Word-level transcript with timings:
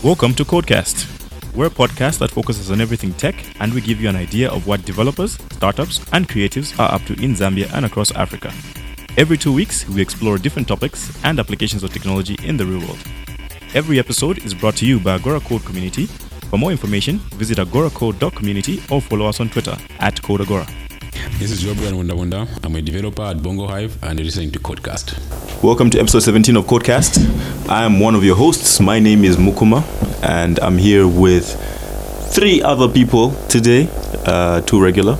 Welcome 0.00 0.32
to 0.34 0.44
Codecast. 0.44 1.06
We're 1.56 1.66
a 1.66 1.70
podcast 1.70 2.18
that 2.20 2.30
focuses 2.30 2.70
on 2.70 2.80
everything 2.80 3.12
tech, 3.14 3.34
and 3.58 3.74
we 3.74 3.80
give 3.80 4.00
you 4.00 4.08
an 4.08 4.14
idea 4.14 4.48
of 4.48 4.64
what 4.64 4.84
developers, 4.84 5.32
startups, 5.50 6.06
and 6.12 6.28
creatives 6.28 6.78
are 6.78 6.94
up 6.94 7.02
to 7.06 7.14
in 7.14 7.34
Zambia 7.34 7.68
and 7.74 7.84
across 7.84 8.12
Africa. 8.12 8.52
Every 9.16 9.36
two 9.36 9.52
weeks, 9.52 9.88
we 9.88 10.00
explore 10.00 10.38
different 10.38 10.68
topics 10.68 11.18
and 11.24 11.40
applications 11.40 11.82
of 11.82 11.92
technology 11.92 12.36
in 12.44 12.56
the 12.56 12.64
real 12.64 12.78
world. 12.86 13.00
Every 13.74 13.98
episode 13.98 14.38
is 14.44 14.54
brought 14.54 14.76
to 14.76 14.86
you 14.86 15.00
by 15.00 15.14
Agora 15.16 15.40
Code 15.40 15.64
Community. 15.64 16.06
For 16.06 16.58
more 16.58 16.70
information, 16.70 17.18
visit 17.34 17.58
agoracode.community 17.58 18.84
or 18.90 19.02
follow 19.02 19.26
us 19.26 19.40
on 19.40 19.48
Twitter 19.48 19.76
at 19.98 20.14
CodeAgora. 20.22 20.70
This 21.40 21.50
is 21.50 21.62
Job 21.62 21.76
Wunda 21.78 22.12
Wunda. 22.12 22.48
I'm 22.64 22.76
a 22.76 22.82
developer 22.82 23.22
at 23.22 23.42
Bongo 23.42 23.66
Hive 23.66 23.98
and 24.04 24.16
you're 24.16 24.26
listening 24.26 24.52
to 24.52 24.60
Codecast. 24.60 25.47
Welcome 25.62 25.90
to 25.90 25.98
episode 25.98 26.20
17 26.20 26.56
of 26.56 26.66
Codecast. 26.66 27.68
I 27.68 27.84
am 27.84 27.98
one 28.00 28.14
of 28.14 28.22
your 28.24 28.36
hosts. 28.36 28.80
My 28.80 28.98
name 29.00 29.24
is 29.24 29.36
Mukuma, 29.36 29.82
and 30.22 30.58
I'm 30.60 30.78
here 30.78 31.06
with 31.08 31.46
three 32.32 32.62
other 32.62 32.88
people 32.88 33.32
today. 33.48 33.88
Uh, 34.24 34.60
two 34.62 34.80
regular, 34.82 35.14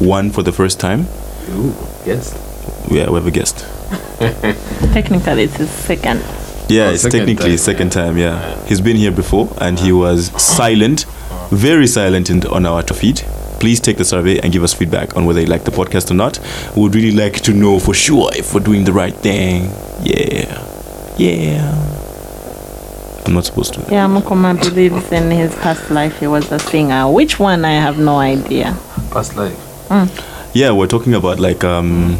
one 0.00 0.30
for 0.30 0.42
the 0.42 0.52
first 0.52 0.80
time. 0.80 1.00
Ooh, 1.50 1.74
yes. 2.06 2.34
Yeah, 2.90 3.08
we 3.10 3.14
have 3.16 3.26
a 3.26 3.30
guest. 3.30 3.58
Technically, 4.92 5.44
it's 5.44 5.56
his 5.56 5.70
second. 5.70 6.20
Yeah, 6.68 6.88
Oh, 6.88 6.90
it's 6.92 7.02
second 7.02 7.20
technically 7.20 7.50
time, 7.50 7.58
second 7.58 7.90
time. 7.92 8.16
Yeah, 8.18 8.64
he's 8.66 8.80
been 8.80 8.96
here 8.96 9.12
before, 9.12 9.48
and 9.60 9.78
he 9.78 9.92
was 9.92 10.30
silent, 10.42 11.04
very 11.50 11.86
silent 11.86 12.28
in, 12.30 12.46
on 12.46 12.66
our 12.66 12.82
feed. 12.82 13.22
Please 13.64 13.80
take 13.80 13.96
the 13.96 14.04
survey 14.04 14.38
and 14.40 14.52
give 14.52 14.62
us 14.62 14.74
feedback 14.74 15.16
on 15.16 15.24
whether 15.24 15.40
you 15.40 15.46
like 15.46 15.64
the 15.64 15.70
podcast 15.70 16.10
or 16.10 16.14
not. 16.14 16.38
We 16.76 16.82
would 16.82 16.94
really 16.94 17.12
like 17.12 17.40
to 17.44 17.54
know 17.54 17.78
for 17.80 17.94
sure 17.94 18.28
if 18.34 18.52
we're 18.52 18.60
doing 18.60 18.84
the 18.84 18.92
right 18.92 19.14
thing. 19.14 19.70
Yeah, 20.02 20.68
yeah. 21.16 21.72
I'm 23.24 23.32
not 23.32 23.46
supposed 23.46 23.72
to. 23.72 23.80
Yeah, 23.90 24.06
Mukoma 24.06 24.60
believes 24.60 25.10
in 25.12 25.30
his 25.30 25.54
past 25.54 25.90
life 25.90 26.20
he 26.20 26.26
was 26.26 26.52
a 26.52 26.58
singer. 26.58 27.10
Which 27.10 27.40
one? 27.40 27.64
I 27.64 27.72
have 27.80 27.98
no 27.98 28.18
idea. 28.18 28.76
Past 29.10 29.34
life. 29.34 29.56
Yeah, 30.52 30.72
we're 30.72 30.86
talking 30.86 31.14
about 31.14 31.40
like 31.40 31.64
um, 31.64 32.18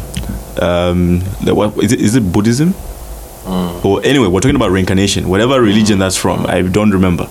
um, 0.59 1.19
the, 1.43 1.53
what 1.53 1.77
is 1.77 1.91
it? 1.91 2.01
Is 2.01 2.15
it 2.15 2.31
Buddhism? 2.31 2.73
Or 3.45 4.01
anyway, 4.03 4.27
we're 4.27 4.39
talking 4.39 4.55
about 4.55 4.71
reincarnation, 4.71 5.29
whatever 5.29 5.61
religion 5.61 5.99
that's 5.99 6.17
from. 6.17 6.45
I 6.47 6.61
don't 6.63 6.91
remember. 6.91 7.27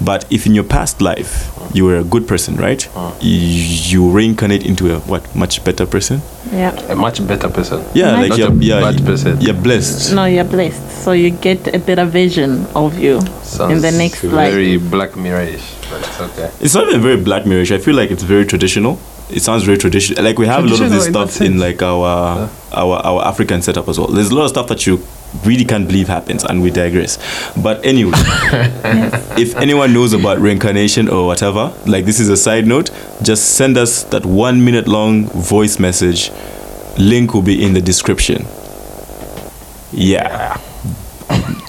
But 0.00 0.30
if 0.30 0.46
in 0.46 0.54
your 0.54 0.64
past 0.64 1.00
life 1.00 1.50
you 1.72 1.84
were 1.84 1.96
a 1.96 2.04
good 2.04 2.28
person, 2.28 2.56
right? 2.56 2.86
You, 3.20 3.30
you 3.30 4.10
reincarnate 4.10 4.64
into 4.66 4.94
a 4.94 4.98
what 5.00 5.34
much 5.34 5.64
better 5.64 5.86
person. 5.86 6.20
Yeah. 6.52 6.70
A 6.90 6.94
much 6.94 7.26
better 7.26 7.48
person. 7.48 7.84
Yeah, 7.94 8.12
Nice. 8.12 8.30
like 8.30 8.38
you're, 8.38 8.52
a 8.52 8.54
yeah, 8.56 8.80
bad 8.80 9.04
person. 9.04 9.40
you're 9.40 9.54
blessed. 9.54 10.14
No, 10.14 10.24
you're 10.26 10.44
blessed. 10.44 11.02
So 11.04 11.12
you 11.12 11.30
get 11.30 11.74
a 11.74 11.78
better 11.78 12.04
vision 12.04 12.66
of 12.76 12.98
you 12.98 13.18
in 13.18 13.24
the 13.24 13.30
Sounds 13.42 13.82
next 13.82 14.22
life. 14.24 14.52
Very 14.52 14.76
Black 14.76 15.16
Mirror-ish, 15.16 15.74
but 15.90 16.00
it's 16.06 16.20
okay. 16.20 16.50
It's 16.60 16.74
not 16.74 16.88
even 16.88 17.00
very 17.00 17.16
black 17.16 17.44
mirrorish. 17.44 17.72
I 17.74 17.78
feel 17.78 17.94
like 17.94 18.10
it's 18.10 18.22
very 18.22 18.44
traditional. 18.44 18.98
It 19.30 19.40
sounds 19.40 19.62
very 19.64 19.78
traditional. 19.78 20.22
Like 20.22 20.38
we 20.38 20.46
have 20.46 20.64
a 20.64 20.68
lot 20.68 20.80
of 20.80 20.90
this 20.90 21.06
stuff 21.06 21.40
in 21.40 21.58
like 21.58 21.82
our 21.82 22.48
our 22.72 22.96
our 23.06 23.24
African 23.24 23.62
setup 23.62 23.88
as 23.88 23.98
well. 23.98 24.08
There's 24.08 24.30
a 24.30 24.34
lot 24.34 24.44
of 24.44 24.50
stuff 24.50 24.68
that 24.68 24.86
you 24.86 24.98
really 25.44 25.64
can't 25.64 25.86
believe 25.86 26.08
happens, 26.08 26.44
and 26.44 26.62
we 26.62 26.70
digress. 26.70 27.18
But 27.56 27.84
anyway, 27.84 28.12
if 29.36 29.56
anyone 29.56 29.92
knows 29.92 30.12
about 30.12 30.38
reincarnation 30.38 31.08
or 31.08 31.26
whatever, 31.26 31.72
like 31.86 32.04
this 32.04 32.20
is 32.20 32.28
a 32.28 32.36
side 32.36 32.66
note, 32.66 32.90
just 33.22 33.56
send 33.56 33.76
us 33.76 34.04
that 34.04 34.24
one 34.24 34.64
minute 34.64 34.86
long 34.86 35.26
voice 35.26 35.78
message. 35.78 36.30
Link 36.98 37.34
will 37.34 37.42
be 37.42 37.64
in 37.64 37.74
the 37.74 37.80
description. 37.80 38.46
Yeah. 39.92 40.60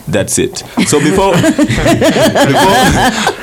That's 0.07 0.37
it. 0.37 0.57
So 0.87 0.99
before 0.99 1.33
before, 1.41 1.51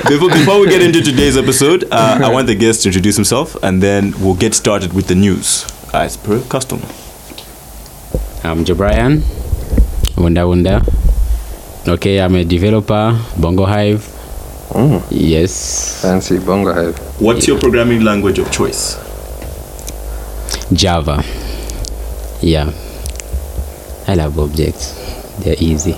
before 0.07 0.29
before 0.29 0.59
we 0.61 0.69
get 0.69 0.81
into 0.81 1.01
today's 1.01 1.37
episode, 1.37 1.83
uh, 1.91 2.19
I 2.23 2.29
want 2.29 2.47
the 2.47 2.55
guest 2.55 2.83
to 2.83 2.89
introduce 2.89 3.15
himself, 3.15 3.55
and 3.63 3.83
then 3.83 4.13
we'll 4.19 4.35
get 4.35 4.53
started 4.55 4.93
with 4.93 5.07
the 5.07 5.15
news 5.15 5.67
as 5.93 6.15
per 6.15 6.41
custom. 6.43 6.79
I'm 8.43 8.63
Jobrian 8.65 9.42
Wunda 10.15 10.45
Wunda. 10.47 10.81
Okay, 11.87 12.21
I'm 12.21 12.35
a 12.35 12.45
developer, 12.45 13.17
Bongo 13.37 13.65
Hive. 13.65 14.01
Mm, 14.69 15.01
Yes, 15.11 16.01
fancy 16.01 16.39
Bongo 16.39 16.73
Hive. 16.73 16.97
What's 17.21 17.47
your 17.47 17.59
programming 17.59 18.03
language 18.03 18.39
of 18.39 18.51
choice? 18.51 18.95
Java. 20.73 21.23
Yeah, 22.41 22.71
I 24.07 24.15
love 24.15 24.39
objects. 24.39 24.93
They're 25.43 25.55
easy. 25.59 25.95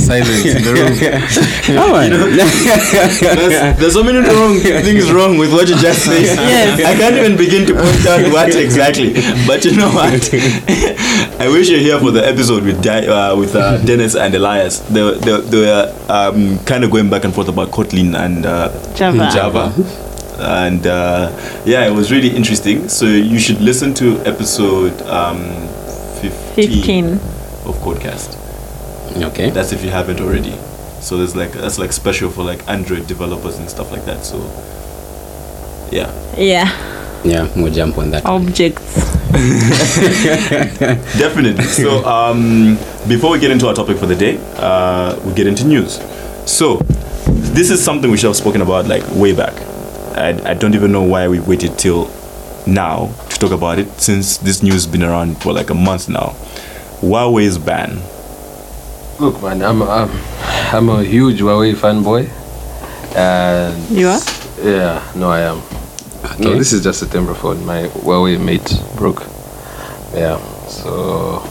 Silence 0.00 0.44
in 0.44 0.62
the 0.62 0.72
room. 0.74 0.94
Come 1.76 1.92
on. 1.92 2.10
There's, 2.10 3.78
there's 3.78 3.92
so 3.94 4.02
many 4.02 4.18
wrong 4.18 4.58
things 4.58 5.10
wrong 5.12 5.38
with 5.38 5.52
what 5.52 5.68
you 5.68 5.76
just 5.76 6.04
said. 6.04 6.22
Yes. 6.22 6.80
I 6.84 6.94
can't 6.96 7.16
even 7.16 7.36
begin 7.36 7.66
to 7.66 7.74
point 7.74 8.06
out 8.06 8.32
what 8.32 8.54
exactly. 8.54 9.12
But 9.46 9.64
you 9.64 9.76
know 9.76 9.90
what? 9.90 10.30
I 11.40 11.48
wish 11.48 11.68
you're 11.70 11.80
here 11.80 11.98
for 11.98 12.10
the 12.10 12.26
episode 12.26 12.64
with 12.64 12.82
Di- 12.82 13.06
uh, 13.06 13.36
with 13.36 13.54
uh, 13.54 13.78
Dennis 13.84 14.14
and 14.16 14.34
Elias. 14.34 14.80
They 14.80 15.14
they, 15.18 15.40
they 15.40 15.60
were 15.60 15.94
um, 16.08 16.58
kind 16.64 16.84
of 16.84 16.90
going 16.90 17.10
back 17.10 17.24
and 17.24 17.34
forth 17.34 17.48
about 17.48 17.68
Kotlin 17.70 18.14
and 18.18 18.46
uh, 18.46 18.68
Java. 18.94 19.30
Java. 19.32 19.72
And 20.36 20.86
uh, 20.86 21.30
yeah, 21.64 21.86
it 21.86 21.92
was 21.94 22.10
really 22.10 22.28
interesting. 22.34 22.88
So 22.88 23.06
you 23.06 23.38
should 23.38 23.60
listen 23.60 23.94
to 23.94 24.18
episode 24.26 25.00
um, 25.02 25.38
15, 26.20 26.54
15. 26.54 27.18
Of 27.66 27.76
Codecast. 27.76 28.36
Okay. 29.22 29.50
That's 29.50 29.72
if 29.72 29.84
you 29.84 29.90
haven't 29.90 30.20
already. 30.20 30.56
So 31.00 31.16
there's 31.18 31.36
like 31.36 31.52
that's 31.52 31.78
like 31.78 31.92
special 31.92 32.30
for 32.30 32.42
like 32.42 32.66
Android 32.68 33.06
developers 33.06 33.58
and 33.58 33.68
stuff 33.68 33.92
like 33.92 34.04
that. 34.06 34.24
So 34.24 34.38
yeah, 35.92 36.10
Yeah. 36.36 36.90
Yeah, 37.24 37.48
we'll 37.56 37.72
jump 37.72 37.96
on 37.96 38.10
that. 38.10 38.26
Objects. 38.26 38.96
definitely. 41.18 41.64
So 41.64 42.04
um, 42.04 42.76
before 43.08 43.30
we 43.32 43.38
get 43.40 43.50
into 43.50 43.66
our 43.66 43.74
topic 43.74 43.96
for 43.96 44.04
the 44.06 44.14
day, 44.14 44.38
uh, 44.56 45.18
we 45.24 45.32
get 45.32 45.46
into 45.46 45.64
news. 45.66 45.98
So 46.44 46.76
this 47.26 47.70
is 47.70 47.82
something 47.82 48.10
we 48.10 48.18
should 48.18 48.26
have 48.28 48.36
spoken 48.36 48.60
about 48.60 48.86
like 48.88 49.02
way 49.12 49.34
back. 49.34 49.54
I, 50.16 50.50
I 50.50 50.54
don't 50.54 50.74
even 50.74 50.92
know 50.92 51.02
why 51.02 51.26
we 51.28 51.40
waited 51.40 51.78
till 51.78 52.10
now 52.66 53.06
to 53.30 53.38
talk 53.38 53.52
about 53.52 53.78
it 53.78 53.88
since 54.00 54.36
this 54.38 54.62
news 54.62 54.74
has 54.74 54.86
been 54.86 55.02
around 55.02 55.40
for 55.42 55.52
like 55.52 55.70
a 55.70 55.74
month 55.74 56.08
now. 56.10 56.34
Huawei's 57.00 57.58
ban. 57.58 58.00
Look, 59.20 59.42
man, 59.42 59.62
I'm, 59.62 59.82
I'm, 59.82 60.10
I'm 60.72 60.88
a 60.88 61.04
huge 61.04 61.40
Huawei 61.40 61.74
fanboy. 61.74 62.28
And 63.16 63.90
You 63.90 64.08
are? 64.08 64.20
Yeah, 64.62 65.12
no, 65.14 65.30
I 65.30 65.40
am. 65.40 65.62
No, 66.40 66.56
this 66.56 66.72
is 66.72 66.82
just 66.82 67.02
a 67.02 67.06
temper 67.06 67.34
phone. 67.34 67.64
My 67.64 67.82
Huawei 67.82 68.42
mate 68.42 68.80
broke. 68.96 69.20
Yeah, 70.14 70.38
so. 70.66 71.42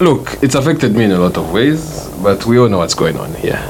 Look, 0.00 0.38
it's 0.42 0.54
affected 0.54 0.94
me 0.94 1.04
in 1.04 1.12
a 1.12 1.18
lot 1.18 1.36
of 1.36 1.50
ways, 1.52 2.08
but 2.22 2.46
we 2.46 2.58
all 2.58 2.68
know 2.68 2.78
what's 2.78 2.94
going 2.94 3.16
on 3.16 3.34
here. 3.34 3.60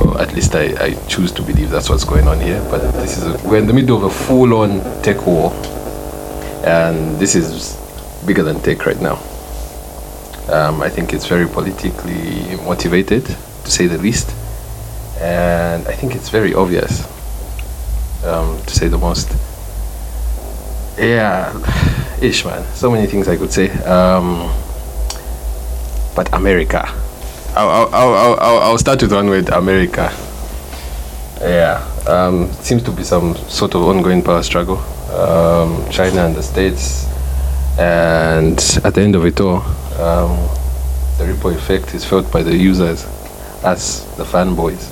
Or 0.00 0.20
at 0.20 0.32
least 0.34 0.54
I, 0.54 0.74
I 0.82 0.94
choose 1.08 1.32
to 1.32 1.42
believe 1.42 1.70
that's 1.70 1.90
what's 1.90 2.04
going 2.04 2.28
on 2.28 2.40
here. 2.40 2.64
But 2.70 2.92
this 2.92 3.18
is 3.18 3.24
a, 3.24 3.48
we're 3.48 3.58
in 3.58 3.66
the 3.66 3.72
middle 3.72 3.96
of 3.96 4.04
a 4.04 4.10
full-on 4.10 4.80
tech 5.02 5.26
war, 5.26 5.52
and 6.64 7.18
this 7.18 7.34
is 7.34 7.76
bigger 8.28 8.42
than 8.42 8.60
tech 8.60 8.84
right 8.86 9.00
now. 9.00 9.16
Um, 10.52 10.82
I 10.82 10.90
think 10.90 11.12
it's 11.14 11.26
very 11.26 11.46
politically 11.48 12.56
motivated, 12.64 13.24
to 13.24 13.70
say 13.70 13.86
the 13.86 13.96
least, 13.98 14.30
and 15.20 15.88
I 15.88 15.92
think 15.94 16.14
it's 16.14 16.28
very 16.28 16.52
obvious, 16.54 16.92
um, 18.24 18.60
to 18.66 18.74
say 18.74 18.88
the 18.88 18.98
most. 18.98 19.28
Yeah, 20.98 21.52
ish 22.20 22.44
man. 22.44 22.62
So 22.74 22.90
many 22.90 23.06
things 23.06 23.28
I 23.28 23.36
could 23.36 23.50
say. 23.52 23.70
Um, 23.84 24.50
but 26.14 26.32
America. 26.34 26.84
I'll, 27.56 27.88
I'll, 27.94 28.14
I'll, 28.14 28.58
I'll- 28.64 28.78
start 28.78 29.00
with 29.02 29.12
one 29.12 29.28
word 29.28 29.48
America. 29.48 30.12
Yeah. 31.40 31.82
Um, 32.06 32.50
seems 32.62 32.82
to 32.82 32.90
be 32.90 33.04
some 33.04 33.36
sort 33.48 33.74
of 33.74 33.82
ongoing 33.82 34.22
power 34.22 34.42
struggle. 34.42 34.78
Um, 35.12 35.88
China 35.90 36.26
and 36.26 36.34
the 36.34 36.42
States. 36.42 37.06
And 37.78 38.58
at 38.84 38.94
the 38.94 39.00
end 39.02 39.14
of 39.14 39.24
it 39.24 39.40
all, 39.40 39.62
um, 40.00 40.36
the 41.18 41.26
ripple 41.26 41.50
effect 41.50 41.94
is 41.94 42.04
felt 42.04 42.30
by 42.32 42.42
the 42.42 42.56
users, 42.56 43.04
us, 43.64 44.04
the 44.16 44.24
fanboys. 44.24 44.90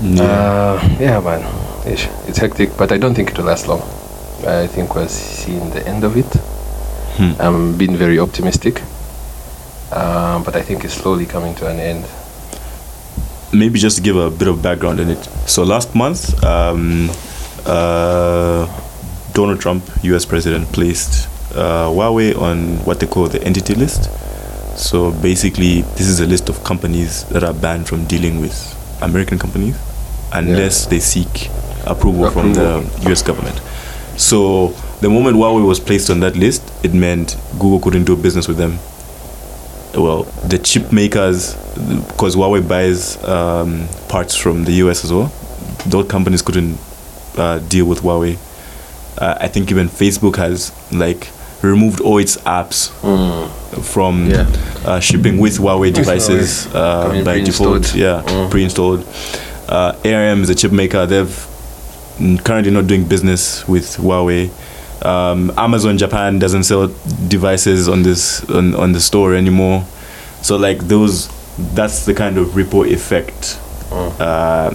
Uh, 0.00 0.96
yeah, 1.00 1.20
man. 1.20 1.42
Ish. 1.86 2.08
It's 2.28 2.38
hectic, 2.38 2.76
but 2.76 2.92
I 2.92 2.98
don't 2.98 3.14
think 3.14 3.30
it 3.30 3.38
will 3.38 3.46
last 3.46 3.68
long. 3.68 3.80
I 4.46 4.66
think 4.66 4.94
we're 4.94 5.08
seeing 5.08 5.70
the 5.70 5.86
end 5.86 6.04
of 6.04 6.16
it. 6.16 6.26
Hmm. 7.16 7.40
I'm 7.40 7.78
being 7.78 7.96
very 7.96 8.18
optimistic, 8.18 8.82
um, 9.92 10.42
but 10.44 10.54
I 10.56 10.62
think 10.62 10.84
it's 10.84 10.94
slowly 10.94 11.24
coming 11.24 11.54
to 11.56 11.66
an 11.68 11.78
end. 11.80 12.04
maybe 13.52 13.78
just 13.78 13.96
to 13.96 14.02
give 14.02 14.16
a 14.16 14.30
bit 14.30 14.48
of 14.48 14.60
background 14.62 15.00
in 15.00 15.08
it. 15.08 15.24
So 15.46 15.62
last 15.62 15.94
month, 15.94 16.42
um, 16.44 17.08
uh, 17.64 18.66
Donald 19.32 19.60
Trump, 19.60 19.82
U.S. 20.02 20.24
president, 20.26 20.70
placed 20.72 21.28
uh, 21.54 21.88
Huawei 21.88 22.36
on 22.38 22.78
what 22.84 23.00
they 23.00 23.06
call 23.06 23.28
the 23.28 23.42
entity 23.42 23.74
list. 23.74 24.10
So 24.78 25.10
basically, 25.10 25.82
this 25.82 26.06
is 26.06 26.20
a 26.20 26.26
list 26.26 26.48
of 26.48 26.62
companies 26.64 27.24
that 27.30 27.42
are 27.42 27.54
banned 27.54 27.88
from 27.88 28.04
dealing 28.04 28.40
with 28.40 28.54
American 29.02 29.38
companies 29.38 29.76
unless 30.32 30.86
they 30.86 31.00
seek 31.00 31.48
approval, 31.86 32.30
from 32.30 32.52
the 32.54 32.84
US 33.10 33.22
government. 33.22 33.58
So 34.16 34.68
the 35.00 35.08
moment 35.08 35.36
Huawei 35.36 35.66
was 35.66 35.80
placed 35.80 36.10
on 36.10 36.20
that 36.20 36.36
list, 36.36 36.62
it 36.84 36.92
meant 36.92 37.36
Google 37.58 37.80
couldn't 37.80 38.04
do 38.04 38.16
business 38.16 38.48
with 38.48 38.56
them. 38.56 38.78
Well, 39.94 40.24
the 40.46 40.58
chip 40.58 40.92
makers, 40.92 41.54
because 42.08 42.36
Huawei 42.36 42.66
buys 42.66 43.22
um, 43.24 43.88
parts 44.08 44.34
from 44.36 44.64
the 44.64 44.72
US 44.84 45.04
as 45.04 45.12
well, 45.12 45.32
those 45.86 46.06
companies 46.08 46.42
couldn't 46.42 46.78
uh, 47.38 47.60
deal 47.60 47.86
with 47.86 48.00
Huawei. 48.00 48.36
Uh, 49.18 49.38
I 49.40 49.48
think 49.48 49.70
even 49.70 49.88
Facebook 49.88 50.36
has 50.36 50.72
like 50.92 51.30
removed 51.66 52.00
all 52.00 52.18
its 52.18 52.36
apps 52.38 52.90
from 53.92 54.30
Yeah. 54.30 54.46
uh, 54.84 55.00
shipping 55.00 55.38
with 55.38 55.58
Huawei 55.58 55.92
devices 55.92 56.66
uh, 56.74 57.06
Coming 57.08 57.24
by 57.24 57.40
default. 57.40 57.94
Yeah, 57.94 58.22
Mm. 58.26 58.50
pre-installed. 58.50 59.04
Uh, 59.68 59.92
ARM 60.04 60.42
is 60.42 60.50
a 60.50 60.54
chip 60.54 60.72
maker. 60.72 61.06
They've 61.06 61.46
mm, 62.18 62.42
currently 62.44 62.70
not 62.72 62.86
doing 62.86 63.04
business 63.04 63.66
with 63.68 63.96
Huawei. 63.96 64.50
Um, 65.04 65.52
Amazon 65.56 65.98
Japan 65.98 66.38
doesn't 66.38 66.64
sell 66.64 66.88
devices 67.28 67.88
on 67.88 68.02
this 68.02 68.42
on, 68.48 68.74
on 68.74 68.92
the 68.92 69.00
store 69.00 69.34
anymore. 69.34 69.84
So 70.42 70.56
like 70.56 70.78
those, 70.88 71.28
that's 71.74 72.06
the 72.06 72.14
kind 72.14 72.38
of 72.38 72.56
ripple 72.56 72.84
effect 72.84 73.58
uh, 73.92 74.70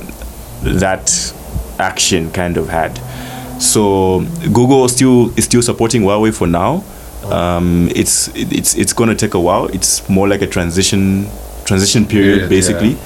that 0.63 1.33
action 1.79 2.29
kind 2.31 2.57
of 2.57 2.69
had. 2.69 2.99
So 3.61 4.25
Google 4.51 4.87
still 4.89 5.37
is 5.37 5.45
still 5.45 5.61
supporting 5.61 6.01
Huawei 6.01 6.33
for 6.33 6.47
now. 6.47 6.83
Um, 7.25 7.89
it's 7.95 8.29
it's 8.35 8.75
it's 8.75 8.93
going 8.93 9.09
to 9.09 9.15
take 9.15 9.35
a 9.35 9.39
while. 9.39 9.67
It's 9.67 10.07
more 10.09 10.27
like 10.27 10.41
a 10.41 10.47
transition 10.47 11.27
transition 11.65 12.05
period 12.05 12.49
Period, 12.49 12.49
basically, 12.49 12.97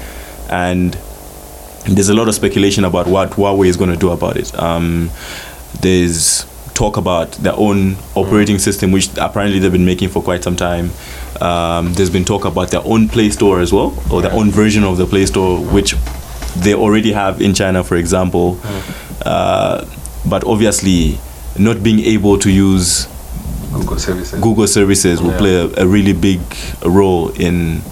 and 0.50 0.96
there's 1.84 2.08
a 2.08 2.14
lot 2.14 2.26
of 2.28 2.34
speculation 2.34 2.84
about 2.84 3.06
what 3.06 3.30
Huawei 3.32 3.66
is 3.66 3.76
going 3.76 3.90
to 3.90 3.96
do 3.96 4.10
about 4.10 4.36
it. 4.36 4.58
Um, 4.58 5.10
there's 5.82 6.46
talk 6.72 6.96
about 6.96 7.32
their 7.32 7.54
own 7.56 7.96
operating 8.14 8.58
system, 8.58 8.92
which 8.92 9.08
apparently 9.18 9.58
they've 9.58 9.72
been 9.72 9.86
making 9.86 10.08
for 10.08 10.22
quite 10.22 10.42
some 10.42 10.56
time. 10.56 10.90
Um, 11.40 11.92
there's 11.94 12.10
been 12.10 12.24
talk 12.24 12.44
about 12.44 12.70
their 12.70 12.82
own 12.84 13.08
Play 13.08 13.30
Store 13.30 13.60
as 13.60 13.72
well, 13.72 13.94
or 14.10 14.22
their 14.22 14.32
own 14.32 14.50
version 14.50 14.84
of 14.84 14.96
the 14.96 15.06
Play 15.06 15.26
Store, 15.26 15.58
which 15.60 15.94
they 16.56 16.74
already 16.74 17.12
have 17.12 17.40
in 17.42 17.52
China, 17.54 17.84
for 17.84 17.96
example. 17.96 18.58
Uh, 19.24 19.84
but 20.28 20.44
obviously, 20.44 21.18
not 21.58 21.82
being 21.82 22.00
able 22.00 22.38
to 22.38 22.50
use 22.50 23.06
Google 23.72 23.98
services. 23.98 24.40
Google 24.40 24.66
services 24.66 25.20
will 25.20 25.32
Yeah. 25.32 25.38
play 25.38 25.54
a, 25.56 25.84
a 25.84 25.86
really 25.86 26.12
big 26.12 26.40
role 26.84 27.28
in 27.30 27.82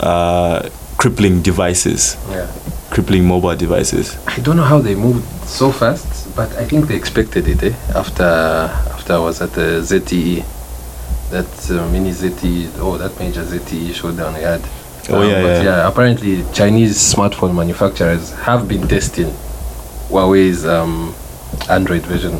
uh, 0.00 0.68
crippling 0.98 1.42
devices, 1.42 2.16
Yeah. 2.30 2.46
crippling 2.90 3.24
mobile 3.26 3.56
devices. 3.56 4.16
I 4.26 4.38
don't 4.40 4.56
know 4.56 4.62
how 4.64 4.80
they 4.80 4.94
moved 4.94 5.24
so 5.46 5.72
fast, 5.72 6.06
but 6.36 6.48
I 6.56 6.64
think 6.64 6.88
they 6.88 6.96
expected 6.96 7.48
it. 7.48 7.62
Eh? 7.62 7.72
After 7.94 8.24
after 8.94 9.14
I 9.14 9.18
was 9.18 9.40
at 9.40 9.52
the 9.52 9.80
ZTE, 9.82 10.44
that 11.30 11.70
uh, 11.70 11.88
mini 11.90 12.10
ZTE, 12.12 12.68
oh, 12.80 12.96
that 12.98 13.18
major 13.18 13.42
ZTE 13.42 13.94
showdown 13.94 14.34
we 14.34 14.40
had. 14.42 14.60
Oh, 15.08 15.22
yeah, 15.22 15.42
but 15.42 15.64
yeah. 15.64 15.88
Apparently, 15.88 16.44
Chinese 16.52 16.96
smartphone 16.98 17.54
manufacturers 17.54 18.32
have 18.32 18.66
been 18.66 18.86
testing 18.88 19.30
Huawei's 20.10 20.64
um, 20.66 21.14
Android 21.68 22.02
version 22.02 22.34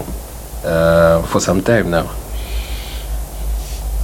uh, 0.64 1.22
for 1.26 1.40
some 1.40 1.62
time 1.62 1.90
now. 1.90 2.06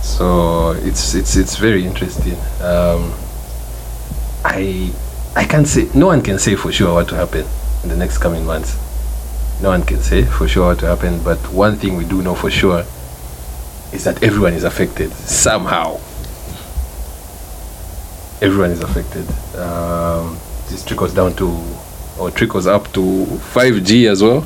So 0.02 0.72
it's 0.72 1.14
it's 1.14 1.36
it's 1.36 1.56
very 1.56 1.84
interesting. 1.84 2.36
Um, 2.60 3.12
I 4.44 4.92
I 5.36 5.44
can't 5.44 5.66
say 5.66 5.88
no 5.94 6.06
one 6.06 6.22
can 6.22 6.38
say 6.38 6.56
for 6.56 6.72
sure 6.72 6.94
what 6.94 7.08
to 7.08 7.14
happen 7.14 7.46
in 7.82 7.88
the 7.88 7.96
next 7.96 8.18
coming 8.18 8.44
months. 8.44 8.76
No 9.62 9.68
one 9.68 9.82
can 9.84 10.00
say 10.00 10.24
for 10.24 10.48
sure 10.48 10.68
what 10.68 10.80
to 10.80 10.86
happen, 10.86 11.22
but 11.22 11.38
one 11.52 11.76
thing 11.76 11.96
we 11.96 12.04
do 12.04 12.20
know 12.22 12.34
for 12.34 12.50
sure 12.50 12.84
is 13.92 14.04
that 14.04 14.22
everyone 14.22 14.54
is 14.54 14.64
affected 14.64 15.12
somehow. 15.12 15.94
Everyone 18.40 18.70
is 18.70 18.80
affected. 18.80 19.28
Um, 19.56 20.36
this 20.68 20.84
trickles 20.84 21.14
down 21.14 21.34
to 21.36 21.46
or 22.18 22.30
trickles 22.30 22.66
up 22.66 22.92
to 22.92 23.00
5G 23.00 24.10
as 24.10 24.22
well. 24.22 24.44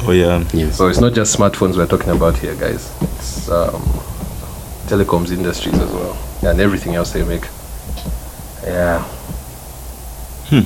Oh 0.00 0.12
yeah, 0.12 0.44
Yes. 0.52 0.76
So 0.76 0.88
it's 0.88 1.00
not 1.00 1.12
just 1.12 1.36
smartphones 1.36 1.76
we're 1.76 1.86
talking 1.86 2.10
about 2.10 2.36
here, 2.38 2.54
guys. 2.54 2.90
It's 3.02 3.48
um, 3.50 3.82
telecoms 4.86 5.30
industries 5.32 5.74
as 5.74 5.90
well, 5.90 6.16
and 6.42 6.60
everything 6.60 6.94
else 6.94 7.12
they 7.12 7.24
make. 7.24 7.44
Yeah. 8.62 9.02
Hmm. 10.50 10.60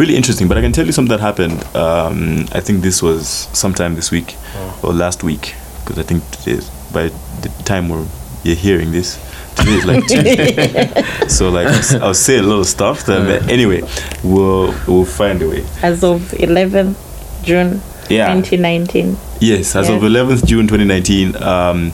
really 0.00 0.16
interesting. 0.16 0.48
But 0.48 0.58
I 0.58 0.60
can 0.60 0.72
tell 0.72 0.86
you 0.86 0.92
something 0.92 1.16
that 1.16 1.20
happened. 1.20 1.62
Um, 1.76 2.46
I 2.52 2.60
think 2.60 2.82
this 2.82 3.00
was 3.00 3.48
sometime 3.52 3.94
this 3.94 4.10
week 4.10 4.34
or 4.82 4.92
last 4.92 5.22
week, 5.22 5.54
because 5.84 5.98
I 5.98 6.02
think 6.02 6.28
today 6.30 6.60
by 6.92 7.08
the 7.42 7.48
time 7.64 7.88
we're 7.88 8.06
you're 8.42 8.56
hearing 8.56 8.90
this, 8.90 9.18
today 9.54 9.72
is 9.72 9.84
like 9.84 10.06
Tuesday. 10.06 11.28
so 11.28 11.50
like 11.50 11.68
I'll, 12.02 12.14
say 12.14 12.38
a 12.38 12.42
little 12.42 12.64
stuff. 12.64 13.04
That, 13.06 13.26
but 13.26 13.50
anyway, 13.50 13.82
we'll 14.24 14.74
we'll 14.88 15.04
find 15.04 15.42
a 15.42 15.48
way. 15.48 15.64
As 15.82 16.02
of 16.02 16.22
11th 16.32 16.96
June 17.44 17.80
Yeah. 18.10 18.34
2019. 18.34 19.16
Yes, 19.40 19.74
as 19.76 19.88
of 19.88 20.02
11th 20.02 20.44
June 20.44 20.66
2019, 20.66 21.42
um, 21.42 21.92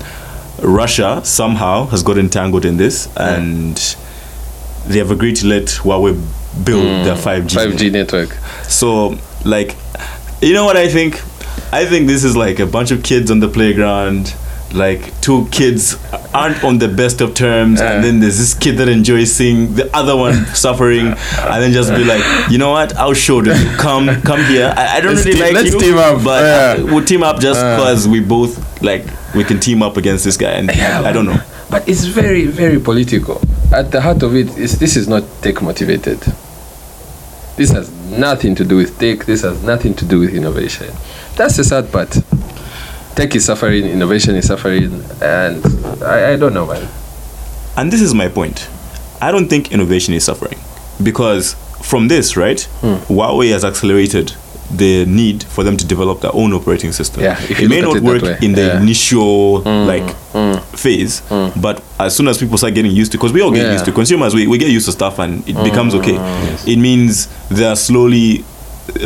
Russia 0.63 1.21
somehow 1.25 1.87
has 1.87 2.03
got 2.03 2.17
entangled 2.19 2.65
in 2.65 2.77
this, 2.79 3.09
and 3.17 3.77
they 4.87 4.99
have 4.99 5.11
agreed 5.11 5.37
to 5.37 5.47
let 5.47 5.65
Huawei 5.65 6.15
build 6.65 7.07
their 7.07 7.15
5G. 7.17 7.57
5G 7.57 7.93
network. 7.93 8.31
So, 8.69 9.19
like, 9.45 9.77
you 10.41 10.55
know 10.55 10.65
what 10.65 10.77
I 10.77 10.89
think? 10.89 11.23
I 11.73 11.85
think 11.85 12.07
this 12.07 12.25
is 12.25 12.37
like 12.37 12.59
a 12.59 12.67
bunch 12.67 12.91
of 12.91 13.03
kids 13.03 13.31
on 13.31 13.41
the 13.41 13.49
playground. 13.49 14.35
Like 14.77 15.19
two 15.23 15.47
kids 15.51 15.97
aren't 16.35 16.63
on 16.63 16.79
the 16.79 16.89
best 16.89 17.21
of 17.23 17.35
terms, 17.35 17.81
and 17.81 18.05
then 18.05 18.21
there's 18.21 18.37
this 18.39 18.53
kid 18.55 18.77
that 18.77 18.89
enjoys 18.89 19.33
seeing 19.33 19.75
the 19.75 19.89
other 19.97 20.15
one 20.15 20.45
suffering, 20.55 21.07
and 21.09 21.63
then 21.63 21.73
just 21.73 21.91
be 21.95 22.05
like, 22.05 22.23
you 22.51 22.59
know 22.59 22.71
what? 22.73 22.95
I'll 22.97 23.15
show 23.15 23.41
them. 23.41 23.57
Come, 23.79 24.21
come 24.23 24.45
here. 24.45 24.73
I, 24.77 24.99
I 24.99 25.01
don't 25.01 25.15
Let's 25.15 25.25
really 25.27 25.39
team- 25.39 25.55
like 25.55 25.55
let's 25.55 25.73
you, 25.73 25.81
team 25.81 25.97
up. 25.97 26.23
but 26.23 26.85
we'll 26.85 27.05
team 27.05 27.23
up 27.23 27.41
just 27.41 27.61
because 27.61 28.07
we 28.07 28.21
both 28.21 28.83
like 28.83 29.05
we 29.35 29.45
can 29.45 29.59
team 29.61 29.83
up 29.83 29.97
against 29.97 30.25
this 30.25 30.37
guy. 30.37 30.51
And 30.53 30.69
yeah, 30.75 31.01
I 31.03 31.11
don't 31.13 31.25
know. 31.27 31.41
But 31.71 31.89
it's 31.89 32.05
very, 32.05 32.45
very 32.47 32.79
political. 32.79 33.41
At 33.73 33.91
the 33.91 34.01
heart 34.01 34.23
of 34.23 34.37
it, 34.37 34.57
is 34.59 34.79
this 34.79 34.95
is 34.97 35.09
not 35.09 35.25
tech 35.43 35.63
motivated. 35.63 36.21
This 37.57 37.71
has 37.73 37.91
nothing 38.11 38.55
to 38.57 38.65
do 38.65 38.77
with 38.77 38.99
tech. 38.99 39.25
This 39.25 39.41
has 39.43 39.63
nothing 39.65 39.95
to 39.95 40.05
do 40.05 40.21
with 40.21 40.35
innovation. 40.35 40.95
That's 41.37 41.57
the 41.57 41.65
sad 41.65 41.91
part. 41.91 42.15
Tech 43.17 43.35
is 43.35 43.45
suffering, 43.47 43.85
innovation 43.87 44.35
is 44.35 44.47
suffering, 44.47 45.03
and 45.23 45.65
I, 46.03 46.33
I 46.33 46.37
don't 46.37 46.53
know, 46.53 46.67
man. 46.67 46.87
And 47.77 47.91
this 47.91 48.03
is 48.03 48.13
my 48.15 48.29
point. 48.29 48.69
I 49.23 49.33
don't 49.33 49.49
think 49.49 49.73
innovation 49.73 50.13
is 50.15 50.25
suffering 50.25 50.59
because 51.03 51.55
from 51.83 52.09
this, 52.09 52.37
right, 52.37 52.61
Hmm. 52.83 52.97
Huawei 53.13 53.53
has 53.53 53.65
accelerated 53.65 54.35
the 54.71 55.07
need 55.07 55.45
for 55.45 55.63
them 55.65 55.77
to 55.77 55.87
develop 55.87 56.21
their 56.21 56.35
own 56.35 56.53
operating 56.53 56.93
system. 56.93 57.23
Yeah, 57.23 57.39
it 57.49 57.69
may 57.71 57.81
not 57.81 57.97
it 57.97 58.03
work 58.03 58.23
in 58.43 58.53
the 58.53 58.63
yeah. 58.63 58.77
Hmm. 58.77 58.83
initial 58.83 59.61
like 59.63 60.15
phase, 60.77 61.23
but 61.57 61.83
as 61.99 62.15
soon 62.15 62.29
as 62.29 62.37
people 62.37 62.59
start 62.59 62.75
getting 62.75 62.91
used 62.93 63.13
to, 63.13 63.19
because 63.19 63.33
we 63.33 63.41
all 63.41 63.51
get 63.51 63.61
Yeah. 63.63 63.67
Hmm. 63.69 63.73
used 63.75 63.85
to 63.87 63.93
consumers, 63.93 64.35
we, 64.35 64.47
we 64.47 64.59
get 64.59 64.69
used 64.69 64.87
to 64.87 64.93
stuff 64.93 65.19
and 65.21 65.49
it 65.49 65.57
becomes 65.65 65.95
okay. 65.95 66.17
It 66.67 66.77
means 66.79 67.29
they 67.49 67.65
are 67.65 67.77
slowly 67.77 68.45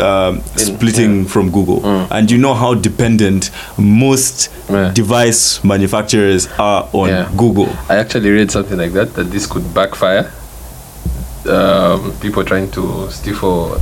um, 0.00 0.40
splitting 0.56 1.24
from 1.26 1.50
Google, 1.50 1.84
and 2.12 2.30
you 2.30 2.38
know 2.38 2.54
how 2.54 2.74
dependent 2.74 3.50
most. 3.78 4.50
Yeah. 4.70 4.92
device 4.94 5.64
manufacturers 5.64 6.46
are 6.56 6.88
on 6.92 7.08
Yeah. 7.08 7.28
Google. 7.36 7.68
I 7.88 7.96
actually 7.96 8.30
read 8.30 8.52
something 8.52 8.78
like 8.78 8.92
that 8.92 9.14
that 9.14 9.24
this 9.32 9.46
could 9.46 9.74
backfire. 9.74 10.30
Um, 11.48 12.12
people 12.20 12.44
trying 12.44 12.70
to 12.72 13.10
stifle 13.10 13.80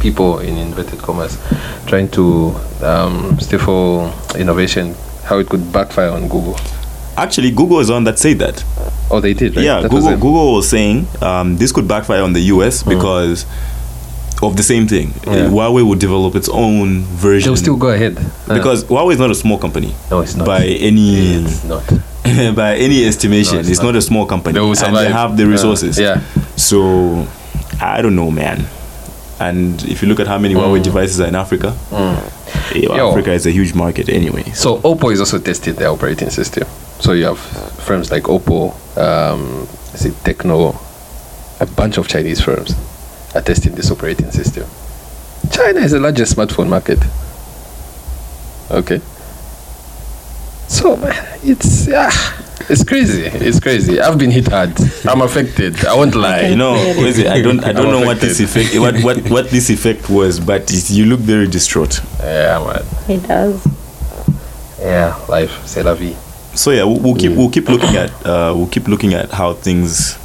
people 0.00 0.38
in 0.40 0.56
inverted 0.56 0.98
commas, 1.00 1.38
trying 1.86 2.08
to 2.12 2.54
um, 2.82 3.38
stifle 3.38 4.12
innovation. 4.36 4.94
How 5.24 5.38
it 5.38 5.48
could 5.48 5.72
backfire 5.72 6.10
on 6.10 6.22
Google. 6.28 6.56
Actually, 7.16 7.50
Google 7.52 7.78
is 7.80 7.86
the 7.86 7.94
one 7.94 8.04
that 8.04 8.18
said 8.18 8.38
that. 8.40 8.64
Oh, 9.10 9.20
they 9.20 9.34
did, 9.34 9.54
right? 9.54 9.64
Yeah, 9.64 9.80
That 9.82 9.90
Google 9.90 10.10
them. 10.10 10.20
Google 10.20 10.54
was 10.54 10.68
saying 10.68 11.06
um, 11.22 11.56
this 11.58 11.70
could 11.72 11.86
backfire 11.86 12.22
on 12.22 12.32
the 12.32 12.40
US 12.54 12.82
because 12.82 13.46
of 14.42 14.56
the 14.56 14.62
same 14.62 14.86
thing. 14.86 15.08
Mm. 15.08 15.34
Yeah. 15.34 15.48
Huawei 15.48 15.82
would 15.86 15.98
develop 15.98 16.34
its 16.34 16.48
own 16.48 17.02
version. 17.04 17.48
They'll 17.48 17.56
still 17.56 17.76
go 17.76 17.88
ahead 17.90 18.16
Uh, 18.18 18.54
because 18.54 18.84
Huawei 18.84 19.12
is 19.14 19.18
not 19.18 19.30
a 19.30 19.34
small 19.34 19.58
company 19.58 19.94
no, 20.10 20.20
it's 20.20 20.34
not. 20.36 20.46
by 20.46 20.64
any 20.64 21.44
It's 21.44 21.64
not. 21.64 21.84
by 22.56 22.76
any 22.76 23.04
estimation. 23.06 23.54
No, 23.54 23.60
it's 23.60 23.68
it's 23.70 23.80
not. 23.80 23.92
not. 23.92 23.96
a 23.96 24.02
small 24.02 24.26
company, 24.26 24.54
They 24.54 24.60
will 24.60 24.74
and 24.84 24.96
they 24.96 25.10
have 25.10 25.36
the 25.36 25.44
Uh, 25.44 25.48
resources. 25.48 25.98
yeah. 25.98 26.20
So 26.56 27.26
I 27.80 28.02
don't 28.02 28.16
know, 28.16 28.30
man. 28.30 28.66
And 29.40 29.82
if 29.84 30.00
you 30.02 30.08
look 30.08 30.20
at 30.20 30.26
how 30.26 30.38
many 30.38 30.54
Huawei 30.54 30.82
devices 30.82 31.20
are 31.20 31.28
in 31.28 31.34
Africa, 31.34 31.74
Mm. 31.90 32.16
Yo. 32.82 33.10
Africa 33.10 33.32
is 33.32 33.46
a 33.46 33.50
huge 33.50 33.74
market 33.74 34.08
anyway. 34.08 34.44
So 34.54 34.78
Oppo 34.78 35.12
is 35.12 35.20
also 35.20 35.38
testing 35.38 35.74
their 35.74 35.88
operating 35.90 36.30
system. 36.30 36.66
So 37.00 37.12
you 37.12 37.24
have 37.26 37.38
firms 37.38 38.10
like 38.10 38.24
Oppo, 38.24 38.72
um, 38.96 39.66
is 39.94 40.04
it 40.06 40.14
Tecno, 40.24 40.74
a 41.60 41.66
bunch 41.66 41.98
of 41.98 42.08
Chinese 42.08 42.40
firms 42.40 42.74
are 43.34 43.42
testing 43.42 43.74
this 43.74 43.90
operating 43.90 44.30
system. 44.30 44.64
China 45.50 45.80
is 45.80 45.92
the 45.92 46.00
largest 46.00 46.36
smartphone 46.36 46.68
market. 46.68 46.98
Okay. 48.70 49.00
So 50.68 50.96
man, 50.96 51.38
it's 51.42 51.86
yeah, 51.86 52.10
it's 52.68 52.82
crazy. 52.82 53.22
It's 53.24 53.60
crazy. 53.60 54.00
I've 54.00 54.18
been 54.18 54.30
hit 54.30 54.48
hard. 54.48 54.72
I'm 55.06 55.20
affected. 55.20 55.84
I 55.84 55.94
won't 55.94 56.14
lie. 56.14 56.48
You 56.48 56.56
know, 56.56 56.72
what 56.72 57.06
is 57.06 57.18
it? 57.18 57.26
I 57.26 57.42
don't, 57.42 57.62
I 57.62 57.72
don't 57.72 57.86
I'm 57.86 57.92
know 57.92 58.06
what 58.06 58.20
this 58.20 58.40
effect, 58.40 58.78
what, 58.78 58.98
what, 59.02 59.30
what 59.30 59.50
this 59.50 59.68
effect 59.70 60.08
was, 60.08 60.40
but 60.40 60.72
it, 60.72 60.90
you 60.90 61.04
look 61.04 61.20
very 61.20 61.46
distraught. 61.46 62.00
Yeah, 62.20 62.64
man. 62.66 62.84
He 63.06 63.26
does. 63.26 63.66
Yeah, 64.80 65.16
life, 65.28 65.66
c'est 65.66 65.82
la 65.82 65.94
vie. 65.94 66.16
So 66.54 66.70
yeah, 66.70 66.84
we'll, 66.84 67.00
we'll 67.00 67.16
keep, 67.16 67.32
we'll 67.32 67.50
keep 67.50 67.68
looking 67.68 67.96
at, 67.96 68.10
uh, 68.24 68.52
we'll 68.56 68.68
keep 68.68 68.88
looking 68.88 69.14
at 69.14 69.30
how 69.30 69.52
things 69.54 70.18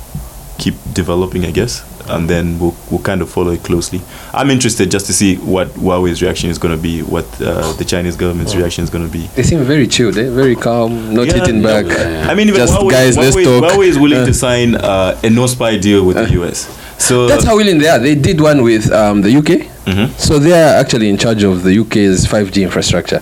keep 0.58 0.76
developing, 0.94 1.46
I 1.46 1.52
guess, 1.52 1.84
and 2.10 2.30
then 2.30 2.60
we'll, 2.60 2.76
we'll 2.90 3.02
kind 3.02 3.22
of 3.22 3.30
follow 3.30 3.52
it 3.52 3.64
closely. 3.64 4.02
I'm 4.34 4.50
interested 4.50 4.90
just 4.92 5.06
to 5.08 5.14
see 5.14 5.36
what 5.38 5.68
Huawei's 5.70 6.22
reaction 6.22 6.50
is 6.50 6.58
going 6.58 6.76
to 6.76 6.82
be, 6.82 7.02
what 7.02 7.26
uh, 7.42 7.72
the 7.74 7.86
Chinese 7.86 8.16
government's 8.16 8.56
reaction 8.56 8.84
is 8.84 8.90
going 8.90 9.06
to 9.06 9.12
be. 9.12 9.28
They 9.36 9.44
seem 9.44 9.60
very 9.64 9.88
chilled, 9.88 10.18
eh? 10.18 10.30
very 10.30 10.56
calm, 10.56 11.14
not 11.14 11.28
Yeah, 11.28 11.34
hitting 11.40 11.62
yeah, 11.62 11.82
back. 11.84 12.30
I 12.30 12.34
mean, 12.34 12.48
even 12.50 12.60
Just 12.60 12.74
Huawei, 12.74 12.92
guys, 12.92 13.18
let's 13.18 13.36
Huawei, 13.36 13.44
talk. 13.62 13.72
Huawei 13.72 13.88
is 13.88 13.98
willing 14.00 14.20
Uh. 14.20 14.26
to 14.26 14.34
sign 14.34 14.76
uh, 14.76 15.20
a 15.24 15.30
no 15.30 15.48
spy 15.48 15.78
deal 15.78 16.06
with 16.06 16.16
the 16.18 16.30
US. 16.42 16.68
So 16.98 17.28
That's 17.28 17.46
how 17.46 17.56
willing 17.56 17.78
they 17.80 17.88
are. 17.88 18.00
They 18.00 18.16
did 18.16 18.42
one 18.42 18.62
with 18.62 18.92
um, 18.92 19.22
the 19.22 19.32
UK. 19.38 19.68
Mhm. 19.86 20.20
So 20.20 20.38
they 20.40 20.52
are 20.52 20.76
actually 20.80 21.10
in 21.10 21.18
charge 21.18 21.44
of 21.44 21.64
the 21.64 21.80
UK's 21.80 22.26
5G 22.28 22.62
infrastructure. 22.64 23.22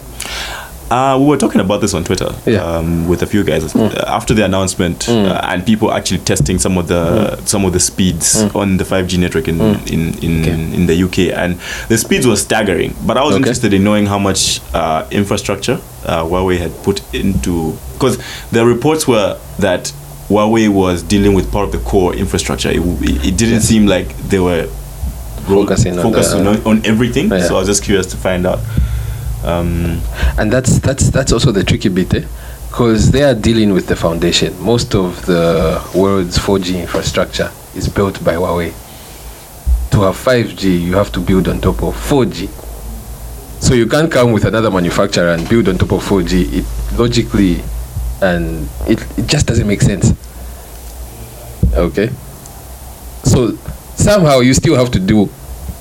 Uh, 0.89 1.17
we 1.19 1.25
were 1.25 1.35
talking 1.37 1.59
about 1.59 1.81
this 1.81 1.93
on 1.93 2.03
Twitter 2.03 2.33
Yeah. 2.45 2.63
um, 2.63 3.09
with 3.09 3.21
a 3.21 3.25
few 3.25 3.43
guys 3.43 3.75
uh, 3.75 4.03
after 4.07 4.33
the 4.33 4.45
announcement, 4.45 5.09
uh, 5.09 5.41
and 5.43 5.65
people 5.65 5.91
actually 5.91 6.19
testing 6.19 6.59
some 6.59 6.77
of 6.77 6.87
the 6.87 7.35
some 7.45 7.65
of 7.65 7.73
the 7.73 7.79
speeds 7.79 8.43
on 8.55 8.77
the 8.77 8.85
5G 8.85 9.17
network 9.19 9.49
in 9.49 9.59
in 9.59 10.13
in, 10.23 10.41
Okay. 10.41 10.51
in 10.77 10.85
the 10.87 11.03
UK, 11.03 11.33
and 11.35 11.59
the 11.89 11.97
speeds 11.97 12.25
were 12.25 12.37
staggering. 12.37 12.95
But 13.05 13.17
I 13.17 13.21
was 13.23 13.31
Okay. 13.33 13.37
interested 13.39 13.73
in 13.73 13.83
knowing 13.83 14.05
how 14.05 14.17
much 14.19 14.61
uh, 14.73 15.03
infrastructure 15.11 15.79
uh, 16.05 16.23
Huawei 16.23 16.57
had 16.57 16.71
put 16.83 17.01
into 17.13 17.77
because 17.93 18.17
the 18.51 18.65
reports 18.65 19.05
were 19.07 19.37
that 19.59 19.91
Huawei 20.29 20.69
was 20.69 21.03
dealing 21.03 21.33
with 21.33 21.51
part 21.51 21.65
of 21.65 21.71
the 21.73 21.79
core 21.79 22.13
infrastructure. 22.15 22.69
It, 22.69 22.79
it, 23.25 23.35
didn't 23.37 23.61
seem 23.61 23.87
like 23.87 24.15
they 24.29 24.39
were 24.39 24.67
ro- 25.49 25.63
Focusing 25.65 25.97
on 25.99 26.03
focused 26.03 26.31
the- 26.31 26.47
on, 26.49 26.61
on 26.65 26.85
everything. 26.85 27.29
Yeah. 27.29 27.41
So 27.47 27.55
I 27.55 27.59
was 27.59 27.67
just 27.67 27.83
curious 27.83 28.07
to 28.07 28.17
find 28.17 28.45
out. 28.47 28.59
Um, 29.43 30.01
And 30.37 30.51
that's 30.51 30.79
that's 30.79 31.09
that's 31.09 31.31
also 31.31 31.51
the 31.51 31.63
tricky 31.63 31.89
bit, 31.89 32.13
eh? 32.13 32.23
Because 32.69 33.11
they 33.11 33.23
are 33.23 33.33
dealing 33.33 33.73
with 33.73 33.87
the 33.87 33.95
foundation. 33.95 34.53
Most 34.61 34.93
of 34.93 35.25
the 35.25 35.81
world's 35.95 36.37
4G 36.37 36.79
infrastructure 36.79 37.49
is 37.75 37.87
built 37.87 38.23
by 38.23 38.33
Huawei. 38.35 38.71
To 39.91 40.01
have 40.01 40.15
5G, 40.15 40.81
you 40.81 40.93
have 40.95 41.11
to 41.13 41.19
build 41.19 41.47
on 41.47 41.59
top 41.59 41.81
of 41.81 41.95
4G. 41.95 42.49
So 43.61 43.73
you 43.73 43.87
can't 43.87 44.11
come 44.11 44.31
with 44.31 44.45
another 44.45 44.69
manufacturer 44.69 45.29
and 45.29 45.47
build 45.49 45.67
on 45.69 45.77
top 45.77 45.91
of 45.93 46.03
4G. 46.03 46.59
It 46.59 46.65
logically 46.99 47.63
and 48.21 48.69
it, 48.87 49.01
it 49.17 49.25
just 49.27 49.47
doesn't 49.47 49.67
make 49.67 49.81
sense. 49.81 50.13
Okay? 51.73 52.09
So 53.23 53.53
somehow 53.95 54.39
you 54.41 54.53
still 54.53 54.75
have 54.75 54.91
to 54.91 54.99
do 54.99 55.29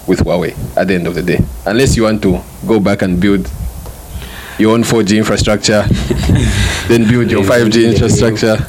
with 0.07 0.21
Huawei 0.21 0.55
at 0.77 0.89
the 0.89 0.95
end 0.95 1.07
of 1.07 1.15
the 1.15 1.23
day. 1.23 1.41
Unless 1.65 1.97
you 1.97 2.05
want 2.05 2.23
to 2.23 2.41
go 2.67 2.79
back 2.81 3.03
and 3.03 3.21
build 3.21 3.51
your 4.59 4.73
own 4.75 4.83
4G 4.83 5.19
infrastructure, 5.19 5.83
then 6.89 7.09
build 7.09 7.31
your 7.31 7.43
5G 7.45 7.93
infrastructure. 7.93 8.57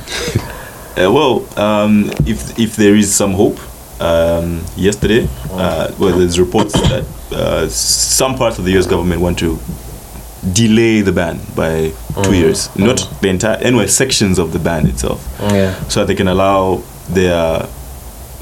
Uh, 0.97 1.11
well, 1.13 1.45
um, 1.59 2.09
if 2.25 2.57
if 2.57 2.75
there 2.75 2.95
is 2.95 3.13
some 3.15 3.31
hope, 3.33 3.59
um, 4.01 4.63
yesterday, 4.75 5.27
uh, 5.51 5.91
well, 5.99 6.17
there's 6.17 6.39
reports 6.39 6.73
that 6.89 7.05
uh, 7.31 7.67
some 7.69 8.35
parts 8.35 8.57
of 8.57 8.65
the 8.65 8.71
U.S. 8.71 8.87
government 8.87 9.21
want 9.21 9.37
to 9.37 9.59
delay 10.53 11.01
the 11.01 11.11
ban 11.11 11.39
by 11.55 11.91
two 12.23 12.33
years, 12.35 12.75
not 12.75 13.07
the 13.21 13.27
entire, 13.29 13.57
anyway, 13.57 13.85
sections 13.85 14.39
of 14.39 14.53
the 14.53 14.57
ban 14.59 14.87
itself, 14.87 15.21
Yeah. 15.39 15.75
so 15.87 15.99
that 15.99 16.07
they 16.07 16.15
can 16.15 16.27
allow 16.27 16.81
their 17.09 17.67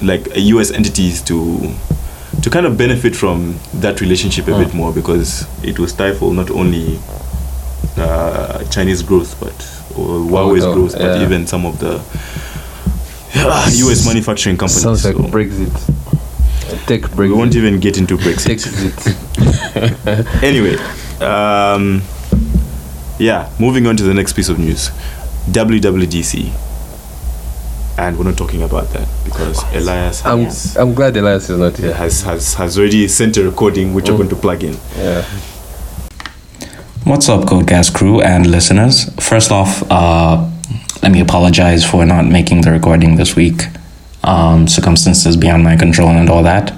like 0.01 0.25
U.S. 0.37 0.71
entities 0.71 1.21
to 1.23 1.73
to 2.41 2.49
kind 2.49 2.65
of 2.65 2.77
benefit 2.77 3.15
from 3.15 3.57
that 3.73 4.01
relationship 4.01 4.47
a 4.47 4.57
bit 4.57 4.73
more 4.73 4.93
because 4.93 5.47
it 5.63 5.79
will 5.79 5.87
stifle 5.87 6.31
not 6.31 6.49
only 6.51 6.99
uh, 7.97 8.63
Chinese 8.65 9.01
growth 9.01 9.39
but 9.39 9.53
or 9.97 10.19
Huawei's 10.19 10.63
oh, 10.65 10.73
growth, 10.73 10.93
but 10.97 11.21
even 11.21 11.47
some 11.47 11.65
of 11.65 11.79
the 11.79 12.01
U.S. 13.35 14.05
manufacturing 14.05 14.57
companies. 14.57 14.81
Sounds 14.81 15.05
like 15.05 15.15
So 15.15 15.23
Brexit. 15.23 15.71
Tech 16.87 17.01
Brexit. 17.01 17.17
we 17.17 17.31
won't 17.33 17.55
even 17.55 17.79
get 17.79 17.97
into 17.97 18.17
Brexit. 18.17 18.57
Brexit. 18.57 20.43
anyway, 20.43 20.75
um, 21.25 22.01
yeah, 23.19 23.49
moving 23.59 23.87
on 23.87 23.95
to 23.97 24.03
the 24.03 24.13
next 24.13 24.33
piece 24.33 24.49
of 24.49 24.59
news 24.59 24.89
WWDC. 25.49 26.51
And 27.97 28.17
we're 28.17 28.25
not 28.25 28.37
talking 28.37 28.61
about 28.61 28.89
that 28.89 29.07
because 29.23 29.63
Elias 29.73 30.25
I'm, 30.25 30.43
has, 30.43 30.75
I'm 30.75 30.93
glad 30.93 31.15
Elias 31.15 31.49
is 31.49 31.57
not 31.57 31.77
here. 31.77 31.93
has, 31.93 32.23
has, 32.23 32.53
has 32.55 32.77
already 32.77 33.07
sent 33.07 33.37
a 33.37 33.43
recording 33.43 33.93
which 33.93 34.09
we're 34.09 34.17
going 34.17 34.29
to 34.29 34.35
plug 34.35 34.63
in. 34.63 34.77
Yeah. 34.97 35.23
What's 37.05 37.29
up, 37.29 37.41
Codecast 37.45 37.93
crew 37.93 38.21
and 38.21 38.47
listeners? 38.47 39.13
First 39.23 39.51
off, 39.51 39.83
uh, 39.89 40.49
let 41.03 41.11
me 41.11 41.21
apologize 41.21 41.85
for 41.85 42.05
not 42.05 42.25
making 42.25 42.61
the 42.61 42.71
recording 42.71 43.15
this 43.15 43.35
week. 43.35 43.61
Um, 44.23 44.67
circumstances 44.67 45.37
beyond 45.37 45.63
my 45.63 45.77
control 45.77 46.09
and 46.09 46.29
all 46.29 46.43
that. 46.43 46.73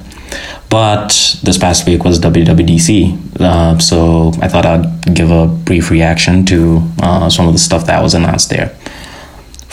But 0.69 1.39
this 1.43 1.57
past 1.57 1.87
week 1.87 2.03
was 2.03 2.19
WWDC, 2.19 3.39
uh, 3.39 3.79
so 3.79 4.33
I 4.41 4.49
thought 4.49 4.65
I'd 4.65 5.15
give 5.15 5.31
a 5.31 5.47
brief 5.47 5.89
reaction 5.89 6.45
to 6.47 6.83
uh, 7.01 7.29
some 7.29 7.47
of 7.47 7.53
the 7.53 7.59
stuff 7.59 7.85
that 7.85 8.03
was 8.03 8.13
announced 8.13 8.49
there. 8.49 8.75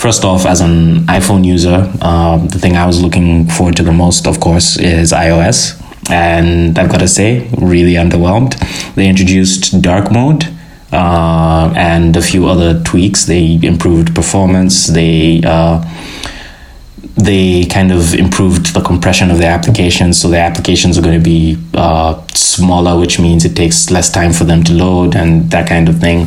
First 0.04 0.22
off, 0.22 0.44
as 0.44 0.60
an 0.60 1.06
iPhone 1.06 1.46
user, 1.46 1.90
um, 2.02 2.48
the 2.48 2.58
thing 2.58 2.76
I 2.76 2.84
was 2.86 3.00
looking 3.00 3.48
forward 3.48 3.74
to 3.76 3.82
the 3.82 3.90
most, 3.90 4.26
of 4.26 4.38
course, 4.38 4.78
is 4.78 5.12
iOS. 5.12 5.80
And 6.10 6.78
I've 6.78 6.90
got 6.90 6.98
to 6.98 7.08
say, 7.08 7.48
really 7.56 7.94
underwhelmed. 7.94 8.52
They 8.96 9.08
introduced 9.08 9.80
dark 9.80 10.12
mode 10.12 10.44
uh, 10.92 11.72
and 11.74 12.14
a 12.18 12.20
few 12.20 12.46
other 12.48 12.82
tweaks. 12.82 13.24
They 13.24 13.58
improved 13.62 14.14
performance. 14.14 14.88
They 14.88 15.40
uh, 15.42 15.82
they 17.16 17.64
kind 17.64 17.90
of 17.90 18.12
improved 18.12 18.74
the 18.74 18.82
compression 18.82 19.30
of 19.30 19.38
the 19.38 19.46
applications 19.46 20.20
so 20.20 20.28
the 20.28 20.36
applications 20.36 20.98
are 20.98 21.02
going 21.02 21.18
to 21.18 21.24
be 21.24 21.56
uh, 21.72 22.22
smaller 22.34 22.98
which 23.00 23.18
means 23.20 23.44
it 23.44 23.54
takes 23.54 23.90
less 23.90 24.10
time 24.10 24.32
for 24.32 24.42
them 24.42 24.64
to 24.64 24.72
load 24.72 25.14
and 25.14 25.48
that 25.52 25.68
kind 25.68 25.88
of 25.88 26.00
thing 26.00 26.26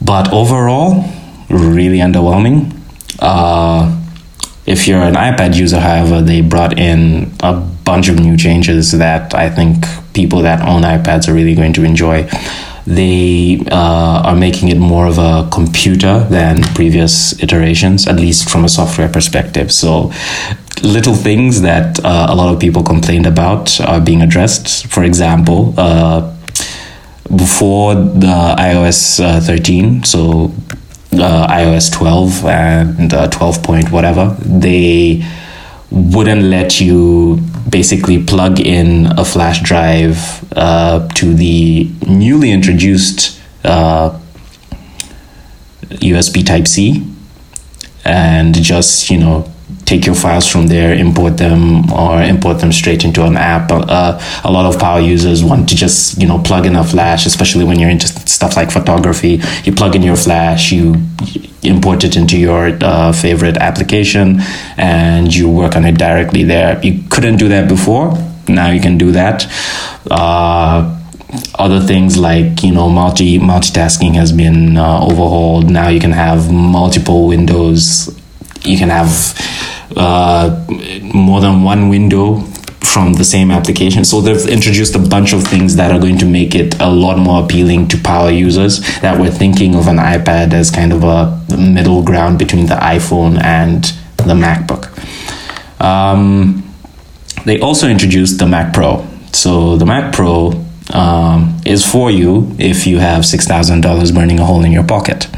but 0.00 0.32
overall 0.32 1.04
really 1.52 1.98
underwhelming 1.98 2.74
uh, 3.20 3.98
if 4.66 4.86
you're 4.86 5.02
an 5.02 5.14
ipad 5.14 5.54
user 5.54 5.80
however 5.80 6.20
they 6.22 6.40
brought 6.40 6.78
in 6.78 7.32
a 7.40 7.52
bunch 7.52 8.08
of 8.08 8.18
new 8.18 8.36
changes 8.36 8.92
that 8.92 9.34
i 9.34 9.48
think 9.48 9.84
people 10.12 10.42
that 10.42 10.66
own 10.66 10.82
ipads 10.82 11.28
are 11.28 11.34
really 11.34 11.54
going 11.54 11.72
to 11.72 11.84
enjoy 11.84 12.28
they 12.86 13.64
uh, 13.70 14.22
are 14.24 14.34
making 14.34 14.68
it 14.68 14.78
more 14.78 15.06
of 15.06 15.18
a 15.18 15.48
computer 15.52 16.24
than 16.24 16.62
previous 16.74 17.40
iterations, 17.42 18.08
at 18.08 18.16
least 18.16 18.50
from 18.50 18.64
a 18.64 18.68
software 18.68 19.08
perspective. 19.08 19.70
So, 19.70 20.12
little 20.82 21.14
things 21.14 21.62
that 21.62 22.04
uh, 22.04 22.26
a 22.30 22.34
lot 22.34 22.52
of 22.52 22.60
people 22.60 22.82
complained 22.82 23.26
about 23.26 23.80
are 23.80 24.00
being 24.00 24.22
addressed. 24.22 24.86
For 24.88 25.04
example, 25.04 25.74
uh, 25.76 26.34
before 27.36 27.94
the 27.94 28.56
iOS 28.58 29.22
uh, 29.22 29.40
13, 29.40 30.02
so 30.02 30.52
uh, 31.14 31.46
iOS 31.48 31.92
12 31.92 32.46
and 32.46 33.14
uh, 33.14 33.28
12 33.28 33.62
point 33.62 33.90
whatever, 33.90 34.36
they 34.40 35.24
wouldn't 35.90 36.42
let 36.42 36.80
you 36.80 37.38
basically 37.68 38.22
plug 38.22 38.60
in 38.60 39.06
a 39.18 39.24
flash 39.24 39.62
drive 39.62 40.16
uh, 40.56 41.06
to 41.08 41.34
the 41.34 41.90
newly 42.06 42.50
introduced 42.50 43.40
uh, 43.64 44.18
USB 45.90 46.44
Type 46.44 46.66
C 46.66 47.06
and 48.04 48.54
just, 48.54 49.10
you 49.10 49.18
know, 49.18 49.51
take 49.92 50.06
your 50.06 50.14
files 50.14 50.46
from 50.48 50.68
there, 50.68 50.94
import 50.94 51.36
them, 51.36 51.92
or 51.92 52.22
import 52.22 52.58
them 52.60 52.72
straight 52.72 53.04
into 53.04 53.24
an 53.24 53.36
app. 53.36 53.70
Uh, 53.70 54.18
a 54.44 54.50
lot 54.50 54.64
of 54.64 54.80
power 54.80 55.00
users 55.00 55.44
want 55.44 55.68
to 55.68 55.74
just, 55.76 56.18
you 56.20 56.26
know, 56.26 56.38
plug 56.38 56.64
in 56.64 56.74
a 56.76 56.84
flash, 56.84 57.26
especially 57.26 57.64
when 57.64 57.78
you're 57.78 57.90
into 57.90 58.06
stuff 58.38 58.56
like 58.56 58.70
photography. 58.70 59.34
You 59.64 59.72
plug 59.74 59.94
in 59.94 60.02
your 60.02 60.16
flash, 60.16 60.72
you 60.72 60.94
import 61.62 62.04
it 62.04 62.16
into 62.16 62.38
your 62.38 62.62
uh, 62.80 63.12
favorite 63.12 63.58
application, 63.58 64.40
and 64.78 65.34
you 65.34 65.50
work 65.50 65.76
on 65.76 65.84
it 65.84 65.98
directly 65.98 66.42
there. 66.44 66.80
You 66.82 67.02
couldn't 67.10 67.36
do 67.36 67.48
that 67.48 67.68
before. 67.68 68.06
Now 68.48 68.70
you 68.70 68.80
can 68.80 68.96
do 68.96 69.12
that. 69.12 69.46
Uh, 70.10 70.98
other 71.58 71.80
things 71.80 72.18
like 72.18 72.62
you 72.62 72.72
know 72.72 72.88
multi 72.90 73.38
multitasking 73.38 74.14
has 74.14 74.32
been 74.32 74.76
uh, 74.76 75.04
overhauled. 75.08 75.70
Now 75.70 75.88
you 75.88 76.00
can 76.00 76.12
have 76.12 76.50
multiple 76.52 77.26
windows 77.26 78.10
you 78.64 78.78
can 78.78 78.88
have 78.88 79.10
uh, 79.96 80.66
more 81.14 81.40
than 81.40 81.62
one 81.62 81.88
window 81.88 82.40
from 82.92 83.14
the 83.14 83.24
same 83.24 83.50
application. 83.50 84.04
So 84.04 84.20
they've 84.20 84.46
introduced 84.48 84.94
a 84.94 84.98
bunch 84.98 85.32
of 85.32 85.44
things 85.44 85.76
that 85.76 85.90
are 85.90 85.98
going 85.98 86.18
to 86.18 86.26
make 86.26 86.54
it 86.54 86.78
a 86.80 86.90
lot 86.90 87.16
more 87.18 87.42
appealing 87.42 87.88
to 87.88 87.98
power 87.98 88.30
users 88.30 88.80
that 89.00 89.18
were 89.18 89.30
thinking 89.30 89.74
of 89.74 89.86
an 89.86 89.96
iPad 89.96 90.52
as 90.52 90.70
kind 90.70 90.92
of 90.92 91.02
a 91.02 91.56
middle 91.56 92.02
ground 92.02 92.38
between 92.38 92.66
the 92.66 92.74
iPhone 92.74 93.42
and 93.42 93.84
the 94.18 94.34
MacBook. 94.34 94.90
Um, 95.80 96.62
they 97.44 97.60
also 97.60 97.88
introduced 97.88 98.38
the 98.38 98.46
Mac 98.46 98.74
Pro. 98.74 99.06
So 99.32 99.76
the 99.76 99.86
Mac 99.86 100.12
Pro 100.14 100.52
um, 100.92 101.58
is 101.64 101.90
for 101.90 102.10
you 102.10 102.54
if 102.58 102.86
you 102.86 102.98
have 102.98 103.22
$6,000 103.22 104.14
burning 104.14 104.38
a 104.38 104.44
hole 104.44 104.64
in 104.64 104.72
your 104.72 104.84
pocket. 104.84 105.28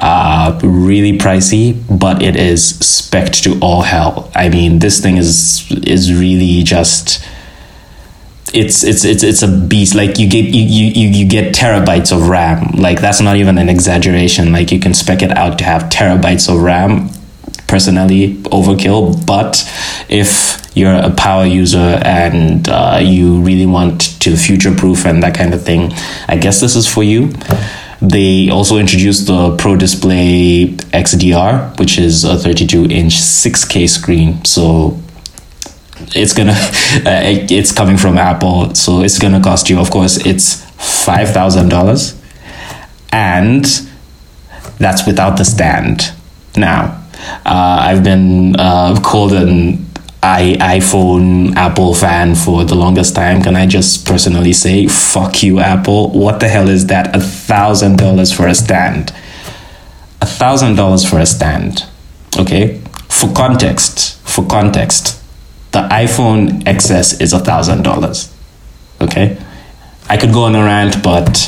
Uh, 0.00 0.58
really 0.62 1.16
pricey, 1.18 1.82
but 1.88 2.22
it 2.22 2.36
is 2.36 2.78
spec'd 2.78 3.42
to 3.44 3.58
all 3.60 3.82
hell. 3.82 4.30
I 4.34 4.48
mean, 4.48 4.78
this 4.78 5.00
thing 5.00 5.16
is 5.16 5.70
is 5.70 6.12
really 6.12 6.62
just 6.62 7.26
it's 8.52 8.84
it's 8.84 9.04
it's 9.04 9.22
it's 9.22 9.42
a 9.42 9.48
beast. 9.48 9.94
Like 9.94 10.18
you 10.18 10.28
get 10.28 10.46
you 10.46 10.62
you 10.62 11.08
you 11.08 11.28
get 11.28 11.54
terabytes 11.54 12.14
of 12.14 12.28
RAM. 12.28 12.72
Like 12.72 13.00
that's 13.00 13.20
not 13.20 13.36
even 13.36 13.58
an 13.58 13.68
exaggeration. 13.68 14.52
Like 14.52 14.72
you 14.72 14.80
can 14.80 14.94
spec 14.94 15.22
it 15.22 15.30
out 15.36 15.58
to 15.58 15.64
have 15.64 15.84
terabytes 15.84 16.48
of 16.52 16.62
RAM. 16.62 17.10
Personally, 17.66 18.36
overkill. 18.44 19.26
But 19.26 19.68
if 20.08 20.62
you're 20.76 20.94
a 20.94 21.10
power 21.10 21.44
user 21.44 22.00
and 22.04 22.68
uh, 22.68 23.00
you 23.02 23.40
really 23.40 23.66
want 23.66 24.20
to 24.20 24.36
future 24.36 24.72
proof 24.72 25.04
and 25.04 25.22
that 25.22 25.34
kind 25.34 25.52
of 25.52 25.64
thing, 25.64 25.92
I 26.28 26.36
guess 26.36 26.60
this 26.60 26.76
is 26.76 26.86
for 26.86 27.02
you. 27.02 27.32
They 28.08 28.50
also 28.50 28.78
introduced 28.78 29.26
the 29.26 29.56
Pro 29.56 29.76
Display 29.76 30.68
XDR, 30.92 31.76
which 31.78 31.98
is 31.98 32.22
a 32.24 32.36
32 32.36 32.84
inch 32.84 33.14
6K 33.14 33.88
screen. 33.88 34.44
So 34.44 34.98
it's 36.14 36.32
gonna, 36.32 36.52
uh, 36.52 37.22
it's 37.50 37.72
coming 37.72 37.96
from 37.96 38.16
Apple. 38.16 38.74
So 38.74 39.00
it's 39.02 39.18
gonna 39.18 39.42
cost 39.42 39.68
you, 39.68 39.80
of 39.80 39.90
course, 39.90 40.24
it's 40.24 40.62
$5,000. 40.76 42.14
And 43.10 43.64
that's 44.78 45.06
without 45.06 45.36
the 45.36 45.44
stand. 45.44 46.12
Now, 46.56 47.02
uh, 47.44 47.78
I've 47.80 48.04
been 48.04 48.54
uh, 48.56 49.00
called 49.02 49.32
an 49.32 49.85
I, 50.26 50.56
iPhone 50.78 51.54
Apple 51.54 51.94
fan 51.94 52.34
for 52.34 52.64
the 52.64 52.74
longest 52.74 53.14
time. 53.14 53.42
Can 53.42 53.54
I 53.54 53.66
just 53.66 54.04
personally 54.04 54.52
say, 54.52 54.88
fuck 54.88 55.44
you, 55.44 55.60
Apple? 55.60 56.10
What 56.10 56.40
the 56.40 56.48
hell 56.48 56.68
is 56.68 56.86
that? 56.86 57.14
A 57.14 57.20
thousand 57.20 57.96
dollars 57.98 58.32
for 58.32 58.48
a 58.48 58.54
stand. 58.54 59.10
A 60.20 60.26
thousand 60.26 60.74
dollars 60.74 61.08
for 61.08 61.20
a 61.20 61.26
stand. 61.26 61.84
Okay? 62.36 62.82
For 63.08 63.32
context, 63.32 64.18
for 64.22 64.44
context, 64.44 65.22
the 65.70 65.82
iPhone 65.82 66.64
XS 66.64 67.20
is 67.20 67.32
a 67.32 67.38
thousand 67.38 67.82
dollars. 67.84 68.34
Okay? 69.00 69.38
I 70.08 70.16
could 70.16 70.32
go 70.32 70.42
on 70.42 70.56
a 70.56 70.64
rant, 70.64 71.04
but 71.04 71.46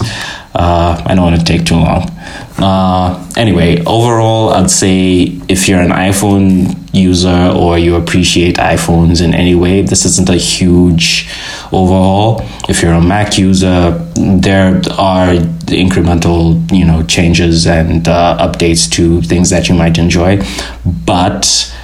uh, 0.55 1.03
I 1.05 1.17
don't 1.17 1.25
want 1.25 1.41
to 1.41 1.45
take 1.45 1.67
too 1.67 1.75
long. 1.75 2.11
Uh, 2.59 3.29
anyway, 3.37 3.83
overall, 3.85 4.51
I'd 4.51 4.71
say 4.71 5.41
if 5.49 5.69
you're 5.69 5.81
an 5.81 5.91
iPhone 5.91 6.88
user 6.99 7.53
or 7.55 7.79
you 7.79 7.95
appreciate 7.95 8.57
iPhones 8.57 9.23
in 9.23 9.35
any 9.35 9.55
way, 9.55 9.83
this 9.83 10.05
isn't 10.05 10.29
a 10.29 10.37
huge 10.37 11.29
overhaul. 11.73 12.43
If 12.69 12.83
you're 12.83 12.93
a 12.93 13.01
Mac 13.01 13.39
user, 13.39 13.93
there 14.17 14.77
are 14.99 15.35
incremental, 15.67 16.71
you 16.73 16.85
know, 16.85 17.03
changes 17.05 17.67
and 17.67 18.07
uh, 18.09 18.37
updates 18.41 18.91
to 18.93 19.23
things 19.23 19.51
that 19.51 19.69
you 19.69 19.75
might 19.75 19.99
enjoy, 19.99 20.43
but 20.85 21.75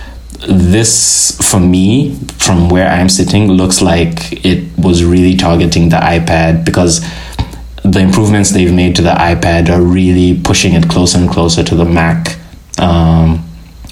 this 0.47 1.40
for 1.50 1.59
me 1.59 2.14
from 2.37 2.68
where 2.68 2.87
i'm 2.88 3.09
sitting 3.09 3.49
looks 3.49 3.80
like 3.80 4.44
it 4.44 4.62
was 4.76 5.02
really 5.02 5.35
targeting 5.35 5.88
the 5.88 5.97
ipad 5.97 6.66
because 6.66 7.00
the 7.85 8.00
improvements 8.00 8.50
they've 8.50 8.72
made 8.72 8.96
to 8.96 9.03
the 9.03 9.11
iPad 9.11 9.68
are 9.68 9.83
really 9.83 10.40
pushing 10.40 10.72
it 10.72 10.88
closer 10.88 11.18
and 11.18 11.29
closer 11.29 11.62
to 11.62 11.74
the 11.74 11.85
Mac 11.85 12.38
um, 12.79 13.43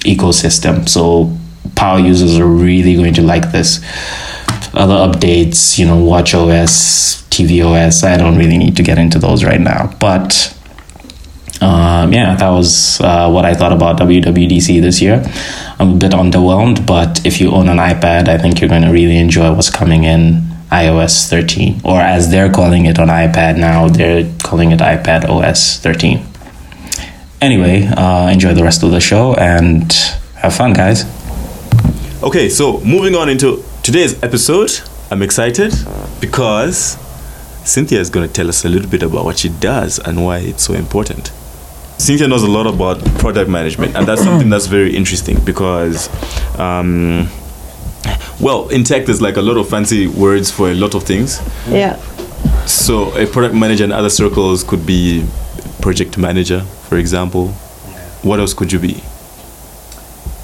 ecosystem. 0.03 0.87
So 0.87 1.35
power 1.75 1.99
users 1.99 2.39
are 2.39 2.45
really 2.45 2.95
going 2.95 3.13
to 3.15 3.21
like 3.21 3.51
this. 3.51 3.83
Other 4.73 4.95
updates, 4.95 5.77
you 5.77 5.85
know, 5.85 6.03
Watch 6.03 6.33
OS, 6.33 7.23
TV 7.29 7.63
OS, 7.63 8.03
I 8.03 8.17
don't 8.17 8.37
really 8.37 8.57
need 8.57 8.75
to 8.77 8.83
get 8.83 8.97
into 8.97 9.19
those 9.19 9.43
right 9.43 9.61
now, 9.61 9.95
but 9.99 10.53
um, 11.61 12.11
yeah, 12.11 12.35
that 12.35 12.49
was 12.49 12.99
uh, 12.99 13.29
what 13.29 13.45
I 13.45 13.53
thought 13.53 13.71
about 13.71 13.97
WWDC 13.99 14.81
this 14.81 15.01
year. 15.01 15.23
I'm 15.79 15.93
a 15.93 15.95
bit 15.95 16.11
underwhelmed, 16.11 16.85
but 16.85 17.25
if 17.25 17.39
you 17.39 17.51
own 17.51 17.69
an 17.69 17.77
iPad, 17.77 18.27
I 18.27 18.37
think 18.37 18.59
you're 18.59 18.69
going 18.69 18.81
to 18.81 18.91
really 18.91 19.17
enjoy 19.17 19.53
what's 19.53 19.69
coming 19.69 20.03
in 20.03 20.41
iOS 20.71 21.29
13, 21.29 21.81
or 21.85 22.01
as 22.01 22.31
they're 22.31 22.51
calling 22.51 22.85
it 22.85 22.99
on 22.99 23.07
iPad 23.07 23.57
now, 23.57 23.87
they're 23.87 24.29
calling 24.43 24.71
it 24.71 24.79
iPad 24.79 25.29
OS 25.29 25.77
13. 25.79 26.32
Anyway, 27.43 27.85
uh, 27.85 28.29
enjoy 28.29 28.53
the 28.53 28.63
rest 28.63 28.83
of 28.83 28.91
the 28.91 29.01
show 29.01 29.33
and 29.33 29.91
have 30.35 30.55
fun, 30.55 30.71
guys. 30.71 31.03
Okay, 32.23 32.47
so 32.47 32.79
moving 32.79 33.15
on 33.15 33.27
into 33.27 33.61
today's 33.83 34.13
episode, 34.23 34.71
I'm 35.11 35.21
excited 35.21 35.73
because 36.21 36.97
Cynthia 37.65 37.99
is 37.99 38.09
going 38.09 38.25
to 38.25 38.33
tell 38.33 38.47
us 38.47 38.63
a 38.63 38.69
little 38.69 38.89
bit 38.89 39.03
about 39.03 39.25
what 39.25 39.39
she 39.39 39.49
does 39.49 39.99
and 39.99 40.23
why 40.23 40.37
it's 40.37 40.63
so 40.63 40.73
important. 40.73 41.33
Cynthia 41.97 42.29
knows 42.29 42.43
a 42.43 42.47
lot 42.47 42.65
about 42.65 43.03
product 43.19 43.49
management, 43.49 43.93
and 43.97 44.07
that's 44.07 44.23
something 44.23 44.49
that's 44.49 44.67
very 44.67 44.95
interesting 44.95 45.37
because, 45.43 46.07
um, 46.57 47.27
well, 48.39 48.69
in 48.69 48.85
tech, 48.85 49.05
there's 49.05 49.21
like 49.21 49.35
a 49.35 49.41
lot 49.41 49.57
of 49.57 49.67
fancy 49.67 50.07
words 50.07 50.49
for 50.49 50.71
a 50.71 50.73
lot 50.73 50.95
of 50.95 51.03
things. 51.03 51.41
Yeah. 51.67 51.97
So, 52.67 53.13
a 53.17 53.27
product 53.27 53.53
manager 53.53 53.83
in 53.83 53.91
other 53.91 54.09
circles 54.09 54.63
could 54.63 54.85
be 54.85 55.25
project 55.81 56.17
manager, 56.17 56.65
for 56.93 56.99
example. 56.99 57.47
What 58.21 58.39
else 58.39 58.53
could 58.53 58.71
you 58.71 58.77
be? 58.77 59.01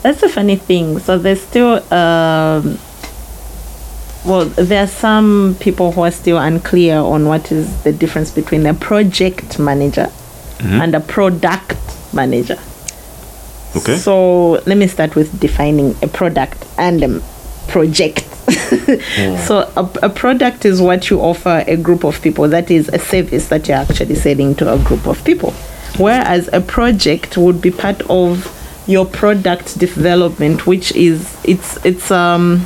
That's 0.01 0.23
a 0.23 0.29
funny 0.29 0.55
thing. 0.55 0.97
So 0.97 1.19
there's 1.19 1.41
still, 1.41 1.75
um, 1.93 2.79
well, 4.25 4.45
there 4.57 4.83
are 4.83 4.87
some 4.87 5.55
people 5.59 5.91
who 5.91 6.01
are 6.01 6.11
still 6.11 6.39
unclear 6.39 6.97
on 6.97 7.27
what 7.27 7.51
is 7.51 7.83
the 7.83 7.93
difference 7.93 8.31
between 8.31 8.65
a 8.65 8.73
project 8.73 9.59
manager 9.59 10.09
and 10.59 10.95
a 10.95 10.99
product 10.99 11.77
manager. 12.15 12.57
Okay. 13.75 13.97
So 13.97 14.53
let 14.65 14.77
me 14.77 14.87
start 14.87 15.15
with 15.15 15.39
defining 15.39 15.95
a 16.01 16.07
product 16.07 16.65
and 16.79 17.03
a 17.03 17.21
project. 17.67 18.25
So 19.45 19.71
a, 19.77 20.07
a 20.07 20.09
product 20.09 20.65
is 20.65 20.81
what 20.81 21.11
you 21.11 21.21
offer 21.21 21.63
a 21.67 21.77
group 21.77 22.03
of 22.03 22.19
people. 22.23 22.47
That 22.47 22.71
is 22.71 22.89
a 22.89 22.97
service 22.97 23.49
that 23.49 23.67
you're 23.67 23.77
actually 23.77 24.15
selling 24.15 24.55
to 24.55 24.73
a 24.73 24.79
group 24.79 25.05
of 25.05 25.23
people. 25.23 25.53
Whereas 25.99 26.49
a 26.53 26.61
project 26.61 27.37
would 27.37 27.61
be 27.61 27.71
part 27.71 28.01
of 28.09 28.55
your 28.87 29.05
product 29.05 29.77
development, 29.77 30.65
which 30.65 30.91
is 30.93 31.37
it's 31.43 31.83
it's 31.85 32.09
um 32.09 32.65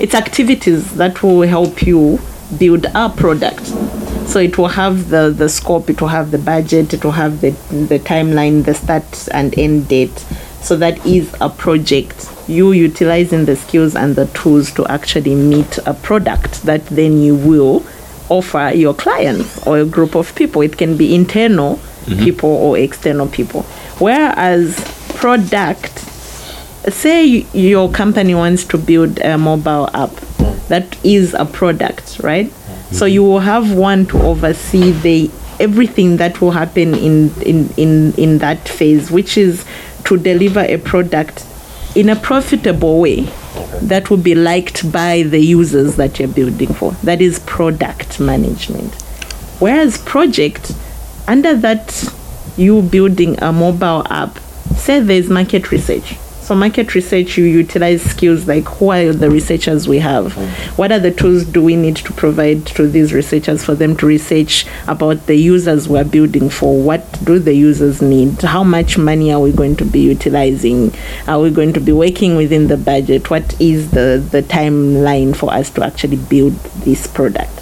it's 0.00 0.14
activities 0.14 0.94
that 0.96 1.22
will 1.22 1.42
help 1.42 1.82
you 1.82 2.18
build 2.58 2.86
a 2.94 3.08
product. 3.08 3.66
So 4.26 4.40
it 4.40 4.58
will 4.58 4.68
have 4.68 5.08
the, 5.08 5.30
the 5.30 5.48
scope, 5.48 5.88
it 5.88 6.00
will 6.00 6.08
have 6.08 6.32
the 6.32 6.38
budget, 6.38 6.92
it 6.92 7.04
will 7.04 7.12
have 7.12 7.40
the, 7.40 7.50
the 7.70 8.00
timeline, 8.00 8.64
the 8.64 8.74
start 8.74 9.28
and 9.32 9.56
end 9.56 9.88
date. 9.88 10.18
So 10.60 10.76
that 10.76 11.06
is 11.06 11.34
a 11.40 11.48
project. 11.48 12.28
You 12.48 12.72
utilizing 12.72 13.44
the 13.44 13.54
skills 13.54 13.94
and 13.94 14.16
the 14.16 14.26
tools 14.26 14.72
to 14.72 14.86
actually 14.88 15.36
meet 15.36 15.78
a 15.86 15.94
product 15.94 16.64
that 16.64 16.84
then 16.86 17.22
you 17.22 17.36
will 17.36 17.86
offer 18.28 18.72
your 18.74 18.92
clients 18.92 19.64
or 19.64 19.78
a 19.78 19.84
group 19.84 20.16
of 20.16 20.34
people. 20.34 20.60
It 20.62 20.76
can 20.76 20.96
be 20.96 21.14
internal 21.14 21.78
Mm-hmm. 22.06 22.24
people 22.24 22.50
or 22.50 22.78
external 22.78 23.26
people. 23.26 23.62
Whereas 23.98 24.78
product 25.14 25.98
say 26.88 27.44
your 27.52 27.90
company 27.90 28.32
wants 28.32 28.62
to 28.62 28.78
build 28.78 29.18
a 29.18 29.36
mobile 29.36 29.88
app 29.92 30.10
mm. 30.10 30.68
that 30.68 30.96
is 31.04 31.34
a 31.34 31.44
product 31.44 32.20
right? 32.22 32.46
Mm-hmm. 32.46 32.94
So 32.94 33.06
you 33.06 33.24
will 33.24 33.40
have 33.40 33.74
one 33.74 34.06
to 34.06 34.22
oversee 34.22 34.92
the 34.92 35.30
everything 35.58 36.18
that 36.18 36.40
will 36.40 36.52
happen 36.52 36.94
in 36.94 37.32
in 37.42 37.70
in 37.76 38.12
in 38.14 38.38
that 38.38 38.68
phase 38.68 39.10
which 39.10 39.36
is 39.36 39.64
to 40.04 40.16
deliver 40.16 40.60
a 40.60 40.76
product 40.76 41.44
in 41.96 42.08
a 42.08 42.14
profitable 42.14 43.00
way 43.00 43.22
that 43.82 44.10
will 44.10 44.16
be 44.18 44.34
liked 44.36 44.92
by 44.92 45.22
the 45.22 45.40
users 45.40 45.96
that 45.96 46.18
you're 46.20 46.28
building 46.28 46.72
for. 46.72 46.92
That 47.02 47.20
is 47.20 47.40
product 47.40 48.20
management. 48.20 48.94
Whereas 49.58 49.98
project 49.98 50.72
under 51.28 51.54
that 51.54 52.12
you 52.56 52.82
building 52.82 53.40
a 53.42 53.52
mobile 53.52 54.06
app 54.10 54.38
say 54.76 55.00
there's 55.00 55.28
market 55.28 55.70
research 55.70 56.16
So 56.46 56.54
market 56.54 56.94
research, 56.94 57.36
you 57.36 57.44
utilize 57.44 58.02
skills 58.02 58.46
like 58.46 58.66
who 58.66 58.90
are 58.92 59.12
the 59.12 59.28
researchers 59.28 59.88
we 59.88 59.98
have? 59.98 60.34
Mm. 60.34 60.78
What 60.78 60.92
are 60.92 61.00
the 61.00 61.10
tools 61.10 61.44
do 61.44 61.60
we 61.60 61.74
need 61.74 61.96
to 61.96 62.12
provide 62.12 62.64
to 62.66 62.86
these 62.86 63.12
researchers 63.12 63.64
for 63.64 63.74
them 63.74 63.96
to 63.96 64.06
research 64.06 64.64
about 64.86 65.26
the 65.26 65.34
users 65.34 65.88
we're 65.88 66.04
building 66.04 66.48
for? 66.48 66.80
What 66.80 67.18
do 67.24 67.40
the 67.40 67.52
users 67.52 68.00
need? 68.00 68.40
How 68.42 68.62
much 68.62 68.96
money 68.96 69.32
are 69.32 69.40
we 69.40 69.50
going 69.50 69.74
to 69.74 69.84
be 69.84 69.98
utilizing? 69.98 70.94
Are 71.26 71.40
we 71.40 71.50
going 71.50 71.72
to 71.72 71.80
be 71.80 71.90
working 71.90 72.36
within 72.36 72.68
the 72.68 72.76
budget? 72.76 73.28
What 73.28 73.60
is 73.60 73.90
the, 73.90 74.24
the 74.30 74.44
timeline 74.44 75.34
for 75.34 75.52
us 75.52 75.68
to 75.70 75.84
actually 75.84 76.18
build 76.18 76.52
this 76.84 77.08
product? 77.08 77.55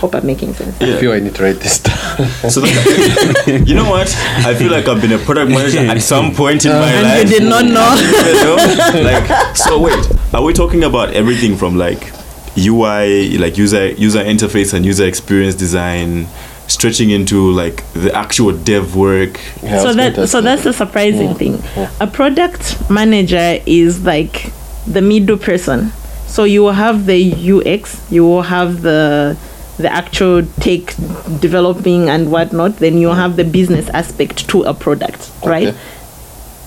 Hope 0.00 0.14
I'm 0.14 0.26
making 0.26 0.54
sense. 0.54 0.80
I 0.80 0.96
feel 1.00 1.12
I 1.12 1.20
need 1.20 1.34
to 1.34 1.42
write 1.42 1.56
this 1.60 1.78
down. 1.80 1.94
So 2.50 2.60
that, 2.60 3.64
you 3.66 3.74
know 3.74 3.88
what? 3.90 4.08
I 4.44 4.54
feel 4.54 4.70
like 4.70 4.88
I've 4.88 5.00
been 5.00 5.12
a 5.12 5.18
product 5.18 5.50
manager 5.50 5.78
at 5.78 6.00
some 6.02 6.34
point 6.34 6.64
in 6.64 6.72
my 6.72 6.90
And 6.92 7.02
life. 7.06 7.30
you 7.30 7.38
did 7.38 7.48
not 7.48 7.64
know. 7.64 7.94
You 8.28 8.34
know? 8.44 9.02
Like, 9.10 9.56
so 9.56 9.78
wait, 9.80 10.34
are 10.34 10.42
we 10.42 10.52
talking 10.52 10.84
about 10.84 11.12
everything 11.14 11.56
from 11.56 11.76
like 11.76 12.12
UI, 12.56 13.38
like 13.38 13.56
user 13.56 13.88
user 13.92 14.20
interface 14.24 14.74
and 14.74 14.84
user 14.84 15.06
experience 15.06 15.54
design, 15.54 16.26
stretching 16.66 17.10
into 17.10 17.50
like 17.52 17.84
the 17.92 18.12
actual 18.14 18.52
dev 18.52 18.96
work? 18.96 19.40
Yeah, 19.62 19.78
so 19.80 19.86
was 19.88 19.96
going 19.96 20.12
to 20.12 20.16
that 20.16 20.22
ask 20.22 20.32
so 20.32 20.40
that's 20.40 20.64
the 20.64 20.72
surprising 20.72 21.34
thing 21.34 21.62
a 22.00 22.06
product 22.06 22.90
manager 22.90 23.60
is 23.66 24.04
like 24.04 24.52
the 24.86 25.00
middle 25.02 25.36
person 25.38 25.92
so 26.26 26.44
you 26.44 26.62
will 26.62 26.72
have 26.72 27.06
the 27.06 27.20
ux 27.52 28.00
you 28.10 28.22
will 28.24 28.42
have 28.42 28.82
the 28.82 29.36
the 29.78 29.90
actual 29.92 30.42
take 30.60 30.94
developing 31.40 32.08
and 32.08 32.30
whatnot 32.30 32.76
then 32.76 32.98
you 32.98 33.08
have 33.08 33.36
the 33.36 33.44
business 33.44 33.88
aspect 33.90 34.48
to 34.48 34.62
a 34.62 34.74
product 34.74 35.30
right? 35.44 35.74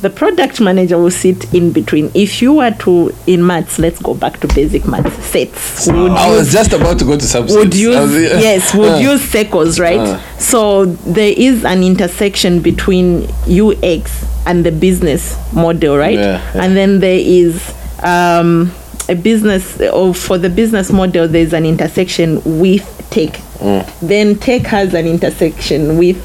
The 0.01 0.09
product 0.09 0.59
manager 0.59 0.97
will 0.97 1.11
sit 1.11 1.53
in 1.53 1.71
between. 1.71 2.09
If 2.15 2.41
you 2.41 2.53
were 2.53 2.71
to 2.71 3.13
in 3.27 3.45
maths 3.45 3.77
let's 3.77 4.01
go 4.01 4.15
back 4.15 4.39
to 4.39 4.47
basic 4.47 4.87
maths 4.87 5.23
sets. 5.25 5.85
Would 5.85 6.13
I 6.13 6.29
use 6.29 6.37
was 6.39 6.51
just 6.51 6.73
about 6.73 6.97
to 6.99 7.05
go 7.05 7.11
to 7.19 7.23
subsets. 7.23 7.55
would 7.55 7.75
use 7.75 7.95
was- 7.95 8.13
yes 8.15 8.73
would 8.73 8.93
Uh, 8.93 8.97
use 9.11 9.21
circles 9.21 9.79
right? 9.79 9.99
Uh. 9.99 10.19
so 10.39 10.85
there 10.85 11.31
is 11.37 11.63
an 11.65 11.83
intersection 11.83 12.61
between 12.61 13.27
ux 13.47 14.25
and 14.47 14.65
the 14.65 14.71
business 14.71 15.37
model 15.53 15.97
right? 15.97 16.17
Yeah, 16.17 16.41
yeah. 16.55 16.63
and 16.63 16.75
then 16.75 16.99
there 16.99 17.19
is 17.21 17.71
um, 18.01 18.71
a 19.07 19.13
business 19.13 19.79
or 19.81 20.15
for 20.15 20.39
the 20.39 20.49
business 20.49 20.91
model 20.91 21.27
there's 21.27 21.53
an 21.53 21.65
intersection 21.67 22.41
with 22.59 22.87
tech 23.11 23.39
Mm. 23.61 23.85
then 24.01 24.35
tech 24.37 24.63
has 24.63 24.95
an 24.95 25.05
intersection 25.05 25.97
with 25.99 26.17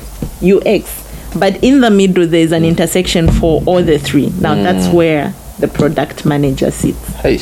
ux 0.42 0.84
but 1.38 1.62
in 1.62 1.80
the 1.82 1.90
middle 1.90 2.26
there's 2.26 2.52
an 2.52 2.64
intersection 2.64 3.30
for 3.30 3.62
all 3.66 3.82
the 3.82 3.98
three 3.98 4.32
now 4.40 4.54
that's 4.54 4.86
Mm. 4.86 4.94
where 4.94 5.34
the 5.58 5.68
product 5.68 6.24
manager 6.24 6.70
sits 6.70 6.98
Hey, 7.22 7.38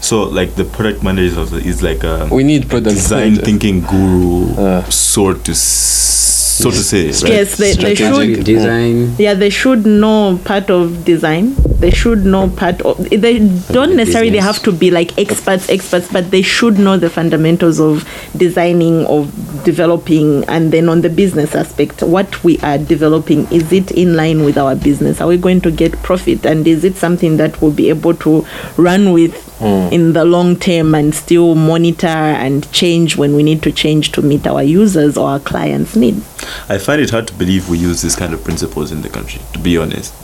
So 0.00 0.22
like 0.24 0.54
the 0.56 0.64
product 0.64 1.02
manager 1.02 1.40
is- 1.42 1.52
is 1.66 1.82
like 1.82 2.04
a 2.04 2.28
we 2.30 2.44
need 2.44 2.68
product 2.68 2.94
design 2.96 3.20
manager. 3.34 3.42
thinking 3.44 3.80
guru, 3.80 4.54
Uh. 4.56 4.82
sort 4.90 5.42
to 5.44 5.52
s- 5.52 6.35
so 6.56 6.70
to 6.70 6.76
say. 6.76 7.06
Right? 7.06 7.22
yes 7.22 7.56
they, 7.56 7.72
they 7.74 7.94
should 7.94 8.44
design. 8.44 9.14
Yeah, 9.18 9.34
they 9.34 9.50
should 9.50 9.86
know 9.86 10.40
part 10.44 10.70
of 10.70 11.04
design. 11.04 11.54
They 11.78 11.90
should 11.90 12.24
know 12.24 12.48
part 12.48 12.80
of. 12.82 12.96
They 13.10 13.38
don't 13.38 13.90
the 13.90 13.96
necessarily 13.96 14.30
business. 14.30 14.56
have 14.56 14.62
to 14.64 14.72
be 14.72 14.90
like 14.90 15.18
experts, 15.18 15.68
experts, 15.68 16.10
but 16.10 16.30
they 16.30 16.42
should 16.42 16.78
know 16.78 16.96
the 16.96 17.10
fundamentals 17.10 17.78
of 17.78 18.08
designing, 18.36 19.04
of 19.06 19.30
developing, 19.64 20.44
and 20.44 20.72
then 20.72 20.88
on 20.88 21.02
the 21.02 21.10
business 21.10 21.54
aspect, 21.54 22.02
what 22.02 22.42
we 22.42 22.58
are 22.60 22.78
developing 22.78 23.46
is 23.52 23.72
it 23.72 23.90
in 23.90 24.16
line 24.16 24.44
with 24.44 24.56
our 24.56 24.74
business? 24.74 25.20
Are 25.20 25.28
we 25.28 25.36
going 25.36 25.60
to 25.62 25.70
get 25.70 25.92
profit, 26.02 26.46
and 26.46 26.66
is 26.66 26.84
it 26.84 26.96
something 26.96 27.36
that 27.36 27.60
we'll 27.60 27.72
be 27.72 27.90
able 27.90 28.14
to 28.14 28.46
run 28.78 29.12
with 29.12 29.55
in 29.60 30.12
the 30.12 30.24
long 30.24 30.56
term 30.56 30.94
and 30.94 31.14
still 31.14 31.54
monitor 31.54 32.06
and 32.06 32.70
change 32.72 33.16
when 33.16 33.34
we 33.34 33.42
need 33.42 33.62
to 33.62 33.72
change 33.72 34.12
to 34.12 34.22
meet 34.22 34.46
our 34.46 34.62
users 34.62 35.16
or 35.16 35.28
our 35.28 35.40
clients' 35.40 35.96
needs? 35.96 36.24
I 36.68 36.78
find 36.78 37.00
it 37.00 37.10
hard 37.10 37.28
to 37.28 37.34
believe 37.34 37.68
we 37.68 37.78
use 37.78 38.02
these 38.02 38.16
kind 38.16 38.34
of 38.34 38.44
principles 38.44 38.92
in 38.92 39.02
the 39.02 39.08
country. 39.08 39.40
To 39.54 39.58
be 39.58 39.78
honest, 39.78 40.14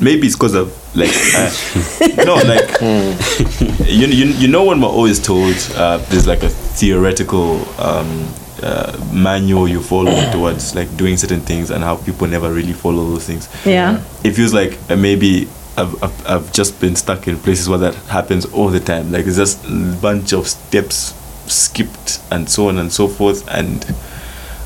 maybe 0.00 0.26
it's 0.26 0.36
because 0.36 0.54
of 0.54 0.68
like 0.96 1.10
uh, 1.34 2.24
no, 2.24 2.34
like 2.36 2.80
you, 3.86 4.06
you 4.06 4.26
you 4.26 4.48
know 4.48 4.64
when 4.64 4.80
we're 4.80 4.88
always 4.88 5.18
told 5.22 5.54
uh, 5.74 5.98
there's 6.08 6.26
like 6.26 6.42
a 6.42 6.48
theoretical 6.48 7.66
um, 7.80 8.28
uh, 8.62 8.96
manual 9.12 9.68
you 9.68 9.82
follow 9.82 10.12
towards 10.32 10.74
like 10.74 10.94
doing 10.96 11.16
certain 11.16 11.40
things 11.40 11.70
and 11.70 11.82
how 11.84 11.96
people 11.96 12.26
never 12.26 12.52
really 12.52 12.72
follow 12.72 13.04
those 13.10 13.26
things. 13.26 13.48
Yeah. 13.64 14.02
It 14.24 14.32
feels 14.32 14.52
like 14.54 14.78
uh, 14.90 14.96
maybe. 14.96 15.48
I've, 15.78 16.02
I've, 16.02 16.26
I've 16.26 16.52
just 16.52 16.80
been 16.80 16.96
stuck 16.96 17.28
in 17.28 17.36
places 17.38 17.68
where 17.68 17.78
that 17.78 17.94
happens 18.08 18.46
all 18.46 18.68
the 18.68 18.80
time. 18.80 19.12
Like 19.12 19.26
it's 19.26 19.36
just 19.36 19.64
a 19.66 19.98
bunch 20.00 20.32
of 20.32 20.46
steps 20.48 21.14
skipped 21.46 22.20
and 22.30 22.48
so 22.48 22.68
on 22.68 22.78
and 22.78 22.90
so 22.92 23.06
forth. 23.08 23.46
And 23.48 23.84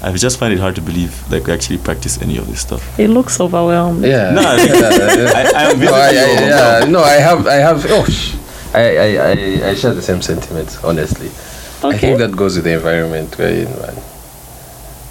I 0.02 0.12
just 0.14 0.38
find 0.38 0.52
it 0.54 0.60
hard 0.60 0.76
to 0.76 0.80
believe 0.80 1.30
like 1.30 1.46
we 1.46 1.52
actually 1.52 1.78
practice 1.78 2.22
any 2.22 2.36
of 2.38 2.46
this 2.46 2.60
stuff. 2.60 2.98
It 2.98 3.08
looks 3.08 3.40
overwhelmed. 3.40 4.04
Yeah. 4.04 4.30
No, 4.30 4.40
yeah, 4.56 4.64
yeah. 4.64 5.32
I, 5.34 5.52
I 5.66 5.70
am 5.72 5.80
no, 5.80 5.92
I, 5.92 6.06
I, 6.08 6.10
yeah, 6.12 6.84
no, 6.88 7.00
I 7.02 7.14
have, 7.14 7.46
I 7.46 7.54
have. 7.54 7.84
Oh, 7.88 8.04
sh- 8.04 8.36
I, 8.72 8.96
I, 8.96 9.16
I, 9.16 9.68
I 9.70 9.74
share 9.74 9.92
the 9.94 10.02
same 10.02 10.22
sentiments. 10.22 10.82
Honestly, 10.84 11.26
Okay. 11.82 11.96
I 11.96 11.98
think 11.98 12.18
that 12.18 12.36
goes 12.36 12.54
with 12.56 12.64
the 12.66 12.74
environment 12.74 13.36
we're 13.36 13.48
in, 13.48 13.70
man. 13.80 13.96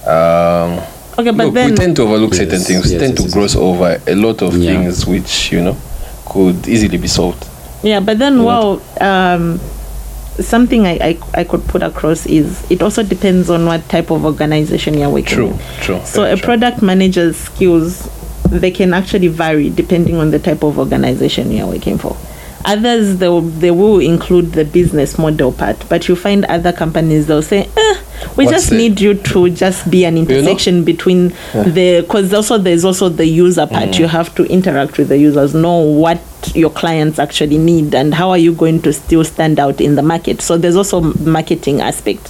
Um, 0.08 0.84
Okay, 1.20 1.32
but 1.32 1.48
look, 1.48 1.54
then 1.54 1.72
we 1.72 1.76
tend 1.76 1.96
to 1.98 2.04
overlook 2.04 2.34
certain 2.34 2.54
Yes, 2.60 2.68
things. 2.68 2.86
We 2.86 2.92
yes, 2.94 3.02
tend 3.02 3.18
to 3.18 3.24
yes, 3.24 3.34
gloss 3.34 3.56
over 3.58 4.02
a 4.08 4.16
lot 4.16 4.42
of 4.42 4.56
Yeah. 4.56 4.72
things 4.82 5.06
which 5.06 5.52
you 5.52 5.62
know 5.62 5.74
could 6.30 6.68
easily 6.68 6.98
be 6.98 7.08
solved. 7.08 7.48
Yeah, 7.84 8.00
but 8.00 8.20
then, 8.20 8.38
You 8.38 8.44
well, 8.44 8.82
um, 9.02 9.60
something 10.40 10.86
I, 10.86 10.94
I, 11.00 11.20
I 11.34 11.44
could 11.44 11.66
put 11.68 11.84
across 11.84 12.26
is 12.26 12.70
it 12.72 12.82
also 12.82 13.04
depends 13.04 13.50
on 13.50 13.66
what 13.66 13.88
type 13.90 14.12
of 14.12 14.26
organization 14.26 14.94
you're 14.98 15.10
working 15.10 15.36
True, 15.36 15.60
true. 15.82 16.02
So 16.06 16.24
a 16.24 16.36
true. 16.36 16.46
product 16.46 16.82
manager's 16.82 17.38
skills, 17.38 18.10
they 18.44 18.72
can 18.72 18.94
actually 18.94 19.28
vary 19.28 19.70
depending 19.70 20.16
on 20.18 20.32
the 20.32 20.40
type 20.40 20.64
of 20.64 20.78
organization 20.80 21.52
you're 21.52 21.68
working 21.68 21.98
for. 21.98 22.16
Others, 22.66 23.18
they 23.18 23.28
will, 23.30 23.42
they 23.42 23.72
will 23.72 24.00
include 24.00 24.52
the 24.52 24.66
business 24.66 25.18
model 25.18 25.52
part, 25.52 25.88
but 25.90 26.08
you 26.08 26.16
find 26.16 26.46
other 26.46 26.72
companies, 26.74 27.28
they'll 27.28 27.42
say, 27.42 27.70
eh, 27.78 27.96
we 28.36 28.46
What's 28.46 28.52
just 28.58 28.70
the- 28.72 28.78
need 28.78 29.00
you 29.00 29.14
to 29.16 29.50
just 29.50 29.90
be 29.90 30.04
an 30.06 30.16
know? 30.16 30.22
intersection 30.22 30.84
between 30.84 31.30
the, 31.54 32.02
because 32.02 32.34
also 32.34 32.58
there's 32.58 32.84
also 32.84 33.08
the 33.10 33.26
user 33.26 33.66
part. 33.66 33.90
Mm. 33.90 34.00
You 34.00 34.08
have 34.08 34.36
to 34.36 34.44
interact 34.46 34.98
with 34.98 35.08
the 35.08 35.18
users, 35.18 35.54
know 35.54 35.78
what 35.78 36.20
your 36.54 36.70
clients 36.70 37.18
actually 37.18 37.58
need, 37.58 37.96
and 37.96 38.14
how 38.14 38.30
are 38.30 38.38
you 38.38 38.54
going 38.54 38.82
to 38.84 38.94
still 38.94 39.24
stand 39.24 39.60
out 39.60 39.80
in 39.82 39.96
the 39.96 40.02
market. 40.04 40.42
So 40.42 40.58
there's 40.58 40.76
also 40.76 41.02
marketing 41.02 41.82
aspect 41.82 42.30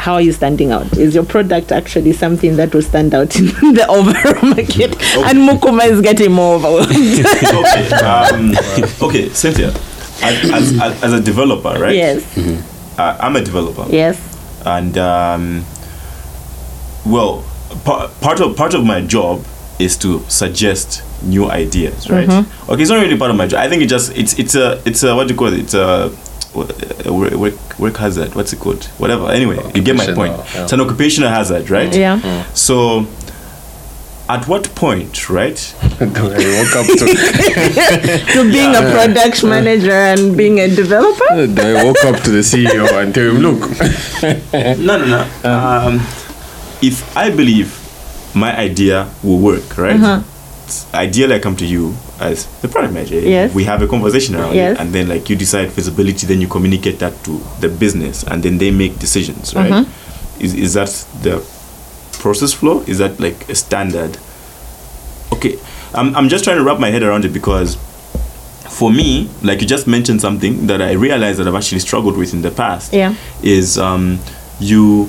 how 0.00 0.14
are 0.14 0.20
you 0.22 0.32
standing 0.32 0.72
out? 0.72 0.96
Is 0.96 1.14
your 1.14 1.24
product 1.24 1.70
actually 1.72 2.12
something 2.12 2.56
that 2.56 2.74
will 2.74 2.82
stand 2.82 3.14
out 3.14 3.36
in 3.36 3.46
the 3.78 3.86
overall 3.88 4.48
market? 4.48 4.92
And 5.28 5.38
Mukuma 5.48 5.86
is 5.90 6.00
getting 6.00 6.32
more 6.32 6.54
overwhelmed. 6.56 6.90
okay, 7.60 7.90
um, 8.04 8.54
okay, 9.02 9.28
Cynthia, 9.30 9.68
as, 10.22 10.50
as, 10.80 11.02
as, 11.04 11.12
a 11.12 11.20
developer, 11.20 11.74
right? 11.78 11.94
yes, 11.94 12.24
Uh, 12.98 13.16
I'm 13.20 13.36
a 13.36 13.42
developer. 13.42 13.86
yes, 13.90 14.16
and 14.66 14.96
um, 14.98 15.64
well 17.06 17.44
pa- 17.84 18.08
part 18.20 18.40
of 18.40 18.56
part 18.56 18.74
of 18.74 18.84
my 18.84 19.00
job 19.00 19.44
is 19.78 19.96
to 19.96 20.20
suggest 20.28 21.02
new 21.22 21.50
ideas 21.50 22.10
right 22.10 22.28
Mm-hmm. 22.28 22.70
okay 22.72 22.82
it's 22.82 22.90
not 22.90 23.00
really 23.00 23.16
part 23.16 23.30
of 23.30 23.36
my 23.38 23.46
job 23.46 23.60
i 23.60 23.68
think 23.68 23.82
it 23.82 23.88
just 23.88 24.12
it's 24.16 24.38
it's 24.38 24.54
a 24.54 24.80
it's 24.84 25.02
a 25.02 25.14
what 25.16 25.28
do 25.28 25.32
you 25.34 25.38
call 25.38 25.52
it 25.52 25.60
it's 25.60 25.72
a 25.74 26.10
work, 26.54 27.34
work, 27.34 27.78
work 27.78 27.96
hazard 27.96 28.34
what's 28.34 28.52
it 28.52 28.58
called? 28.58 28.84
Whatever. 28.98 29.30
Anyway 29.30 29.56
you 29.74 29.82
get 29.82 29.96
my 29.96 30.06
point. 30.12 30.32
yeah. 30.36 30.64
it's 30.64 30.72
an 30.72 30.80
occupational 30.80 31.30
hazard 31.30 31.70
right? 31.70 31.94
Yeah. 31.94 32.44
so 32.54 33.06
at 34.28 34.46
what 34.46 34.72
point 34.74 35.28
right? 35.28 35.74
I 35.82 36.04
woke 36.04 36.76
up 36.76 36.86
to 36.86 37.06
To 38.34 38.50
being 38.50 38.74
a 38.74 38.82
product 38.92 39.42
manager 39.44 39.90
and 39.92 40.36
being 40.36 40.60
a 40.60 40.68
developer? 40.68 41.24
I 41.30 41.84
woke 41.84 42.04
up 42.04 42.22
to 42.22 42.30
the 42.30 42.40
CEO 42.40 42.86
and 43.02 43.12
tell 43.14 43.30
him, 43.30 43.38
look, 43.38 43.60
no 44.78 44.98
no 44.98 45.06
no. 45.06 45.20
Um, 45.44 46.00
if 46.82 47.14
i 47.16 47.28
believe 47.30 47.76
my 48.34 48.56
idea 48.56 49.08
will 49.22 49.38
work 49.38 49.76
right? 49.76 49.96
Uh-huh. 50.00 50.22
ideally 50.94 51.34
I 51.34 51.38
come 51.40 51.56
to 51.56 51.66
you 51.66 51.94
as 52.20 52.46
the 52.60 52.68
product 52.68 52.92
manager. 52.94 53.18
Yes. 53.18 53.54
We 53.54 53.64
have 53.64 53.82
a 53.82 53.86
conversation 53.88 54.34
around 54.36 54.54
Yes. 54.54 54.76
it, 54.76 54.80
and 54.80 54.92
then 54.92 55.08
like 55.08 55.28
you 55.30 55.36
decide 55.36 55.72
feasibility, 55.72 56.26
then 56.26 56.40
you 56.40 56.48
communicate 56.48 56.98
that 57.00 57.24
to 57.24 57.40
the 57.60 57.68
business, 57.68 58.22
and 58.24 58.42
then 58.42 58.58
they 58.58 58.70
make 58.70 58.98
decisions, 58.98 59.54
right? 59.54 59.72
Mm-hmm. 59.72 60.44
Is 60.44 60.54
is 60.54 60.74
that 60.74 60.88
the 61.22 61.42
process 62.20 62.52
flow? 62.52 62.82
Is 62.86 62.98
that 62.98 63.18
like 63.20 63.48
a 63.48 63.54
standard? 63.54 64.18
Okay, 65.32 65.58
I'm 65.94 66.14
I'm 66.14 66.28
just 66.28 66.44
trying 66.44 66.58
to 66.58 66.64
wrap 66.64 66.78
my 66.78 66.90
head 66.90 67.02
around 67.02 67.24
it 67.24 67.32
because 67.32 67.76
for 68.68 68.90
me, 68.92 69.28
like 69.42 69.60
you 69.60 69.66
just 69.66 69.86
mentioned 69.86 70.20
something 70.20 70.66
that 70.66 70.80
I 70.80 70.92
realized 70.92 71.38
that 71.38 71.48
I've 71.48 71.54
actually 71.54 71.80
struggled 71.80 72.16
with 72.16 72.32
in 72.34 72.42
the 72.42 72.50
past. 72.50 72.92
Yeah. 72.92 73.14
Is 73.42 73.78
um 73.78 74.18
you 74.60 75.08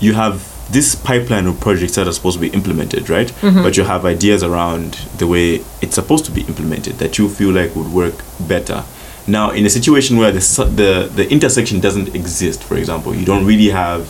you 0.00 0.14
have 0.14 0.42
this 0.70 0.94
pipeline 0.94 1.46
of 1.46 1.60
projects 1.60 1.94
that 1.96 2.06
are 2.08 2.12
supposed 2.12 2.36
to 2.36 2.40
be 2.40 2.48
implemented, 2.48 3.08
right? 3.10 3.28
Mm-hmm. 3.28 3.62
But 3.62 3.76
you 3.76 3.84
have 3.84 4.04
ideas 4.06 4.42
around 4.42 4.94
the 5.18 5.26
way 5.26 5.62
it's 5.82 5.94
supposed 5.94 6.24
to 6.24 6.30
be 6.30 6.40
implemented 6.42 6.94
that 6.94 7.18
you 7.18 7.28
feel 7.28 7.50
like 7.52 7.76
would 7.76 7.92
work 7.92 8.14
better. 8.40 8.84
Now, 9.26 9.50
in 9.50 9.64
a 9.66 9.70
situation 9.70 10.16
where 10.16 10.32
the 10.32 10.40
the, 10.74 11.08
the 11.14 11.30
intersection 11.30 11.80
doesn't 11.80 12.14
exist, 12.14 12.62
for 12.62 12.76
example, 12.76 13.14
you 13.14 13.24
don't 13.24 13.46
really 13.46 13.70
have 13.70 14.00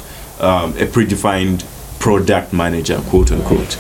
um, 0.41 0.71
a 0.79 0.87
predefined 0.87 1.65
product 1.99 2.53
manager, 2.53 2.99
quote 3.11 3.31
unquote. 3.33 3.79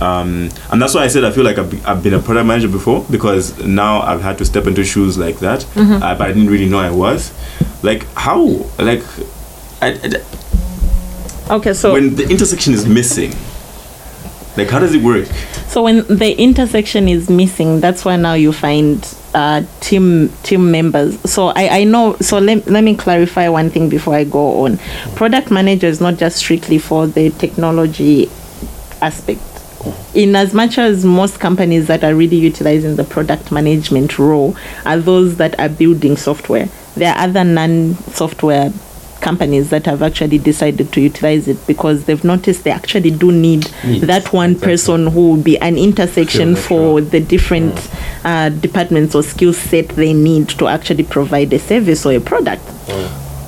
Um, 0.00 0.50
and 0.70 0.80
that's 0.80 0.94
why 0.94 1.02
I 1.02 1.08
said 1.08 1.24
I 1.24 1.32
feel 1.32 1.44
like 1.44 1.58
I've, 1.58 1.86
I've 1.86 2.02
been 2.02 2.14
a 2.14 2.20
product 2.20 2.46
manager 2.46 2.68
before 2.68 3.04
because 3.10 3.58
now 3.64 4.00
I've 4.02 4.22
had 4.22 4.38
to 4.38 4.44
step 4.44 4.66
into 4.66 4.84
shoes 4.84 5.18
like 5.18 5.38
that, 5.40 5.60
Mm-hmm. 5.74 6.02
uh, 6.02 6.14
but 6.14 6.28
I 6.28 6.32
didn't 6.32 6.50
really 6.50 6.68
know 6.68 6.78
I 6.78 6.90
was. 6.90 7.32
Like 7.82 8.06
how? 8.14 8.40
Like, 8.78 9.02
I, 9.80 9.88
I- 10.02 10.22
Okay, 11.50 11.72
so 11.72 11.92
when 11.94 12.14
the 12.14 12.28
intersection 12.28 12.74
is 12.74 12.86
missing, 12.86 13.32
like 14.56 14.68
how 14.68 14.78
does 14.78 14.94
it 14.94 15.02
work? 15.02 15.26
So 15.68 15.82
when 15.82 16.06
the 16.06 16.34
intersection 16.38 17.08
is 17.08 17.30
missing, 17.30 17.80
that's 17.80 18.04
why 18.04 18.16
now 18.16 18.34
you 18.34 18.52
find 18.52 19.02
uh, 19.34 19.62
team 19.80 20.28
team 20.42 20.70
members. 20.70 21.18
So 21.30 21.48
I, 21.48 21.68
I 21.80 21.84
know. 21.84 22.16
So 22.16 22.38
let, 22.38 22.66
let 22.66 22.84
me 22.84 22.96
clarify 22.96 23.48
one 23.48 23.70
thing 23.70 23.88
before 23.88 24.14
I 24.14 24.24
go 24.24 24.64
on. 24.64 24.76
Product 25.14 25.50
manager 25.50 25.86
is 25.86 26.00
not 26.00 26.18
just 26.18 26.36
strictly 26.36 26.78
for 26.78 27.06
the 27.06 27.30
technology 27.30 28.28
aspect. 29.00 29.40
In 30.14 30.36
as 30.36 30.52
much 30.52 30.76
as 30.76 31.04
most 31.04 31.40
companies 31.40 31.86
that 31.86 32.04
are 32.04 32.14
really 32.14 32.36
utilizing 32.36 32.96
the 32.96 33.04
product 33.04 33.52
management 33.52 34.18
role 34.18 34.56
are 34.84 34.98
those 34.98 35.36
that 35.36 35.58
are 35.58 35.68
building 35.68 36.16
software, 36.16 36.68
there 36.94 37.14
are 37.14 37.28
other 37.28 37.44
non-software 37.44 38.72
companies 39.20 39.70
that 39.70 39.84
have 39.86 40.02
actually 40.02 40.38
decided 40.38 40.92
to 40.92 41.00
utilize 41.00 41.48
it 41.48 41.58
because 41.66 42.04
they've 42.04 42.22
noticed 42.24 42.64
they 42.64 42.70
actually 42.70 43.10
do 43.10 43.32
need 43.32 43.66
Need, 43.84 44.02
that 44.02 44.32
one 44.32 44.52
exactly. 44.52 44.70
person 44.72 45.06
who 45.08 45.30
will 45.30 45.42
be 45.42 45.58
an 45.58 45.76
intersection 45.76 46.54
Sure, 46.54 46.62
for 46.62 47.00
sure. 47.00 47.00
the 47.02 47.20
different 47.20 47.90
uh, 48.24 48.48
departments 48.50 49.14
or 49.14 49.22
skill 49.22 49.52
set 49.52 49.88
they 49.90 50.12
need 50.12 50.48
to 50.50 50.68
actually 50.68 51.04
provide 51.04 51.52
a 51.52 51.58
service 51.58 52.06
or 52.06 52.12
a 52.12 52.20
product. 52.20 52.62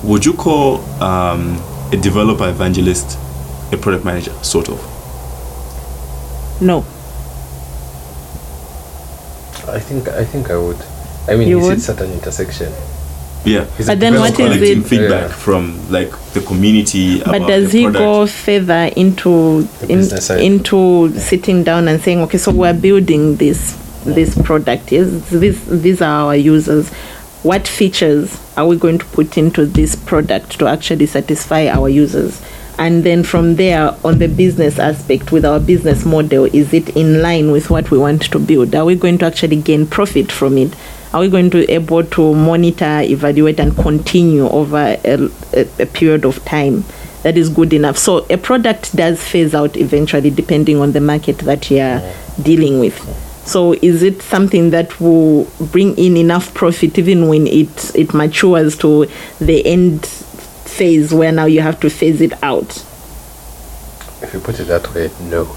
Would 0.05 0.25
you 0.25 0.33
call 0.35 0.81
um, 1.03 1.57
a 1.93 1.97
developer 1.97 2.49
evangelist 2.49 3.19
a 3.73 3.77
product 3.77 4.05
manager, 4.05 4.33
sort 4.43 4.69
of? 4.69 4.79
No. 6.61 6.79
I 9.69 9.79
think 9.79 10.09
I 10.09 10.25
think 10.25 10.51
I 10.51 10.57
would. 10.57 10.79
I 11.29 11.37
mean, 11.37 11.49
You 11.49 11.59
he 11.61 11.65
would? 11.69 11.81
sits 11.81 11.91
at 12.01 12.05
an 12.05 12.13
intersection. 12.13 12.73
Yeah. 13.45 13.65
He's 13.77 13.89
a 13.89 13.93
But 13.93 14.01
then 14.01 14.15
what 14.21 14.33
developer. 14.37 14.63
is 14.63 14.71
it- 14.71 14.85
feedback 14.87 15.29
Yeah. 15.29 15.29
from 15.29 15.79
like 15.91 16.13
the 16.35 16.41
community. 16.41 17.21
But 17.25 17.37
about 17.37 17.49
does 17.49 17.73
he 17.73 17.83
product. 17.85 17.99
go 17.99 18.27
further 18.27 18.91
into 18.97 19.67
in, 19.89 19.99
business 19.99 20.27
side. 20.27 20.41
into 20.41 21.13
sitting 21.19 21.63
down 21.65 21.89
and 21.89 22.01
saying, 22.03 22.21
okay, 22.23 22.39
so 22.39 22.53
we're 22.53 22.75
building 22.75 23.37
this 23.37 23.75
this 24.05 24.35
product. 24.37 24.93
Yes, 24.93 25.09
these 25.31 25.59
these 25.69 26.01
are 26.03 26.27
our 26.27 26.37
users. 26.37 26.89
What 27.43 27.67
features 27.67 28.37
are 28.57 28.67
we 28.67 28.77
going 28.77 28.99
to 28.99 29.05
put 29.07 29.39
into 29.39 29.65
this 29.65 29.95
product 29.97 30.59
to 30.59 30.67
actually 30.67 31.07
satisfy 31.07 31.69
our 31.69 31.89
users? 31.89 32.41
And 32.79 33.05
then 33.05 33.23
from 33.25 33.57
there, 33.57 33.95
on 34.05 34.19
the 34.19 34.29
business 34.29 34.79
aspect, 34.79 35.33
with 35.33 35.45
our 35.45 35.61
business 35.61 36.05
model, 36.07 36.45
is 36.47 36.73
it 36.73 36.91
in 36.97 37.21
line 37.21 37.51
with 37.51 37.69
what 37.71 37.91
we 37.91 37.99
want 37.99 38.23
to 38.23 38.39
build? 38.39 38.75
Are 38.75 38.85
we 38.87 38.95
going 38.95 39.19
to 39.19 39.27
actually 39.27 39.57
gain 39.57 39.87
profit 39.87 40.31
from 40.33 40.57
it? 40.59 40.73
Are 41.13 41.21
we 41.21 41.29
going 41.29 41.51
to 41.51 41.69
able 41.69 42.05
to 42.05 42.35
monitor, 42.35 43.01
evaluate, 43.01 43.59
and 43.59 43.77
continue 43.77 44.49
over 44.49 44.77
a, 44.77 45.29
a, 45.53 45.69
a 45.81 45.87
period 45.87 46.25
of 46.25 46.45
time 46.45 46.85
that 47.25 47.37
is 47.37 47.49
good 47.49 47.73
enough? 47.73 47.99
So 47.99 48.27
a 48.31 48.39
product 48.39 48.95
does 48.95 49.21
phase 49.21 49.53
out 49.53 49.77
eventually, 49.77 50.31
depending 50.31 50.79
on 50.79 50.93
the 50.93 51.01
market 51.01 51.39
that 51.39 51.69
you're 51.69 52.01
dealing 52.41 52.79
with. 52.79 52.97
So 53.45 53.73
is 53.83 54.05
it 54.05 54.23
something 54.23 54.71
that 54.71 55.01
will 55.01 55.47
bring 55.73 55.99
in 55.99 56.17
enough 56.17 56.55
profit 56.55 56.97
even 56.97 57.27
when 57.27 57.49
it 57.49 57.93
it 57.97 58.15
matures 58.15 58.77
to 58.79 59.07
the 59.41 59.67
end 59.67 60.07
phase 60.07 61.13
where 61.13 61.33
now 61.33 61.47
you 61.47 61.61
have 61.61 61.81
to 61.81 61.91
phase 61.91 62.21
it 62.21 62.41
out? 62.45 62.69
If 64.23 64.31
you 64.33 64.39
put 64.39 64.61
it 64.61 64.65
that 64.65 64.95
way, 64.95 65.11
no. 65.23 65.57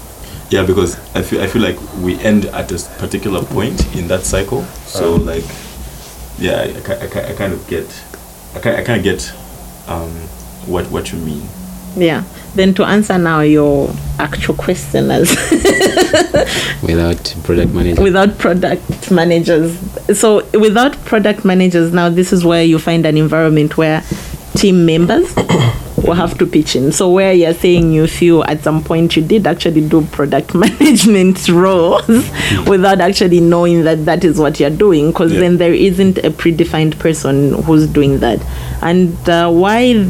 Yeah, 0.54 0.64
because 0.64 0.94
I 1.16 1.22
feel 1.22 1.40
I 1.42 1.48
feel 1.48 1.62
like 1.62 1.78
we 2.00 2.16
end 2.20 2.44
at 2.46 2.70
a 2.70 2.76
s- 2.76 2.86
particular 2.98 3.42
point 3.42 3.84
in 3.96 4.06
that 4.06 4.22
cycle. 4.22 4.62
So 4.86 5.14
Um. 5.16 5.26
like, 5.26 5.44
yeah, 6.38 6.60
I, 6.62 6.80
ki- 6.86 7.18
I, 7.20 7.30
I 7.30 7.32
kind 7.34 7.52
of 7.52 7.66
get, 7.66 7.86
I 8.54 8.60
kind, 8.60 8.76
I 8.76 8.84
kind 8.84 8.98
of 8.98 9.02
get, 9.04 9.32
um, 9.88 10.10
what 10.72 10.84
what 10.92 11.10
you 11.12 11.18
mean. 11.18 11.42
Yeah. 11.96 12.22
Then 12.54 12.72
to 12.74 12.84
answer 12.84 13.18
now 13.18 13.40
your 13.40 13.90
actual 14.20 14.54
question 14.54 15.10
as 15.10 15.28
without 16.82 17.34
product 17.42 17.72
managers 17.74 17.98
without 17.98 18.38
product 18.38 19.10
managers. 19.10 19.76
So 20.16 20.44
without 20.58 20.92
product 21.04 21.44
managers, 21.44 21.92
now 21.92 22.08
this 22.10 22.32
is 22.32 22.44
where 22.44 22.62
you 22.62 22.78
find 22.78 23.04
an 23.06 23.16
environment 23.16 23.76
where 23.76 24.02
team 24.56 24.86
members 24.86 25.34
will 26.06 26.14
have 26.14 26.36
to 26.38 26.46
pitch 26.46 26.76
in. 26.76 26.92
So 26.92 27.10
where 27.10 27.32
you're 27.32 27.54
saying 27.54 27.92
you 27.92 28.06
feel 28.06 28.44
at 28.44 28.62
some 28.62 28.82
point 28.84 29.16
you 29.16 29.22
did 29.22 29.46
actually 29.46 29.88
do 29.88 30.02
product 30.06 30.54
management 30.64 31.48
roles 31.48 32.06
without 32.68 33.00
actually 33.00 33.40
knowing 33.40 33.84
that 33.84 34.04
that 34.04 34.24
is 34.24 34.38
what 34.38 34.60
you're 34.60 34.70
doing, 34.70 35.08
because 35.10 35.32
Yeah. 35.32 35.40
then 35.40 35.56
there 35.58 35.74
isn't 35.74 36.18
a 36.18 36.30
predefined 36.30 36.98
person 36.98 37.54
who's 37.64 37.86
doing 37.86 38.18
that. 38.20 38.40
And 38.82 39.16
uh, 39.28 39.50
why 39.50 40.06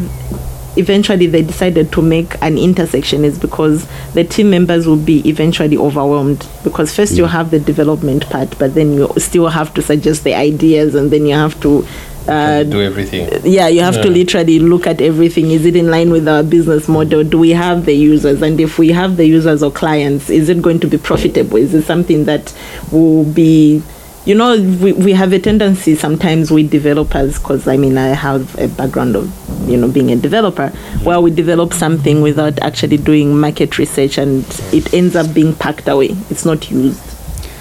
eventually 0.76 1.26
they 1.26 1.40
decided 1.42 1.92
to 1.92 2.02
make 2.02 2.35
an 2.42 2.59
intersection 2.59 3.24
is 3.24 3.38
because 3.38 3.87
the 4.14 4.24
team 4.24 4.50
members 4.50 4.88
will 4.88 4.96
be 4.96 5.20
eventually 5.28 5.76
overwhelmed 5.76 6.48
because 6.64 6.92
first 6.92 7.12
you 7.14 7.26
have 7.26 7.52
the 7.52 7.61
development 7.61 8.28
part 8.28 8.59
but 8.59 8.74
then 8.74 8.92
you 8.92 9.09
still 9.16 9.46
have 9.46 9.72
to 9.72 9.80
suggest 9.80 10.24
the 10.24 10.35
ideas 10.35 10.96
and 10.96 11.12
then 11.12 11.26
you 11.26 11.35
have 11.35 11.54
to 11.61 11.87
uh, 12.28 12.62
do 12.62 12.80
everything. 12.80 13.28
yeah 13.44 13.68
you 13.68 13.80
have 13.80 14.00
to 14.00 14.08
literally 14.10 14.58
look 14.58 14.87
at 14.87 15.00
everything. 15.00 15.50
Is 15.50 15.66
it 15.66 15.76
in 15.76 15.90
line 15.90 16.10
with 16.10 16.26
our 16.28 16.42
business 16.42 16.88
model? 16.88 17.24
Do 17.24 17.38
we 17.38 17.50
have 17.50 17.84
the 17.84 17.94
users? 17.94 18.42
And 18.42 18.60
if 18.60 18.78
we 18.78 18.90
have 18.90 19.16
the 19.16 19.26
users 19.26 19.62
or 19.62 19.70
clients 19.70 20.30
is 20.30 20.48
it 20.48 20.62
going 20.62 20.80
to 20.80 20.87
be 20.87 20.98
profitable? 20.98 21.56
Is 21.56 21.74
it 21.74 21.82
something 21.82 22.24
that 22.24 22.54
will 22.90 23.24
be 23.24 23.82
you 24.24 24.34
know 24.34 24.56
we, 24.56 24.92
we 24.92 25.12
have 25.12 25.32
a 25.32 25.38
tendency 25.38 25.94
sometimes 25.94 26.50
with 26.50 26.70
developers 26.70 27.38
because 27.38 27.68
i 27.68 27.76
mean 27.76 27.98
i 27.98 28.06
have 28.06 28.58
a 28.58 28.68
background 28.68 29.14
of 29.14 29.30
you 29.68 29.76
know 29.76 29.87
being 29.88 30.10
a 30.10 30.16
developer 30.16 30.68
where 31.02 31.20
we 31.20 31.30
develop 31.30 31.72
something 31.72 32.22
without 32.22 32.58
actually 32.60 32.96
doing 32.96 33.38
market 33.38 33.78
research 33.78 34.18
and 34.18 34.44
it 34.72 34.92
ends 34.94 35.16
up 35.16 35.32
being 35.34 35.54
packed 35.54 35.88
away. 35.88 36.08
It's 36.30 36.44
not 36.44 36.70
used. 36.70 37.00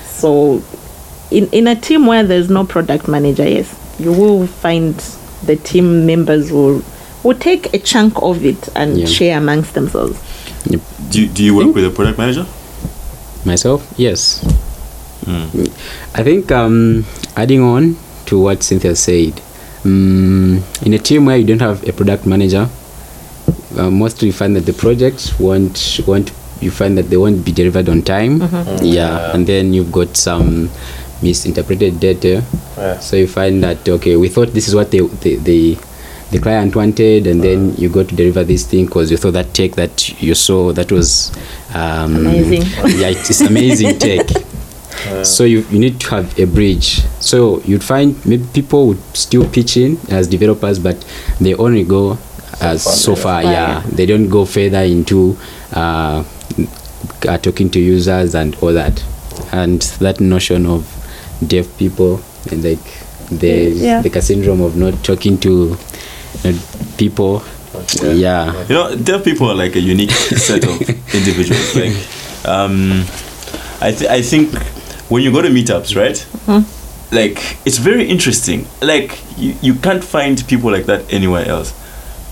So 0.08 0.63
in, 1.32 1.47
in 1.49 1.67
a 1.67 1.76
team 1.76 2.06
where 2.06 2.23
there's 2.23 2.49
no 2.49 2.65
product 2.65 3.08
manager, 3.08 3.47
yes, 3.47 3.73
you 3.99 4.12
will 4.12 4.47
find 4.47 4.95
the 5.45 5.56
team 5.56 6.06
members 6.06 6.51
will 6.51 6.82
will 7.23 7.38
take 7.38 7.73
a 7.73 7.79
chunk 7.79 8.21
of 8.21 8.43
it 8.45 8.67
and 8.75 8.97
Yeah. 8.97 9.06
share 9.06 9.38
amongst 9.38 9.73
themselves. 9.73 10.19
Do 11.10 11.21
you, 11.21 11.27
do 11.27 11.43
you 11.43 11.56
work 11.56 11.73
with 11.75 11.86
a 11.86 11.89
product 11.89 12.17
manager? 12.17 12.45
Myself, 13.45 13.93
yes. 13.97 14.43
Mm. 15.25 15.69
I 16.15 16.23
think 16.23 16.51
um, 16.51 17.06
adding 17.36 17.62
on 17.62 17.95
to 18.25 18.39
what 18.39 18.63
Cynthia 18.63 18.95
said, 18.95 19.39
um, 19.86 20.63
in 20.82 20.93
a 20.93 20.99
team 20.99 21.25
where 21.25 21.38
you 21.38 21.45
don't 21.45 21.62
have 21.62 21.88
a 21.88 21.93
product 21.93 22.25
manager, 22.25 22.67
uh, 23.77 23.89
mostly 23.91 24.27
you 24.27 24.34
find 24.34 24.56
that 24.56 24.65
the 24.65 24.73
projects 24.73 25.38
won't 25.39 25.99
won't 26.08 26.32
you 26.62 26.71
find 26.71 26.97
that 26.97 27.10
they 27.10 27.17
won't 27.17 27.43
be 27.45 27.51
delivered 27.51 27.89
on 27.89 28.01
time. 28.01 28.41
Yeah, 28.82 29.34
and 29.34 29.45
then 29.47 29.73
you've 29.73 29.91
got 29.91 30.15
some 30.15 30.69
misinterpreted 31.23 31.99
data. 31.99 32.43
Yeah. 32.77 32.99
So 32.99 33.15
you 33.15 33.27
find 33.27 33.63
that 33.63 33.88
okay, 33.88 34.15
we 34.15 34.29
thought 34.29 34.49
this 34.53 34.67
is 34.67 34.75
what 34.75 34.91
they 34.91 34.99
the 34.99 35.38
the, 35.38 35.77
the 36.31 36.39
client 36.39 36.75
wanted, 36.75 37.27
and 37.27 37.41
then 37.43 37.73
you 37.75 37.89
go 37.89 38.03
to 38.03 38.15
deliver 38.15 38.43
this 38.43 38.65
thing 38.67 38.86
because 38.86 39.09
you 39.09 39.17
thought 39.17 39.33
that 39.33 39.53
take 39.53 39.75
that 39.75 40.21
you 40.21 40.36
saw 40.36 40.71
that 40.73 40.91
was 40.91 41.31
um, 41.73 42.15
Amazing. 42.27 42.62
Yeah, 42.99 43.09
it's 43.09 43.41
amazing 43.41 43.97
tech. 44.05 44.27
So 45.23 45.43
you, 45.43 45.65
you 45.69 45.79
need 45.79 45.99
to 46.01 46.09
have 46.12 46.39
a 46.39 46.45
bridge. 46.45 47.01
So 47.19 47.59
you'd 47.62 47.83
find 47.83 48.15
maybe 48.25 48.45
people 48.53 48.88
would 48.88 49.01
still 49.15 49.47
pitch 49.49 49.75
in 49.75 49.97
as 50.09 50.27
developers, 50.27 50.79
but 50.79 51.03
they 51.41 51.53
only 51.55 51.83
go 51.83 52.17
as 52.62 52.83
far, 52.83 52.93
so 52.93 53.15
far. 53.15 53.41
Far, 53.41 53.43
Yeah, 53.43 53.51
yeah. 53.51 53.89
they 53.91 54.05
don't 54.05 54.29
go 54.29 54.45
further 54.45 54.79
into 54.83 55.38
uh, 55.73 56.23
uh, 57.27 57.38
talking 57.39 57.69
to 57.71 57.79
users 57.79 58.33
and 58.33 58.55
all 58.62 58.71
that. 58.73 59.03
And 59.51 59.81
that 59.99 60.19
notion 60.21 60.65
of 60.65 60.86
dev 61.47 61.67
people 61.77 62.21
and 62.51 62.63
like 62.63 62.84
the 63.29 63.71
Yeah. 63.75 64.01
like 64.03 64.15
a 64.15 64.21
syndrome 64.21 64.62
of 64.62 64.75
not 64.75 65.03
talking 65.03 65.38
to 65.39 65.77
uh, 66.45 66.53
people. 66.97 67.41
Yeah. 68.03 68.53
You 68.67 68.75
know, 68.75 68.95
dev 68.95 69.23
people 69.23 69.49
are 69.49 69.56
like 69.56 69.75
a 69.75 69.79
unique 69.82 70.12
set 70.12 70.63
of 70.63 70.79
individuals. 71.13 71.75
Like, 71.75 71.95
um, 72.47 73.06
I 73.82 73.91
th- 73.91 74.10
I 74.10 74.21
think 74.21 74.53
when 75.10 75.23
you 75.23 75.32
go 75.32 75.41
to 75.41 75.49
meetups, 75.49 75.95
right? 75.95 76.17
Like, 77.12 77.58
it's 77.65 77.77
very 77.77 78.10
interesting. 78.10 78.65
Like, 78.82 79.19
you, 79.38 79.56
you 79.62 79.75
can't 79.75 80.03
find 80.03 80.43
people 80.47 80.71
like 80.71 80.86
that 80.88 81.12
anywhere 81.13 81.47
else, 81.47 81.73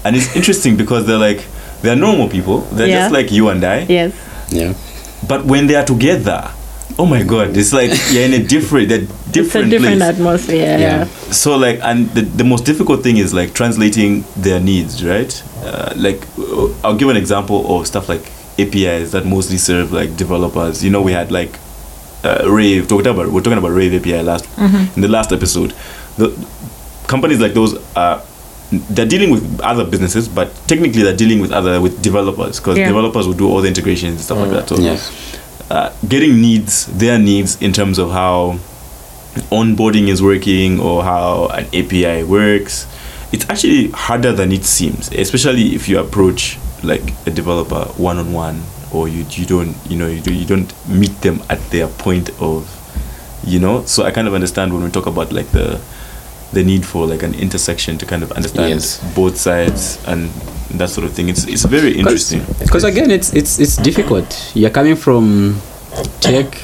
and 0.04 0.16
it's 0.16 0.36
interesting 0.36 0.76
because 0.78 1.06
they're 1.06 1.20
like 1.20 1.46
they're 1.82 1.96
normal 1.96 2.30
people. 2.30 2.62
They're 2.72 2.88
Yeah. 2.88 3.00
just 3.04 3.14
like 3.14 3.32
you 3.32 3.50
and 3.50 3.64
I. 3.64 3.86
Yes. 3.90 4.14
Yeah. 4.52 4.74
But 5.28 5.46
when 5.46 5.68
they 5.68 5.76
are 5.76 5.86
together, 5.86 6.50
oh 7.02 7.06
my 7.06 7.24
god, 7.24 7.58
it's 7.62 7.74
like 7.80 7.92
you're 8.12 8.24
in 8.30 8.34
a 8.34 8.44
different, 8.56 8.90
they're 8.90 9.02
It's 9.02 9.30
a 9.30 9.32
different, 9.38 9.70
different 9.72 9.98
place. 10.02 10.10
atmosphere. 10.14 10.78
Yeah. 10.86 11.06
so 11.44 11.56
like 11.66 11.80
and 11.90 12.10
the, 12.18 12.22
the 12.22 12.44
most 12.44 12.64
difficult 12.72 13.02
thing 13.06 13.18
is 13.18 13.34
like 13.34 13.50
translating 13.60 14.24
their 14.46 14.60
needs 14.60 15.04
right 15.12 15.34
uh, 15.68 15.94
like 16.06 16.22
uh, 16.38 16.68
i'll 16.84 16.96
give 17.02 17.10
an 17.16 17.18
example 17.24 17.58
of 17.74 17.88
stuff 17.88 18.10
like 18.14 18.24
apis 18.64 19.12
that 19.14 19.26
mostly 19.26 19.58
serve 19.58 19.92
like 20.00 20.10
developers 20.24 20.84
you 20.86 20.92
know 20.94 21.02
we 21.10 21.14
had 21.20 21.32
like 21.40 21.54
uh, 22.24 22.44
rave 22.60 22.88
talked 22.92 23.08
about 23.08 23.28
we're 23.34 23.42
talking 23.46 23.58
about 23.64 23.72
rave 23.82 23.94
api 24.00 24.22
last 24.32 24.46
in 24.96 25.02
the 25.02 25.08
last 25.18 25.32
episode 25.32 25.72
the 26.18 26.28
companies 27.08 27.40
like 27.40 27.54
those 27.54 27.74
are 27.96 28.22
they're 28.96 29.08
dealing 29.16 29.32
with 29.32 29.44
other 29.62 29.86
businesses 29.94 30.28
but 30.30 30.48
technically 30.68 31.04
they're 31.04 31.16
dealing 31.24 31.40
with 31.44 31.52
other 31.52 31.80
with 31.86 32.02
developers 32.02 32.60
because 32.60 32.78
Yeah. 32.78 32.88
developers 32.88 33.26
will 33.28 33.40
do 33.44 33.48
all 33.50 33.62
the 33.62 33.68
integrations 33.68 34.14
and 34.16 34.22
stuff 34.28 34.38
like 34.44 34.52
that 34.52 34.70
so 34.70 34.76
Yes. 34.78 35.10
Uh, 35.72 35.90
getting 36.08 36.42
needs 36.42 36.86
their 36.88 37.18
needs 37.18 37.52
in 37.62 37.72
terms 37.72 37.98
of 37.98 38.12
how 38.12 38.60
onboarding 39.50 40.08
is 40.10 40.22
working 40.22 40.80
or 40.80 41.04
how 41.04 41.48
an 41.48 41.66
API 41.74 42.24
works. 42.24 42.88
It's 43.32 43.50
actually 43.50 43.90
harder 43.92 44.34
than 44.34 44.52
it 44.52 44.66
seems, 44.66 45.10
especially 45.14 45.74
if 45.76 45.88
you 45.88 46.00
approach 46.00 46.58
like 46.84 47.14
a 47.26 47.32
developer 47.32 47.86
one 47.96 48.18
on 48.18 48.34
one, 48.34 48.62
or 48.92 49.08
you 49.08 49.26
you 49.32 49.46
don't 49.46 49.74
you 49.90 49.96
know 49.98 50.08
you 50.08 50.20
do 50.20 50.34
you 50.34 50.46
don't 50.46 50.70
meet 50.90 51.16
them 51.22 51.42
at 51.50 51.60
their 51.72 51.88
point 51.88 52.30
of, 52.42 52.68
you 53.46 53.60
know. 53.60 53.86
So 53.86 54.04
I 54.04 54.12
kind 54.12 54.28
of 54.28 54.34
understand 54.34 54.74
when 54.74 54.84
we 54.84 54.90
talk 54.92 55.06
about 55.08 55.32
like 55.32 55.48
the 55.52 55.80
the 56.52 56.64
need 56.64 56.84
for 56.86 57.08
like 57.08 57.24
an 57.24 57.34
intersection 57.36 57.98
to 58.00 58.06
kind 58.06 58.24
of 58.24 58.32
understand 58.34 58.70
Yes. 58.72 59.00
both 59.16 59.38
sides 59.38 59.98
and 60.06 60.30
that 60.78 60.90
sort 60.90 61.06
of 61.06 61.14
thing. 61.14 61.30
It's 61.30 61.46
it's 61.46 61.66
very 61.66 61.98
interesting. 61.98 62.46
Because 62.60 62.84
again, 62.84 63.12
it's 63.12 63.34
it's 63.34 63.60
it's 63.60 63.76
difficult. 63.78 64.52
You're 64.56 64.70
coming 64.72 64.96
from 64.96 65.60
tech 66.20 66.58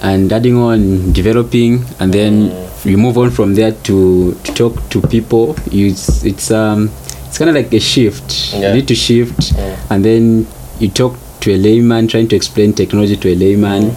and 0.00 0.32
adding 0.32 0.56
on 0.56 1.12
developing, 1.12 1.84
and 2.00 2.12
then 2.12 2.52
you 2.84 2.96
move 2.98 3.18
on 3.18 3.30
from 3.30 3.54
there 3.54 3.72
to 3.72 4.34
to 4.44 4.54
talk 4.54 4.88
to 4.90 5.00
people. 5.02 5.56
You 5.70 5.88
it's, 5.88 6.24
it's 6.24 6.50
um 6.50 6.90
it's 7.26 7.38
kind 7.38 7.50
of 7.50 7.56
like 7.56 7.72
a 7.72 7.80
shift. 7.80 8.52
Yeah. 8.52 8.68
You 8.68 8.74
need 8.80 8.88
to 8.88 8.94
shift, 8.94 9.52
and 9.90 10.04
then 10.04 10.46
you 10.78 10.88
talk 10.88 11.16
to 11.40 11.52
a 11.52 11.56
layman 11.58 12.08
trying 12.08 12.28
to 12.28 12.36
explain 12.36 12.72
technology 12.72 13.16
to 13.16 13.28
a 13.32 13.34
layman, 13.34 13.96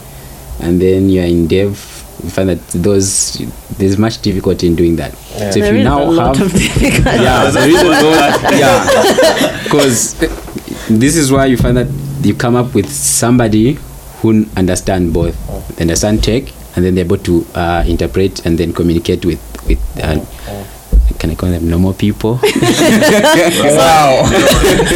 and 0.59 0.81
then 0.81 1.09
you're 1.09 1.25
in 1.25 1.47
dev. 1.47 1.98
You 2.23 2.29
find 2.29 2.49
that 2.49 2.59
those 2.69 3.37
there's 3.77 3.97
much 3.97 4.21
difficulty 4.21 4.67
in 4.67 4.75
doing 4.75 4.95
that. 4.97 5.13
So 5.15 5.45
if 5.45 5.53
There 5.55 5.75
you 5.77 5.83
now 5.83 6.03
a 6.03 6.11
lot 6.11 6.35
have 6.37 6.47
of 6.47 6.51
difficulty. 6.53 7.23
yeah, 7.23 7.49
there 7.49 7.69
is 7.69 7.81
a 7.81 7.87
lot. 7.87 8.41
Yeah, 8.51 9.63
because 9.63 10.15
this 10.89 11.15
is 11.15 11.31
why 11.31 11.45
you 11.45 11.55
find 11.57 11.77
that 11.77 11.87
you 12.25 12.33
come 12.35 12.55
up 12.55 12.73
with 12.75 12.89
somebody 12.91 13.77
who 14.21 14.45
understand 14.57 15.13
both, 15.13 15.35
they 15.77 15.83
understand 15.83 16.23
tech, 16.23 16.43
and 16.75 16.83
then 16.83 16.95
they're 16.95 17.05
able 17.05 17.17
to 17.19 17.45
uh, 17.55 17.83
interpret 17.87 18.45
and 18.45 18.57
then 18.57 18.73
communicate 18.73 19.23
with 19.25 19.39
with. 19.67 19.79
Uh, 20.03 20.19
can 21.19 21.31
I 21.31 21.35
call 21.35 21.49
them 21.49 21.69
normal 21.69 21.93
people? 21.93 22.35
wow. 22.35 22.39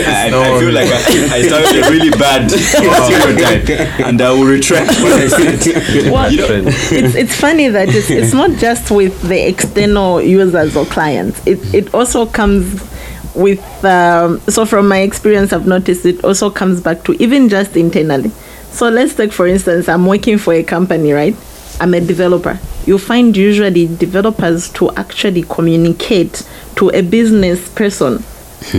I, 0.08 0.32
I 0.34 0.60
feel 0.60 0.72
like 0.74 0.88
I, 0.88 1.36
I 1.36 1.42
started 1.44 1.84
a 1.84 1.92
really 1.92 2.10
bad 2.12 2.50
stereotype, 2.52 3.70
and 4.00 4.22
I 4.22 4.32
will 4.32 4.46
retract 4.46 4.92
what 5.02 5.14
I 5.14 5.28
said. 5.28 6.12
Well, 6.12 6.32
You 6.32 6.38
know, 6.38 6.48
it's 6.66 7.16
it's 7.16 7.36
funny 7.36 7.68
that 7.68 7.90
it's, 7.90 8.10
it's 8.10 8.34
not 8.34 8.52
just 8.52 8.90
with 8.90 9.22
the 9.24 9.48
external 9.48 10.22
users 10.22 10.76
or 10.78 10.86
clients. 10.86 11.46
It 11.46 11.60
it 11.74 11.94
also 11.94 12.26
comes 12.26 12.82
with 13.36 13.62
um, 13.84 14.40
so 14.48 14.66
from 14.66 14.88
my 14.88 15.00
experience, 15.00 15.52
I've 15.52 15.68
noticed 15.68 16.06
it 16.06 16.24
also 16.24 16.50
comes 16.50 16.80
back 16.82 17.04
to 17.04 17.14
even 17.22 17.50
just 17.50 17.76
internally. 17.76 18.32
So 18.72 18.90
let's 18.90 19.14
take 19.14 19.34
for 19.34 19.46
instance, 19.46 19.90
I'm 19.90 20.06
working 20.06 20.38
for 20.38 20.54
a 20.54 20.64
company, 20.64 21.12
right? 21.12 21.36
I'm 21.80 21.94
a 21.94 22.02
developer. 22.02 22.60
You 22.86 22.98
find 22.98 23.36
usually 23.36 23.88
developers 23.88 24.70
to 24.74 24.92
actually 24.96 25.44
communicate 25.44 26.48
to 26.76 26.90
a 26.90 27.02
business 27.02 27.70
person 27.70 28.24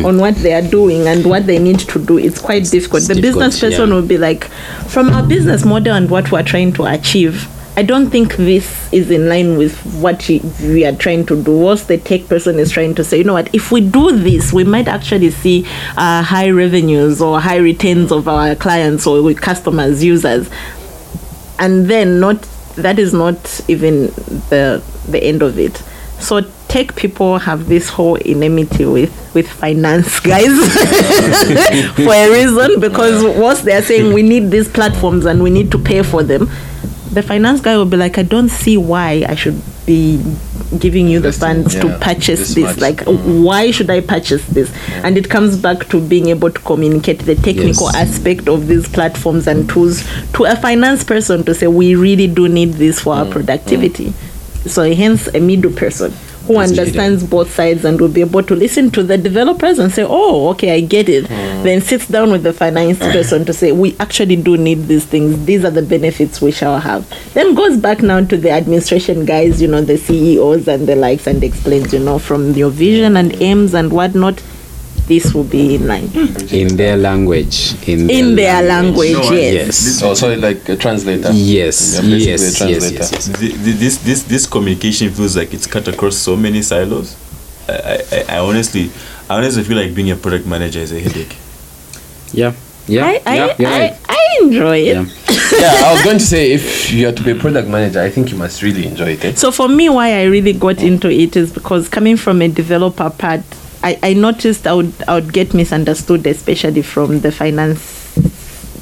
on 0.04 0.18
what 0.18 0.34
they 0.36 0.54
are 0.54 0.62
doing 0.62 1.06
and 1.06 1.26
what 1.26 1.46
they 1.46 1.58
need 1.58 1.78
to 1.78 2.04
do. 2.04 2.18
It's 2.18 2.40
quite 2.40 2.64
difficult. 2.64 3.02
It's 3.02 3.08
the 3.08 3.20
business 3.20 3.60
person 3.60 3.88
yeah. 3.90 3.94
will 3.94 4.06
be 4.06 4.16
like, 4.16 4.44
from 4.88 5.10
our 5.10 5.26
business 5.26 5.64
model 5.64 5.94
and 5.94 6.10
what 6.10 6.32
we're 6.32 6.42
trying 6.42 6.72
to 6.74 6.86
achieve, 6.86 7.48
I 7.76 7.82
don't 7.82 8.08
think 8.08 8.36
this 8.36 8.92
is 8.92 9.10
in 9.10 9.28
line 9.28 9.58
with 9.58 9.78
what 9.96 10.26
we- 10.28 10.84
are 10.86 10.94
trying 10.94 11.26
to 11.26 11.42
do. 11.42 11.58
What 11.58 11.80
the 11.80 11.98
tech 11.98 12.28
person 12.28 12.58
is 12.58 12.70
trying 12.70 12.94
to 12.94 13.04
say, 13.04 13.18
you 13.18 13.24
know 13.24 13.34
what, 13.34 13.52
if 13.54 13.72
we 13.72 13.80
do 13.80 14.16
this, 14.16 14.52
we 14.52 14.64
might 14.64 14.88
actually 14.88 15.30
see 15.30 15.66
uh, 15.96 16.22
high 16.22 16.50
revenues 16.50 17.20
or 17.20 17.40
high 17.40 17.56
returns 17.56 18.12
of 18.12 18.28
our 18.28 18.54
clients 18.54 19.06
or 19.06 19.22
with 19.22 19.40
customers, 19.40 20.04
users. 20.04 20.48
And 21.58 21.86
then 21.86 22.20
not 22.20 22.46
that 22.76 22.98
is 22.98 23.12
not 23.12 23.60
even 23.68 24.06
the 24.50 24.82
the 25.08 25.22
end 25.22 25.42
of 25.42 25.58
it. 25.58 25.82
So 26.20 26.40
tech 26.68 26.96
people 26.96 27.38
have 27.38 27.68
this 27.68 27.88
whole 27.88 28.18
enmity 28.24 28.84
with 28.84 29.34
with 29.34 29.48
finance 29.48 30.20
guys 30.32 30.46
for 31.96 32.12
a 32.12 32.30
reason 32.30 32.80
because 32.80 33.22
once 33.36 33.62
they 33.62 33.74
are 33.74 33.82
saying 33.82 34.12
we 34.12 34.22
need 34.22 34.50
these 34.50 34.68
platforms 34.68 35.24
and 35.26 35.42
we 35.42 35.50
need 35.50 35.70
to 35.72 35.78
pay 35.78 36.02
for 36.02 36.22
them, 36.22 36.48
the 37.12 37.22
finance 37.22 37.60
guy 37.60 37.76
will 37.76 37.84
be 37.84 37.96
like, 37.96 38.18
I 38.18 38.22
don't 38.22 38.48
see 38.48 38.76
why 38.76 39.24
I 39.28 39.34
should 39.34 39.60
be 39.86 40.18
giving 40.78 41.08
you 41.08 41.20
the 41.20 41.32
funds 41.32 41.74
yeah, 41.74 41.82
to 41.82 41.98
purchase 41.98 42.54
this 42.54 42.74
this. 42.74 42.80
Like, 42.80 43.04
Mm. 43.04 43.42
why 43.42 43.70
should 43.70 43.90
I 43.90 44.00
purchase 44.00 44.44
this? 44.46 44.70
And 45.02 45.18
it 45.18 45.28
comes 45.28 45.56
back 45.56 45.88
to 45.90 46.00
being 46.00 46.28
able 46.28 46.50
to 46.50 46.60
communicate 46.60 47.20
the 47.20 47.34
technical 47.34 47.86
Yes. 47.92 47.94
aspect 47.96 48.48
of 48.48 48.66
these 48.66 48.88
platforms 48.88 49.46
and 49.46 49.68
tools 49.68 50.04
to 50.34 50.44
a 50.44 50.56
finance 50.56 51.04
person 51.04 51.44
to 51.44 51.54
say 51.54 51.66
we 51.66 51.94
really 51.94 52.26
do 52.26 52.48
need 52.48 52.74
this 52.74 53.00
for 53.00 53.14
Mm. 53.14 53.18
our 53.18 53.26
productivity. 53.26 54.12
So 54.66 54.92
hence 54.94 55.28
a 55.34 55.40
middle 55.40 55.70
person 55.72 56.12
who 56.46 56.54
That's 56.54 56.70
understands 56.70 57.24
both 57.24 57.52
sides 57.52 57.84
and 57.84 58.00
will 58.00 58.08
be 58.08 58.20
able 58.20 58.42
to 58.42 58.54
listen 58.54 58.90
to 58.92 59.02
the 59.02 59.16
developers 59.16 59.78
and 59.78 59.92
say, 59.92 60.04
"Oh, 60.06 60.48
okay, 60.50 60.72
I 60.72 60.80
get 60.80 61.08
it." 61.08 61.24
Mm. 61.24 61.62
Then 61.62 61.80
sits 61.80 62.06
down 62.06 62.30
with 62.32 62.42
the 62.42 62.52
finance 62.52 62.98
person 62.98 63.44
to 63.46 63.52
say, 63.52 63.72
"We 63.72 63.94
actually 63.98 64.36
do 64.36 64.56
need 64.56 64.86
these 64.86 65.04
things. 65.04 65.44
These 65.46 65.64
are 65.64 65.70
the 65.70 65.82
benefits 65.82 66.40
we 66.40 66.52
shall 66.52 66.78
have." 66.78 67.06
Then 67.34 67.54
goes 67.54 67.76
back 67.76 68.02
now 68.02 68.20
to 68.22 68.36
the 68.36 68.50
administration 68.50 69.24
guys, 69.24 69.62
you 69.62 69.68
know, 69.68 69.80
the 69.80 69.96
CEOs 69.96 70.68
and 70.68 70.86
the 70.86 70.96
likes, 70.96 71.26
and 71.26 71.42
explains, 71.42 71.92
you 71.92 72.00
know, 72.00 72.18
from 72.18 72.52
your 72.52 72.70
vision 72.70 73.16
and 73.16 73.40
aims 73.40 73.74
and 73.74 73.92
whatnot. 73.92 74.42
This 75.06 75.34
will 75.34 75.44
be 75.44 75.74
in 75.74 75.86
line 75.86 76.08
in 76.50 76.76
their 76.76 76.96
language. 76.96 77.74
In, 77.86 78.08
in 78.08 78.36
their 78.36 78.62
language. 78.62 79.12
No, 79.12 79.32
yes. 79.32 79.52
Yes. 79.84 80.02
Oh, 80.02 80.14
so 80.14 80.34
like 80.34 80.66
a 80.68 80.76
translator. 80.76 81.30
Yes. 81.32 82.00
Basically 82.00 82.24
Yes. 82.26 82.40
a 82.40 82.44
Yes. 82.44 82.58
translator. 82.58 82.94
Yes. 82.94 83.12
Yes. 83.12 83.38
Th- 83.38 83.52
th- 83.52 83.76
this 83.76 83.96
this 83.98 84.22
this 84.22 84.46
communication 84.46 85.10
feels 85.10 85.36
like 85.36 85.52
it's 85.52 85.66
cut 85.66 85.86
across 85.88 86.16
so 86.16 86.36
many 86.36 86.62
silos. 86.62 87.16
I, 87.68 88.02
I, 88.12 88.36
I 88.36 88.38
honestly, 88.38 88.90
I 89.28 89.36
honestly 89.36 89.62
feel 89.64 89.76
like 89.76 89.94
being 89.94 90.10
a 90.10 90.16
product 90.16 90.46
manager 90.46 90.80
is 90.80 90.92
a 90.92 91.00
headache. 91.00 91.36
Yeah. 92.32 92.52
Yeah. 92.86 93.04
I, 93.04 93.20
I, 93.26 93.34
yeah. 93.36 93.54
I, 93.58 93.78
right. 93.80 93.98
I 94.08 94.38
enjoy 94.42 94.78
it. 94.78 94.96
Yeah. 94.96 95.02
yeah, 95.60 95.86
I 95.86 95.92
was 95.94 96.02
going 96.04 96.18
to 96.18 96.24
say 96.24 96.52
if 96.52 96.90
you 96.92 97.08
are 97.08 97.12
to 97.12 97.22
be 97.22 97.30
a 97.32 97.34
product 97.34 97.68
manager, 97.68 98.00
I 98.00 98.10
think 98.10 98.30
you 98.30 98.36
must 98.38 98.62
really 98.62 98.86
enjoy 98.86 99.10
it. 99.12 99.24
Eh? 99.24 99.34
So 99.34 99.50
for 99.52 99.68
me, 99.68 99.88
why 99.88 100.20
I 100.20 100.24
really 100.24 100.52
got 100.52 100.82
into 100.82 101.10
it 101.10 101.36
is 101.36 101.52
because 101.52 101.88
coming 101.88 102.16
from 102.16 102.40
a 102.42 102.48
developer 102.48 103.08
part, 103.10 103.40
I, 103.84 103.98
I 104.02 104.14
noticed 104.14 104.66
I 104.66 104.72
would 104.72 104.94
I 105.06 105.16
would 105.16 105.32
get 105.32 105.52
misunderstood, 105.52 106.26
especially 106.26 106.80
from 106.80 107.20
the 107.20 107.30
finance 107.30 107.93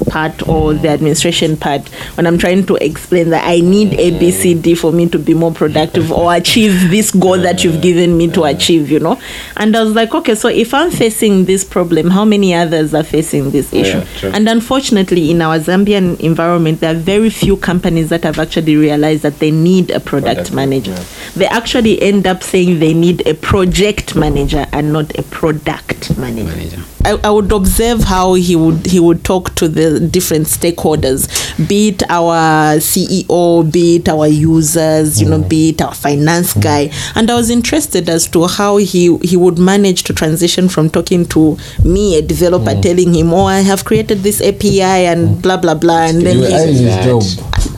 part 0.09 0.47
or 0.47 0.73
the 0.73 0.89
administration 0.89 1.57
part 1.57 1.87
when 2.15 2.27
I'm 2.27 2.37
trying 2.37 2.65
to 2.67 2.75
explain 2.75 3.29
that 3.31 3.43
I 3.47 3.59
need 3.59 3.93
A 3.93 4.17
B 4.19 4.31
C 4.31 4.53
D 4.53 4.75
for 4.75 4.91
me 4.91 5.07
to 5.09 5.19
be 5.19 5.33
more 5.33 5.51
productive 5.51 6.11
or 6.11 6.33
achieve 6.33 6.89
this 6.89 7.11
goal 7.11 7.37
that 7.39 7.63
you've 7.63 7.81
given 7.81 8.17
me 8.17 8.29
to 8.31 8.43
achieve, 8.43 8.89
you 8.91 8.99
know. 8.99 9.19
And 9.57 9.75
I 9.75 9.83
was 9.83 9.93
like, 9.93 10.13
okay, 10.13 10.35
so 10.35 10.47
if 10.49 10.73
I'm 10.73 10.91
facing 10.91 11.45
this 11.45 11.63
problem, 11.63 12.09
how 12.09 12.25
many 12.25 12.53
others 12.53 12.93
are 12.93 13.03
facing 13.03 13.51
this 13.51 13.73
issue? 13.73 14.01
true. 14.19 14.31
And 14.33 14.47
unfortunately, 14.49 15.31
in 15.31 15.41
our 15.41 15.59
Zambian 15.59 16.19
environment, 16.19 16.79
there 16.79 16.91
are 16.95 16.97
very 16.97 17.29
few 17.29 17.57
companies 17.57 18.09
that 18.09 18.23
have 18.23 18.39
actually 18.39 18.75
realized 18.75 19.23
that 19.23 19.39
they 19.39 19.51
need 19.51 19.91
a 19.91 19.99
product 19.99 20.23
Product, 20.23 20.53
manager. 20.53 20.91
yeah. 20.91 21.03
They 21.35 21.45
actually 21.47 22.01
end 22.01 22.27
up 22.27 22.43
saying 22.43 22.79
they 22.79 22.93
need 22.93 23.27
a 23.27 23.33
project 23.33 24.15
manager 24.15 24.65
and 24.71 24.93
not 24.93 25.17
a 25.17 25.23
product 25.23 26.17
manager. 26.17 26.49
Manager. 26.55 26.81
I, 27.05 27.19
I 27.23 27.29
would 27.29 27.51
observe 27.51 28.03
how 28.03 28.33
he 28.35 28.55
would 28.55 28.85
he 28.85 28.99
would 28.99 29.23
talk 29.23 29.55
to 29.55 29.67
the 29.67 29.99
different 29.99 30.47
stakeholders, 30.47 31.27
be 31.67 31.89
it 31.89 32.03
our 32.09 32.77
CEO, 32.77 33.71
be 33.71 33.97
it 33.97 34.09
our 34.09 34.27
users, 34.27 35.21
you 35.21 35.29
know, 35.29 35.41
be 35.41 35.69
it 35.69 35.81
our 35.81 35.93
finance 35.93 36.53
mm. 36.53 36.63
guy. 36.63 36.91
And 37.15 37.29
I 37.29 37.35
was 37.35 37.49
interested 37.49 38.09
as 38.09 38.27
to 38.29 38.47
how 38.47 38.77
he 38.77 39.17
he 39.17 39.35
would 39.37 39.57
manage 39.59 40.03
to 40.03 40.13
transition 40.13 40.69
from 40.69 40.89
talking 40.89 41.25
to 41.27 41.57
me, 41.83 42.17
a 42.17 42.21
developer, 42.21 42.71
mm. 42.71 42.81
telling 42.81 43.13
him, 43.13 43.33
"Oh, 43.33 43.45
I 43.45 43.59
have 43.59 43.85
created 43.85 44.19
this 44.19 44.41
API 44.41 44.81
and 44.81 45.27
mm. 45.27 45.41
blah 45.41 45.57
blah 45.57 45.75
blah," 45.75 46.03
and 46.07 46.21
then 46.21 46.39
You 46.39 46.45
he, 46.45 46.83
his 46.83 47.05
job. 47.05 47.23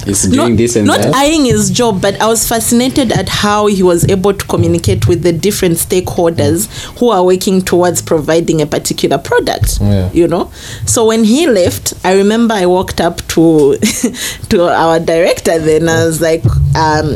It's 0.06 0.24
doing 0.28 0.52
not, 0.52 0.58
this 0.58 0.76
and 0.76 0.88
not 0.88 1.02
that. 1.02 1.16
eyeing 1.16 1.46
his 1.46 1.72
job, 1.72 2.02
but 2.02 2.20
I 2.22 2.28
was 2.28 2.48
fascinated 2.48 3.12
at 3.12 3.30
how 3.30 3.68
he 3.68 3.84
was 3.84 4.08
able 4.10 4.34
to 4.34 4.46
communicate 4.48 5.08
with 5.08 5.24
the 5.24 5.32
different 5.34 5.76
stakeholders 5.76 6.68
who 7.00 7.10
are 7.10 7.24
working 7.24 7.62
towards 7.62 8.02
providing 8.02 8.62
a 8.62 8.66
particular 8.66 9.18
product. 9.18 9.80
Yeah. 9.82 10.12
You 10.12 10.28
know, 10.28 10.52
so 10.86 11.06
when 11.06 11.24
he 11.24 11.48
left, 11.48 11.94
I 12.04 12.14
remember 12.16 12.54
I 12.54 12.66
walked 12.66 13.02
up 13.02 13.18
to 13.30 13.78
to 14.50 14.70
our 14.70 15.00
director. 15.00 15.58
Then 15.60 15.90
I 15.90 16.06
was 16.06 16.22
like, 16.22 16.46
um, 16.76 17.16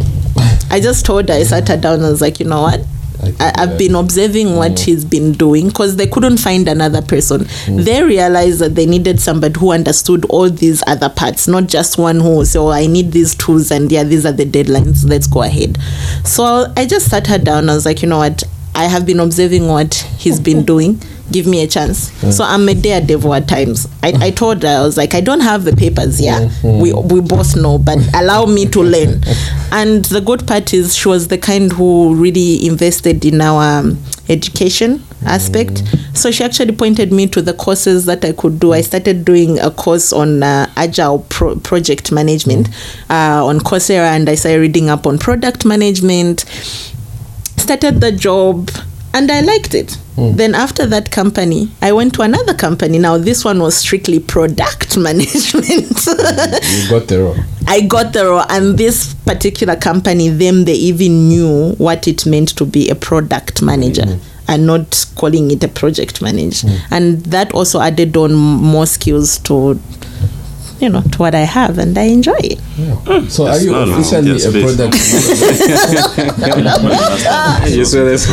I 0.72 0.80
just 0.82 1.06
told 1.06 1.30
her, 1.30 1.36
I 1.36 1.44
sat 1.44 1.68
her 1.68 1.78
down. 1.78 1.96
and 1.96 2.06
I 2.06 2.10
was 2.10 2.22
like, 2.22 2.40
you 2.40 2.46
know 2.46 2.62
what? 2.62 2.82
I 3.22 3.32
can 3.32 3.42
I, 3.42 3.52
do 3.52 3.72
I've 3.72 3.78
been 3.78 3.96
observing 3.96 4.56
what 4.56 4.74
mm. 4.74 4.80
he's 4.80 5.06
been 5.06 5.34
doing 5.34 5.68
because 5.68 5.96
they 5.96 6.08
couldn't 6.08 6.38
find 6.38 6.68
another 6.68 7.02
person. 7.02 7.42
Mm. 7.42 7.84
They 7.84 8.04
realized 8.04 8.60
that 8.60 8.76
they 8.76 8.86
needed 8.86 9.20
somebody 9.20 9.60
who 9.60 9.72
understood 9.72 10.26
all 10.26 10.50
these 10.50 10.84
other 10.88 11.10
parts, 11.10 11.48
not 11.48 11.68
just 11.68 11.98
one 11.98 12.20
who 12.20 12.46
say, 12.46 12.60
"Oh, 12.60 12.70
I 12.70 12.88
need 12.88 13.12
these 13.12 13.36
tools, 13.36 13.72
and 13.72 13.92
yeah, 13.92 14.04
these 14.04 14.26
are 14.26 14.32
the 14.32 14.46
deadlines. 14.46 15.08
Let's 15.08 15.28
go 15.28 15.44
ahead." 15.44 15.78
So 16.24 16.72
I 16.76 16.86
just 16.86 17.10
sat 17.10 17.28
her 17.28 17.38
down. 17.38 17.70
I 17.70 17.76
was 17.76 17.86
like, 17.86 18.02
you 18.02 18.08
know 18.08 18.20
what? 18.20 18.44
I 18.80 18.84
have 18.84 19.06
been 19.06 19.20
observing 19.20 19.68
what 19.68 19.94
he's 20.18 20.40
been 20.40 20.64
doing. 20.64 21.02
Give 21.34 21.46
me 21.46 21.62
a 21.62 21.68
chance. 21.68 22.12
So 22.36 22.46
I'm 22.46 22.68
a 22.70 22.74
daredevil 22.74 23.34
at 23.34 23.48
times. 23.48 23.88
I, 24.02 24.14
I 24.20 24.32
told 24.32 24.64
her 24.64 24.70
I 24.70 24.82
was 24.82 24.96
like, 24.96 25.14
I 25.14 25.20
don't 25.22 25.42
have 25.42 25.66
the 25.66 25.76
papers. 25.76 26.20
Yeah, 26.22 26.50
we 26.64 26.94
we 26.94 27.20
both 27.20 27.58
know, 27.58 27.78
but 27.78 28.00
allow 28.16 28.46
me 28.46 28.66
to 28.68 28.82
learn. 28.82 29.22
And 29.72 30.06
the 30.06 30.22
good 30.22 30.48
part 30.48 30.74
is 30.74 30.96
she 30.96 31.10
was 31.10 31.28
the 31.28 31.38
kind 31.38 31.72
who 31.74 32.16
really 32.16 32.66
invested 32.66 33.24
in 33.26 33.42
our 33.42 33.80
um, 33.80 34.00
education 34.30 35.04
aspect. 35.26 35.84
So 36.14 36.32
she 36.32 36.44
actually 36.44 36.76
pointed 36.76 37.12
me 37.12 37.28
to 37.28 37.42
the 37.42 37.54
courses 37.54 38.06
that 38.06 38.24
I 38.26 38.32
could 38.32 38.60
do. 38.60 38.74
I 38.74 38.82
started 38.82 39.26
doing 39.26 39.60
a 39.60 39.70
course 39.72 40.12
on 40.14 40.42
uh, 40.42 40.72
agile 40.78 41.20
pro- 41.30 41.58
project 41.58 42.12
management 42.12 42.70
uh, 43.10 43.46
on 43.46 43.60
Coursera, 43.60 44.16
and 44.16 44.28
I 44.30 44.36
started 44.36 44.62
reading 44.62 44.90
up 44.90 45.06
on 45.06 45.20
product 45.20 45.66
management 45.66 46.46
started 47.60 48.02
the 48.02 48.12
job 48.12 48.70
and 49.14 49.32
I 49.32 49.42
liked 49.42 49.74
it. 49.74 49.94
Hmm. 50.16 50.36
Then 50.36 50.56
after 50.56 50.86
that 50.88 51.12
company, 51.12 51.72
I 51.82 51.92
went 51.92 52.14
to 52.16 52.22
another 52.22 52.54
company. 52.54 53.00
Now 53.00 53.18
this 53.18 53.44
one 53.44 53.60
was 53.60 53.78
strictly 53.78 54.20
product 54.20 54.98
management. 55.10 56.06
You 56.06 56.90
got 56.90 57.08
the 57.08 57.20
role. 57.20 57.38
I 57.68 57.82
got 57.82 58.14
the 58.14 58.26
role, 58.26 58.46
and 58.50 58.78
this 58.78 59.14
particular 59.26 59.76
company, 59.76 60.30
them, 60.30 60.66
they 60.66 60.74
even 60.74 61.30
knew 61.30 61.74
what 61.78 62.08
it 62.08 62.26
meant 62.26 62.50
to 62.58 62.66
be 62.66 62.90
a 62.90 62.96
product 62.96 63.62
manager. 63.62 64.06
Hmm. 64.06 64.20
And 64.52 64.66
not 64.66 65.06
calling 65.16 65.52
it 65.52 65.64
a 65.64 65.68
project 65.68 66.24
manager, 66.24 66.68
hmm. 66.68 66.94
and 66.94 67.24
that 67.26 67.54
also 67.54 67.80
added 67.82 68.18
on 68.18 68.34
more 68.34 68.88
skills 68.88 69.38
to, 69.40 69.80
you 70.80 70.90
know, 70.90 71.02
to 71.02 71.18
what 71.18 71.36
I 71.36 71.42
have, 71.42 71.78
and 71.78 71.98
I 71.98 72.04
enjoy 72.04 72.38
it. 72.40 72.60
Hmm. 72.60 73.28
So 73.28 73.48
are 73.48 73.60
you 73.60 73.72
not 73.72 73.88
a 73.88 73.92
officially 73.94 74.32
yes, 74.32 74.46
a 74.46 74.52
please. 74.52 74.76
product 74.76 74.96
manager? 76.84 77.78
You 77.78 77.86
saw 77.86 78.04
this? 78.06 78.26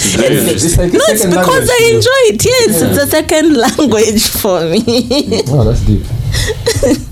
It's 0.00 0.78
like 0.78 0.92
No, 0.92 1.00
it's 1.08 1.26
because 1.26 1.46
language 1.46 1.70
I 1.70 1.90
enjoy 1.94 2.22
it. 2.34 2.44
Yes, 2.44 2.82
it's 2.82 2.98
a 2.98 3.06
second 3.06 3.56
language 3.56 4.28
for 4.28 4.60
me. 4.62 5.42
Oh, 5.50 5.64
that's 5.64 5.80
deep. 5.80 6.02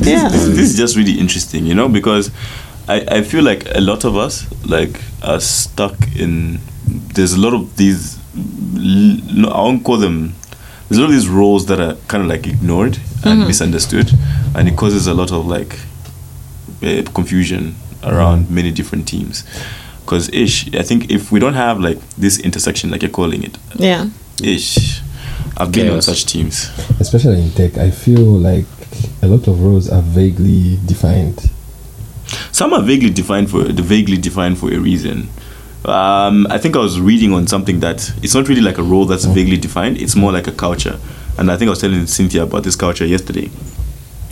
yeah. 0.00 0.28
this, 0.28 0.46
this 0.46 0.70
is 0.70 0.76
just 0.76 0.96
really 0.96 1.18
interesting, 1.18 1.64
you 1.66 1.74
know, 1.74 1.88
because 1.88 2.30
I, 2.88 3.00
I 3.18 3.22
feel 3.22 3.44
like 3.44 3.64
a 3.74 3.80
lot 3.80 4.04
of 4.04 4.16
us 4.16 4.46
like 4.66 5.00
are 5.22 5.40
stuck 5.40 5.94
in. 6.16 6.58
There's 7.14 7.32
a 7.34 7.40
lot 7.40 7.54
of 7.54 7.76
these. 7.76 8.18
I 8.36 9.62
won't 9.62 9.84
call 9.84 9.96
them. 9.98 10.34
There's 10.90 10.98
a 10.98 11.02
lot 11.02 11.10
of 11.10 11.12
these 11.14 11.28
roles 11.28 11.66
that 11.66 11.78
are 11.78 11.94
kind 12.08 12.20
of 12.24 12.28
like 12.28 12.48
ignored 12.48 12.98
and 13.24 13.46
misunderstood, 13.46 14.10
and 14.56 14.66
it 14.68 14.76
causes 14.76 15.06
a 15.06 15.14
lot 15.14 15.30
of 15.30 15.46
like 15.46 15.78
uh, 16.82 17.08
confusion 17.14 17.76
around 18.02 18.50
many 18.50 18.72
different 18.72 19.06
teams. 19.06 19.44
Because 20.00 20.28
ish, 20.30 20.74
I 20.74 20.82
think 20.82 21.08
if 21.08 21.30
we 21.30 21.38
don't 21.38 21.54
have 21.54 21.78
like 21.78 22.00
this 22.18 22.40
intersection, 22.40 22.90
like 22.90 23.02
you're 23.02 23.10
calling 23.12 23.44
it, 23.44 23.56
Yeah. 23.76 24.08
ish, 24.42 25.00
I've 25.56 25.70
been 25.70 25.90
on 25.90 26.02
such 26.02 26.26
teams. 26.26 26.68
Especially 26.98 27.40
in 27.40 27.52
tech, 27.52 27.78
I 27.78 27.92
feel 27.92 28.24
like 28.24 28.66
a 29.22 29.28
lot 29.28 29.46
of 29.46 29.62
roles 29.62 29.88
are 29.88 30.02
vaguely 30.02 30.80
defined. 30.86 31.48
Some 32.50 32.72
are 32.72 32.82
vaguely 32.82 33.10
defined 33.10 33.48
for 33.48 33.62
vaguely 33.64 34.16
defined 34.16 34.58
for 34.58 34.72
a 34.72 34.78
reason. 34.78 35.28
Um, 35.84 36.46
I 36.50 36.58
think 36.58 36.76
I 36.76 36.78
was 36.78 37.00
reading 37.00 37.32
on 37.32 37.46
something 37.46 37.80
that 37.80 38.12
it's 38.22 38.34
not 38.34 38.48
really 38.48 38.60
like 38.60 38.78
a 38.78 38.82
role 38.82 39.06
that's 39.06 39.24
vaguely 39.24 39.56
defined. 39.56 39.96
It's 40.00 40.14
more 40.14 40.30
like 40.30 40.46
a 40.46 40.52
culture, 40.52 40.98
and 41.38 41.50
I 41.50 41.56
think 41.56 41.68
I 41.68 41.70
was 41.70 41.80
telling 41.80 42.06
Cynthia 42.06 42.42
about 42.42 42.64
this 42.64 42.76
culture 42.76 43.06
yesterday. 43.06 43.50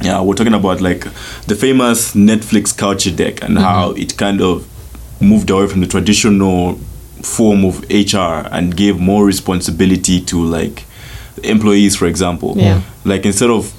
Yeah, 0.03 0.21
we're 0.21 0.35
talking 0.35 0.55
about 0.55 0.81
like 0.81 1.05
the 1.47 1.57
famous 1.57 2.15
Netflix 2.15 2.77
culture 2.77 3.11
deck 3.11 3.43
and 3.43 3.59
how 3.59 3.93
it 3.93 4.17
kind 4.17 4.41
of 4.41 4.67
moved 5.21 5.51
away 5.51 5.67
from 5.67 5.81
the 5.81 5.87
traditional 5.87 6.75
form 7.23 7.65
of 7.65 7.83
HR 7.91 8.47
and 8.53 8.77
gave 8.77 9.01
more 9.01 9.25
responsibility 9.25 10.21
to 10.21 10.45
like 10.45 10.85
employees, 11.43 11.97
for 11.97 12.07
example. 12.07 12.55
Yeah. 12.57 12.83
Like 13.05 13.25
instead 13.27 13.51
of 13.51 13.73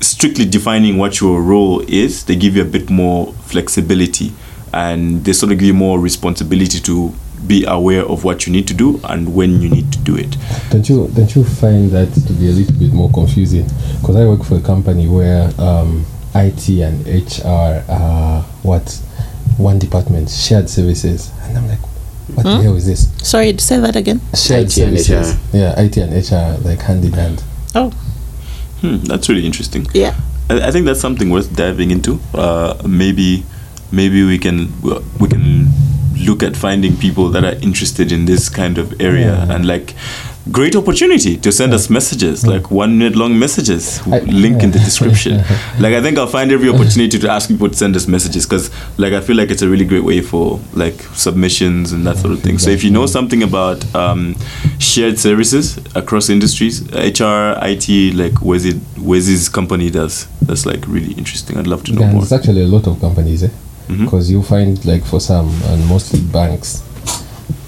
strictly 0.00 0.44
defining 0.44 0.98
what 0.98 1.20
your 1.20 1.42
role 1.42 1.80
is, 1.88 2.24
they 2.26 2.36
give 2.36 2.54
you 2.56 2.62
a 2.62 2.66
bit 2.66 2.90
more 2.90 3.32
flexibility 3.44 4.32
and 4.74 5.24
they 5.24 5.32
sort 5.32 5.52
of 5.52 5.58
give 5.58 5.66
you 5.66 5.74
more 5.74 5.98
responsibility 6.00 6.80
to 6.80 7.12
be 7.46 7.64
aware 7.66 8.04
of 8.06 8.24
what 8.24 8.46
you 8.46 8.52
need 8.52 8.66
to 8.68 8.74
do 8.74 8.98
and 9.04 9.34
when 9.34 9.60
you 9.60 9.68
need 9.68 9.92
to 9.92 9.98
do 10.00 10.16
it. 10.16 10.36
Don't 10.70 10.88
you 10.88 11.08
don't 11.14 11.34
you 11.36 11.44
find 11.44 11.90
that 11.90 12.12
to 12.14 12.32
be 12.32 12.48
a 12.48 12.52
little 12.52 12.76
bit 12.78 12.92
more 12.92 13.10
confusing? 13.12 13.66
Because 14.00 14.16
I 14.16 14.26
work 14.26 14.42
for 14.44 14.56
a 14.56 14.60
company 14.60 15.06
where 15.08 15.50
um, 15.58 16.04
IT 16.34 16.68
and 16.68 17.06
HR 17.06 17.84
are 17.90 18.42
what 18.62 19.00
one 19.58 19.78
department, 19.78 20.30
shared 20.30 20.68
services, 20.70 21.30
and 21.42 21.56
I'm 21.58 21.68
like, 21.68 21.78
what 22.34 22.42
the 22.44 22.62
hell 22.62 22.74
is 22.76 22.86
this? 22.86 23.08
Sorry, 23.28 23.56
say 23.58 23.78
that 23.78 23.94
again. 23.94 24.20
Shared 24.34 24.64
IT 24.66 24.78
and 24.78 24.98
services. 25.00 25.34
HR. 25.52 25.56
Yeah, 25.56 25.80
IT 25.80 25.96
and 25.98 26.12
HR 26.12 26.66
like 26.68 26.80
hand 26.80 27.04
in 27.04 27.12
hand. 27.12 27.42
Oh, 27.74 27.90
Hmm, 28.80 28.96
that's 29.04 29.28
really 29.28 29.46
interesting. 29.46 29.86
yeah. 29.94 30.14
I, 30.50 30.68
I 30.68 30.70
think 30.70 30.84
that's 30.86 31.00
something 31.00 31.30
worth 31.30 31.54
diving 31.54 31.90
into. 31.90 32.18
Uh, 32.34 32.74
maybe, 32.86 33.44
maybe 33.94 34.24
we 34.24 34.38
can 34.38 34.68
we 35.20 35.28
can 35.28 35.66
look 36.26 36.42
at 36.42 36.56
finding 36.56 36.96
people 36.96 37.28
that 37.30 37.44
are 37.44 37.56
interested 37.60 38.12
in 38.12 38.24
this 38.24 38.48
kind 38.48 38.78
of 38.78 39.00
area 39.00 39.34
Yeah. 39.34 39.52
and 39.54 39.66
like 39.66 39.94
great 40.52 40.76
opportunity 40.76 41.36
to 41.38 41.50
send 41.50 41.72
us 41.72 41.88
messages 41.88 42.46
like 42.46 42.70
one 42.70 42.98
minute 42.98 43.16
long 43.16 43.38
messages 43.38 44.00
I- 44.06 44.20
link 44.20 44.62
in 44.62 44.70
the 44.72 44.78
description. 44.78 45.42
Like 45.80 45.94
i 45.94 46.02
think 46.02 46.18
i'll 46.18 46.26
find 46.38 46.52
every 46.52 46.68
opportunity 46.68 47.18
to 47.18 47.28
ask 47.30 47.48
people 47.48 47.68
to 47.68 47.74
send 47.74 47.96
us 47.96 48.06
messages 48.06 48.44
because 48.46 48.70
like 48.98 49.12
i 49.14 49.20
feel 49.20 49.36
like 49.36 49.50
it's 49.50 49.62
a 49.62 49.68
really 49.68 49.86
great 49.86 50.04
way 50.04 50.20
for 50.20 50.60
like 50.74 50.94
submissions 51.14 51.92
and 51.92 52.06
that 52.06 52.16
sort 52.18 52.32
of 52.34 52.40
thing. 52.42 52.58
So 52.58 52.70
if 52.70 52.84
you 52.84 52.90
know 52.90 53.06
something 53.06 53.42
about 53.42 53.78
um, 53.94 54.36
shared 54.78 55.18
services 55.18 55.78
across 55.94 56.28
industries 56.28 56.82
hr 56.92 57.56
it 57.62 58.14
like 58.14 58.34
where's 58.42 58.64
it 58.66 58.76
where's 59.08 59.26
this 59.26 59.48
company 59.48 59.90
does 59.90 60.26
that's 60.46 60.66
like 60.66 60.86
really 60.86 61.12
interesting. 61.14 61.56
I'd 61.58 61.66
love 61.66 61.82
to 61.84 61.92
know 61.92 62.02
Yeah, 62.02 62.12
more. 62.12 62.20
there's 62.20 62.32
actually 62.32 62.62
a 62.64 62.68
lot 62.68 62.86
of 62.86 63.00
companies, 63.00 63.42
eh? 63.42 63.48
Mhm. 63.88 64.04
Because 64.04 64.30
you 64.30 64.42
find 64.42 64.82
like 64.84 65.04
for 65.04 65.20
some 65.20 65.48
and 65.66 65.86
mostly 65.86 66.20
banks, 66.20 66.82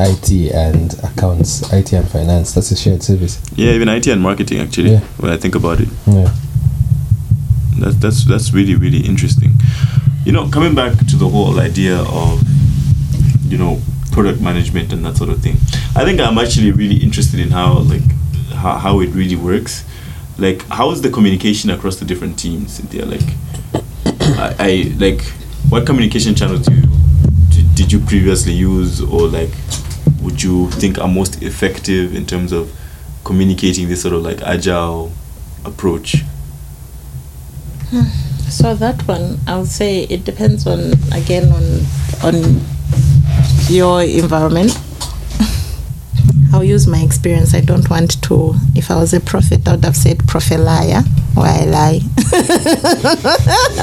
IT 0.00 0.50
and 0.52 0.94
accounts, 1.02 1.62
IT 1.72 1.92
and 1.92 2.08
finance. 2.08 2.52
That's 2.52 2.70
a 2.70 2.76
shared 2.76 3.02
service. 3.02 3.38
yeah 3.56 3.72
even 3.72 3.88
it 3.88 4.06
and 4.06 4.20
marketing 4.22 4.60
actually 4.60 4.92
Yeah. 4.92 5.00
when 5.18 5.30
i 5.32 5.36
think 5.38 5.54
about 5.54 5.80
it 5.80 5.88
Yeah. 6.06 6.30
that's 7.78 7.96
that's 7.96 8.24
that's 8.24 8.52
really 8.52 8.74
really 8.74 9.00
interesting 9.00 9.52
you 10.24 10.32
know 10.32 10.48
coming 10.48 10.74
back 10.74 10.92
to 11.10 11.16
the 11.16 11.28
whole 11.28 11.60
idea 11.60 11.96
of 12.22 12.42
you 13.50 13.58
know 13.58 13.80
product 14.12 14.40
management 14.40 14.92
and 14.92 15.04
that 15.04 15.16
sort 15.16 15.30
of 15.30 15.38
thing 15.42 15.56
i 15.94 16.04
think 16.04 16.20
i'm 16.20 16.38
actually 16.38 16.72
really 16.72 16.96
interested 16.96 17.38
in 17.40 17.50
how 17.50 17.78
like 17.92 18.02
how, 18.62 18.72
how 18.78 19.00
it 19.00 19.10
really 19.14 19.36
works 19.36 19.84
like 20.38 20.62
how 20.68 20.90
is 20.90 21.00
the 21.02 21.10
communication 21.10 21.70
across 21.70 21.96
the 21.96 22.04
different 22.04 22.38
teams 22.38 22.72
Cynthia? 22.72 23.04
like 23.04 23.28
I, 24.38 24.54
I 24.58 24.92
like 24.98 25.22
what 25.68 25.86
communication 25.86 26.34
channels 26.34 26.66
do 26.66 26.74
you 26.74 26.82
did, 27.74 27.92
you 27.92 28.00
previously 28.00 28.52
use 28.52 29.02
or 29.02 29.28
like 29.28 29.50
would 30.22 30.42
you 30.42 30.70
think 30.72 30.98
are 30.98 31.08
most 31.08 31.42
effective 31.42 32.14
in 32.14 32.24
terms 32.26 32.52
of 32.52 32.72
communicating 33.24 33.88
this 33.88 34.02
sort 34.02 34.14
of 34.14 34.22
like 34.22 34.40
agile 34.42 35.12
approach 35.64 36.22
hmm. 37.90 38.02
So 38.48 38.74
that 38.76 39.06
one, 39.08 39.40
I 39.46 39.58
would 39.58 39.66
say 39.66 40.04
it 40.04 40.24
depends 40.24 40.66
on 40.68 40.92
again 41.12 41.50
on 41.50 41.82
on 42.22 42.60
your 43.68 44.02
environment. 44.02 44.78
I'll 46.56 46.64
use 46.64 46.86
my 46.86 47.00
experience. 47.00 47.52
I 47.52 47.60
don't 47.60 47.90
want 47.90 48.22
to. 48.22 48.54
If 48.74 48.90
I 48.90 48.96
was 48.96 49.12
a 49.12 49.20
prophet, 49.20 49.68
I 49.68 49.72
would 49.72 49.84
have 49.84 49.94
said 49.94 50.26
prophet 50.26 50.58
liar 50.58 51.02
or 51.36 51.44
I 51.44 51.66
lie. 51.66 52.00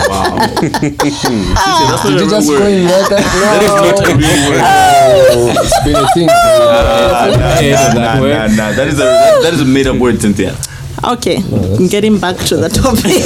Wow. 0.09 0.37
that's 0.57 0.81
Did 0.81 2.19
you 2.19 2.29
just 2.31 2.49
go 2.49 2.65
in 2.65 2.85
like 2.89 3.09
that? 3.13 3.21
That 3.21 3.61
is 3.61 3.69
not 3.77 4.09
a 4.09 4.17
real 4.17 4.41
word. 4.49 4.57
No. 4.57 5.53
it's 5.61 5.83
been 5.85 5.95
a 5.95 6.07
thing. 6.15 6.25
Nah, 6.25 7.29
nah, 7.29 7.59
Yeah, 7.59 7.93
nah, 7.93 8.17
nah, 8.17 8.47
nah, 8.47 8.47
nah. 8.55 8.71
That 8.73 8.87
is 8.87 8.95
a 8.95 9.03
that, 9.03 9.43
that 9.43 9.53
is 9.53 9.61
a 9.61 9.65
made 9.65 9.85
up 9.85 9.97
word, 9.97 10.19
Cynthia. 10.19 10.57
Okay, 11.03 11.41
getting 11.89 12.17
back 12.17 12.37
to 12.47 12.55
the 12.55 12.69
topic. 12.69 13.23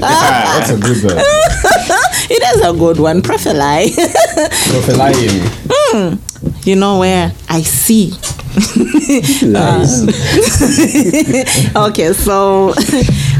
That's 0.00 0.70
a 0.70 0.76
good 0.78 1.04
one. 1.04 1.18
it 2.30 2.42
is 2.56 2.62
a 2.64 2.72
good 2.72 2.98
one. 2.98 3.20
Profili. 3.20 3.90
Profiling. 4.72 6.18
you 6.66 6.76
know 6.76 6.98
where 7.00 7.32
I 7.50 7.60
see. 7.60 8.12
Nice. 9.46 10.02
okay, 11.76 12.12
so 12.14 12.72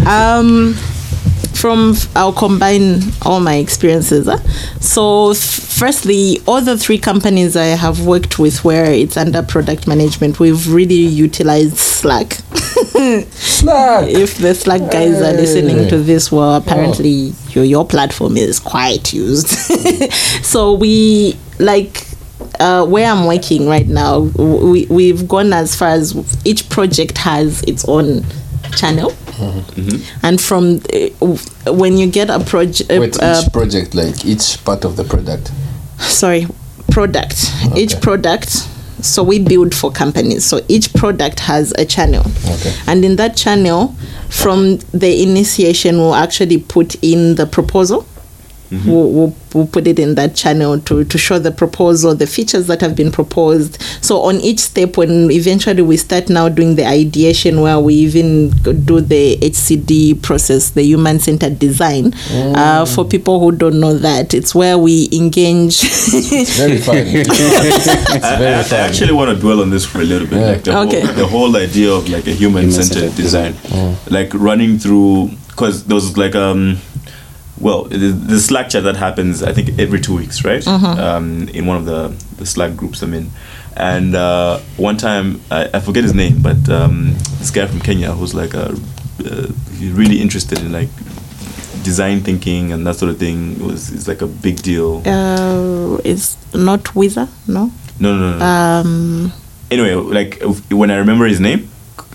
um, 0.07 0.75
from 1.59 1.95
I'll 2.15 2.33
combine 2.33 3.01
all 3.23 3.41
my 3.41 3.57
experiences. 3.57 4.29
So, 4.81 5.31
f- 5.33 5.37
firstly, 5.39 6.39
all 6.47 6.61
the 6.61 6.79
three 6.79 6.99
companies 6.99 7.57
I 7.57 7.67
have 7.77 8.07
worked 8.07 8.39
with 8.39 8.65
where 8.65 8.85
it's 8.91 9.17
under 9.17 9.43
product 9.43 9.87
management, 9.89 10.39
we've 10.41 10.73
really 10.73 10.95
utilized 10.95 11.77
Slack. 11.77 12.33
Slack. 12.33 14.09
if 14.09 14.39
the 14.39 14.55
Slack 14.55 14.91
guys 14.91 15.21
are 15.21 15.33
listening 15.33 15.89
to 15.89 15.99
this, 15.99 16.31
well, 16.31 16.55
apparently 16.57 17.33
Oh. 17.33 17.51
your 17.53 17.65
your 17.65 17.85
platform 17.87 18.37
is 18.37 18.59
quite 18.61 19.13
used. 19.13 19.49
so 20.45 20.75
we 20.75 21.37
like 21.59 22.07
uh, 22.61 22.87
where 22.87 23.11
I'm 23.11 23.27
working 23.27 23.67
right 23.69 23.87
now. 23.87 24.21
We 24.21 24.87
we've 24.87 25.27
gone 25.27 25.53
as 25.53 25.75
far 25.75 25.89
as 25.89 26.15
each 26.45 26.69
project 26.71 27.19
has 27.19 27.63
its 27.65 27.85
own 27.89 28.25
channel, 28.77 29.13
Mm-hmm. 29.39 30.27
and 30.27 30.41
from 30.41 30.81
uh, 30.93 31.73
when 31.73 31.97
you 31.97 32.11
get 32.11 32.29
a 32.31 32.41
project, 32.41 32.91
Wait, 32.91 33.23
uh, 33.23 33.43
each 33.45 33.53
project, 33.53 33.95
like 33.95 34.25
each 34.25 34.63
part 34.65 34.85
of 34.85 34.97
the 34.97 35.05
product. 35.05 35.53
sorry 35.99 36.47
product 36.91 37.53
each 37.77 38.01
product 38.01 38.51
so 39.01 39.23
we 39.23 39.39
build 39.39 39.75
for 39.75 39.93
companies 39.93 40.45
so 40.45 40.61
each 40.69 40.93
product 40.95 41.39
has 41.41 41.73
a 41.79 41.85
channel 41.85 42.25
Okay. 42.51 42.75
and 42.89 43.05
in 43.05 43.17
that 43.17 43.37
channel 43.37 43.95
from 44.29 44.79
the 44.93 45.23
initiation 45.23 45.99
we'll 45.99 46.15
actually 46.15 46.59
put 46.59 46.97
in 47.03 47.35
the 47.37 47.47
proposal 47.47 48.07
we'll, 48.71 49.11
we'll, 49.11 49.35
we'll 49.55 49.67
put 49.67 49.87
it 49.87 49.99
in 49.99 50.15
that 50.15 50.35
channel 50.37 50.79
to, 50.81 51.05
to 51.05 51.17
show 51.19 51.39
the 51.39 51.51
proposal 51.51 52.15
the 52.15 52.27
features 52.27 52.67
that 52.67 52.81
have 52.81 52.95
been 52.95 53.11
proposed 53.11 53.81
so 54.03 54.21
on 54.23 54.37
each 54.37 54.59
step 54.59 54.97
when 54.97 55.31
eventually 55.31 55.81
we 55.83 55.97
start 55.97 56.29
now 56.29 56.49
doing 56.49 56.75
the 56.77 56.87
ideation 56.87 57.61
where 57.61 57.79
we 57.81 57.95
even 57.95 58.51
do 58.85 59.01
the 59.01 59.37
hcd 59.39 60.21
process 60.23 60.71
the 60.71 60.83
human 60.83 61.19
centered 61.19 61.59
design 61.59 62.13
uh, 62.55 62.85
for 62.85 63.05
people 63.05 63.41
who 63.41 63.53
don't 63.53 63.81
know 63.81 63.95
that 63.95 64.35
it's 64.35 64.55
where 64.55 64.77
we 64.77 65.09
engage 65.13 65.81
Very 66.57 66.79
fun. 66.87 66.97
it's 66.99 68.25
I, 68.25 68.37
very 68.39 68.55
I- 68.55 68.61
I 68.61 68.63
fun. 68.65 68.81
actually 68.81 69.13
want 69.13 69.31
to 69.35 69.41
dwell 69.41 69.61
on 69.63 69.71
this 69.71 69.85
for 69.85 70.01
a 70.01 70.05
little 70.05 70.29
bit. 70.29 70.39
Yeah. 70.39 70.47
Like 70.53 70.65
the, 70.65 70.79
Okay. 70.79 71.01
whole, 71.01 71.15
the 71.15 71.27
whole 71.27 71.57
idea 71.57 71.91
of 71.93 72.09
like 72.09 72.27
a 72.27 72.33
human-centered 72.33 73.13
Human-centered 73.13 73.17
design, 73.17 73.53
design. 73.63 73.97
like 74.11 74.33
running 74.35 74.79
through 74.79 75.31
because 75.49 75.85
there 75.85 75.95
was 75.95 76.17
like 76.17 76.35
um, 76.35 76.79
well, 77.61 77.85
the, 77.85 77.97
the 78.13 78.39
Slack 78.41 78.69
chat 78.71 78.85
that 78.85 78.97
happens 78.97 79.43
I 79.43 79.53
think 79.53 79.79
every 79.79 80.01
two 80.01 80.17
weeks, 80.17 80.45
right? 80.45 80.67
Um, 80.67 81.49
in 81.49 81.67
one 81.67 81.77
of 81.77 81.85
the 81.85 82.09
the 82.37 82.47
Slack 82.47 82.77
groups 82.77 83.03
I'm 83.03 83.15
in, 83.15 83.31
and 83.77 84.15
uh, 84.15 84.59
one 84.77 84.97
time 84.97 85.41
I, 85.51 85.69
I 85.75 85.81
forget 85.81 86.05
his 86.05 86.15
name, 86.15 86.41
but 86.43 86.69
um, 86.69 87.15
this 87.39 87.51
guy 87.51 87.67
from 87.67 87.81
Kenya 87.81 88.13
who's 88.13 88.35
like 88.35 88.55
a 88.55 88.71
uh, 89.25 89.47
he's 89.79 89.93
really 89.93 90.21
interested 90.21 90.59
in 90.61 90.71
like 90.73 90.89
design 91.83 92.21
thinking 92.21 92.73
and 92.73 92.87
that 92.87 92.97
sort 92.97 93.11
of 93.11 93.19
thing 93.19 93.59
was 93.65 93.91
is 93.91 94.07
like 94.09 94.21
a 94.23 94.27
big 94.27 94.57
deal. 94.63 95.03
uh, 95.07 95.97
it's 96.05 96.37
not 96.55 96.95
wither 96.95 97.29
no 97.47 97.71
No, 98.01 98.17
no, 98.17 98.31
no. 98.33 98.39
no. 98.39 98.45
um 98.45 99.33
anyway, 99.71 99.95
like 99.95 100.39
if- 100.41 100.71
when 100.73 100.91
I 100.91 100.97
remember 100.97 101.27
his 101.27 101.41
name, 101.41 101.69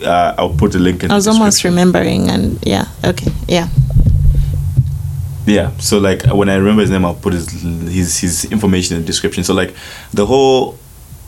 uh, 0.06 0.36
I'll 0.38 0.56
put 0.56 0.76
a 0.76 0.80
link 0.80 1.04
in. 1.04 1.12
i 1.12 1.16
was 1.16 1.28
almost 1.28 1.64
remembering 1.64 2.30
and 2.30 2.60
yeah 2.66 2.86
okay 3.04 3.32
yeah 3.48 3.68
Yeah, 5.46 5.76
so 5.78 5.98
like 5.98 6.26
when 6.28 6.50
I 6.50 6.56
remember 6.56 6.82
his 6.82 6.90
name, 6.90 7.04
I'll 7.06 7.16
put 7.16 7.34
his 7.34 7.50
his 7.52 8.20
his 8.20 8.46
information 8.46 8.96
in 8.96 9.04
the 9.04 9.06
description. 9.06 9.44
So 9.44 9.54
like 9.54 9.76
the 10.14 10.26
whole 10.26 10.78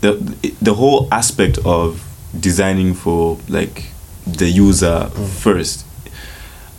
the 0.01 0.13
the 0.61 0.74
whole 0.74 1.07
aspect 1.11 1.57
of 1.66 2.01
designing 2.39 2.93
for 2.93 3.38
like 3.49 3.86
the 4.26 4.47
user 4.47 5.07
first. 5.39 5.86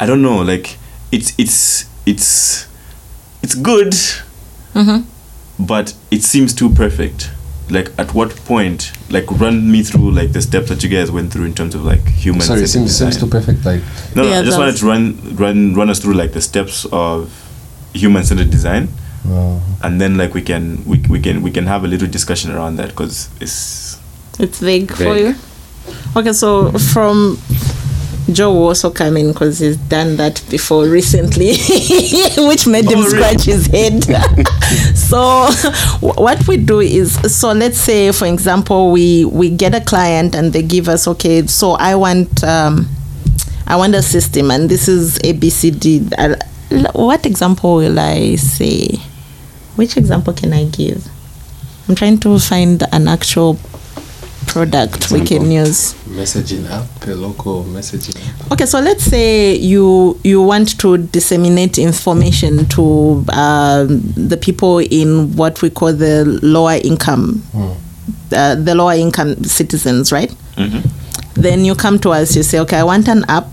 I 0.01 0.07
don't 0.07 0.23
know, 0.23 0.39
like 0.39 0.79
it's 1.13 1.33
it's 1.39 1.87
it's 2.07 2.67
it's 3.43 3.55
good, 3.55 3.93
mm-hmm. 4.75 5.03
but 5.65 5.95
it 6.11 6.23
seems 6.23 6.55
too 6.55 6.71
perfect. 6.71 7.31
Like 7.69 7.91
at 7.99 8.15
what 8.15 8.31
point, 8.45 8.93
like 9.11 9.29
run 9.41 9.71
me 9.71 9.83
through 9.83 10.13
like 10.13 10.33
the 10.33 10.41
steps 10.41 10.69
that 10.69 10.83
you 10.85 10.89
guys 10.89 11.11
went 11.11 11.33
through 11.33 11.47
in 11.47 11.55
terms 11.55 11.75
of 11.75 11.85
like 11.85 12.07
human. 12.07 12.41
Sorry, 12.43 12.63
it 12.63 12.69
centered 12.69 12.91
seems, 12.91 13.17
seems 13.17 13.19
too 13.19 13.27
perfect. 13.27 13.65
Like, 13.65 13.81
No, 14.15 14.23
no, 14.23 14.29
Yeah, 14.29 14.39
I 14.41 14.43
just 14.45 14.59
wanted 14.59 14.77
to 14.77 14.87
run 14.87 15.37
run 15.37 15.75
run 15.75 15.91
us 15.91 15.99
through 15.99 16.15
like 16.15 16.33
the 16.33 16.41
steps 16.41 16.87
of 16.93 17.33
human-centered 17.95 18.51
design, 18.51 18.89
uh, 19.29 19.59
and 19.83 20.01
then 20.01 20.17
like 20.17 20.33
we 20.35 20.43
can 20.43 20.85
we, 20.87 20.99
we 21.09 21.19
can 21.19 21.43
we 21.43 21.51
can 21.51 21.67
have 21.67 21.83
a 21.83 21.89
little 21.89 22.07
discussion 22.09 22.53
around 22.53 22.77
that 22.77 22.91
because 22.91 23.29
it's 23.41 23.99
It's 24.39 24.61
vague, 24.61 24.93
for 24.93 25.17
you. 25.17 25.35
Okay, 26.15 26.33
so 26.33 26.71
from 26.95 27.39
Joe 28.33 28.53
will 28.53 28.65
also 28.69 28.91
come 28.91 29.17
in 29.17 29.29
because 29.33 29.61
he's 29.61 29.77
done 29.77 30.17
that 30.17 30.43
before 30.51 30.87
recently, 30.89 31.53
which 32.49 32.67
made 32.67 32.91
him 32.91 32.99
Oh, 32.99 33.05
really? 33.05 33.09
scratch 33.11 33.43
his 33.45 33.67
head. 33.67 34.05
so 34.97 35.47
what 36.01 36.47
we 36.49 36.57
do 36.57 36.81
is, 36.81 37.13
so 37.37 37.53
let's 37.53 37.79
say, 37.79 38.11
for 38.13 38.27
example, 38.27 38.91
we 38.91 39.25
we 39.25 39.49
get 39.51 39.75
a 39.75 39.81
client 39.81 40.35
and 40.35 40.53
they 40.53 40.63
give 40.63 40.89
us, 40.89 41.07
okay, 41.09 41.47
so 41.47 41.73
I 41.73 41.95
want. 41.95 42.43
Um, 42.45 42.89
I 43.69 43.75
want 43.75 43.97
a 43.97 44.03
system, 44.03 44.53
and 44.53 44.69
this 44.69 44.87
is 44.87 45.19
ABCD. 45.19 46.07
What 46.95 47.27
example 47.27 47.77
will 47.77 47.99
I 47.99 48.37
say? 48.37 49.01
Which 49.75 49.97
example 49.97 50.33
can 50.35 50.53
I 50.53 50.67
give? 50.67 51.05
I'm 51.89 51.97
trying 51.97 52.19
to 52.21 52.39
find 52.39 52.85
an 52.93 53.09
actual 53.09 53.59
product 54.57 55.11
we 55.13 55.21
can 55.21 55.51
use. 55.51 55.93
messaging 56.09 56.65
app, 56.71 56.87
a 57.07 57.15
local 57.15 57.63
messaging 57.65 58.17
app. 58.27 58.53
Okay, 58.53 58.65
so 58.65 58.81
let's 58.81 59.05
say 59.05 59.55
you 59.55 60.19
you 60.25 60.41
want 60.41 60.81
to 60.81 60.97
disseminate 60.97 61.77
information 61.77 62.65
to 62.69 63.23
um, 63.35 64.01
the 64.17 64.39
people 64.41 64.79
in 64.79 65.37
what 65.37 65.61
we 65.61 65.69
call 65.69 65.93
the 65.93 66.25
lower 66.43 66.79
income, 66.83 67.43
uh, 68.33 68.55
the 68.55 68.75
lower 68.75 68.95
income 68.95 69.45
citizens, 69.45 70.11
right? 70.11 70.35
Then 71.35 71.67
you 71.67 71.75
come 71.75 71.99
to 71.99 72.11
us, 72.13 72.35
you 72.35 72.43
say, 72.43 72.59
okay, 72.61 72.79
I 72.79 72.83
want 72.85 73.09
an 73.09 73.25
app, 73.29 73.49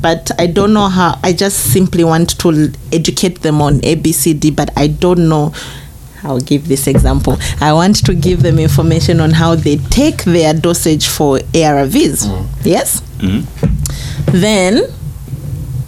but 0.00 0.30
I 0.38 0.46
don't 0.46 0.72
know 0.72 0.86
how. 0.88 1.18
I 1.24 1.32
just 1.32 1.72
simply 1.72 2.04
want 2.04 2.38
to 2.38 2.72
educate 2.92 3.40
them 3.42 3.60
on 3.60 3.80
ABCD, 3.80 4.54
but 4.54 4.70
I 4.76 4.86
don't 4.86 5.28
know. 5.28 5.52
I'll 6.24 6.40
give 6.40 6.68
this 6.68 6.86
example. 6.86 7.38
I 7.60 7.72
want 7.72 8.04
to 8.06 8.14
give 8.14 8.42
them 8.42 8.58
information 8.58 9.20
on 9.20 9.30
how 9.30 9.54
they 9.54 9.76
take 9.76 10.24
their 10.24 10.54
dosage 10.54 11.08
for 11.08 11.38
ARVs. 11.38 12.26
Mm. 12.26 12.46
Yes? 12.64 13.00
Mm-hmm. 13.18 14.40
then 14.40 14.82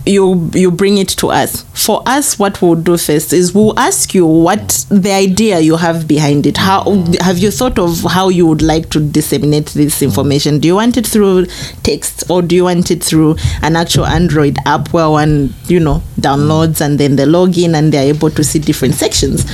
you 0.07 0.51
you 0.55 0.70
bring 0.70 0.99
it 0.99 1.09
to 1.09 1.28
us. 1.28 1.62
For 1.74 2.03
us 2.07 2.39
what 2.39 2.62
we'll 2.62 2.76
do 2.76 2.97
first 2.97 3.32
is 3.32 3.55
we'll 3.55 3.78
ask 3.78 4.14
you 4.14 4.24
what 4.24 4.87
the 4.89 5.12
idea 5.12 5.59
you 5.61 5.76
have 5.76 6.07
behind 6.07 6.47
it. 6.47 6.57
How 6.57 6.84
mm. 6.84 7.20
have 7.20 7.39
you 7.39 7.51
thought 7.51 7.78
of 7.78 8.03
how 8.03 8.28
you 8.28 8.47
would 8.47 8.62
like 8.62 8.89
to 8.91 9.01
disseminate 9.01 9.66
this 9.66 10.03
information? 10.03 10.61
Do 10.61 10.68
you 10.68 10.76
want 10.76 10.97
it 10.97 11.07
through 11.07 11.47
text 11.82 12.30
or 12.30 12.41
do 12.41 12.55
you 12.55 12.64
want 12.64 12.91
it 12.91 13.03
through 13.03 13.37
an 13.62 13.76
actual 13.76 14.07
android 14.07 14.57
app 14.64 14.93
where 14.93 15.11
one 15.11 15.53
you 15.66 15.80
know 15.80 16.03
downloads 16.20 16.80
and 16.80 16.99
then 16.99 17.16
they 17.16 17.26
log 17.26 17.59
in 17.59 17.74
and 17.74 17.93
they're 17.93 18.14
able 18.14 18.30
to 18.30 18.45
see 18.45 18.59
different 18.59 18.95
sections 18.95 19.45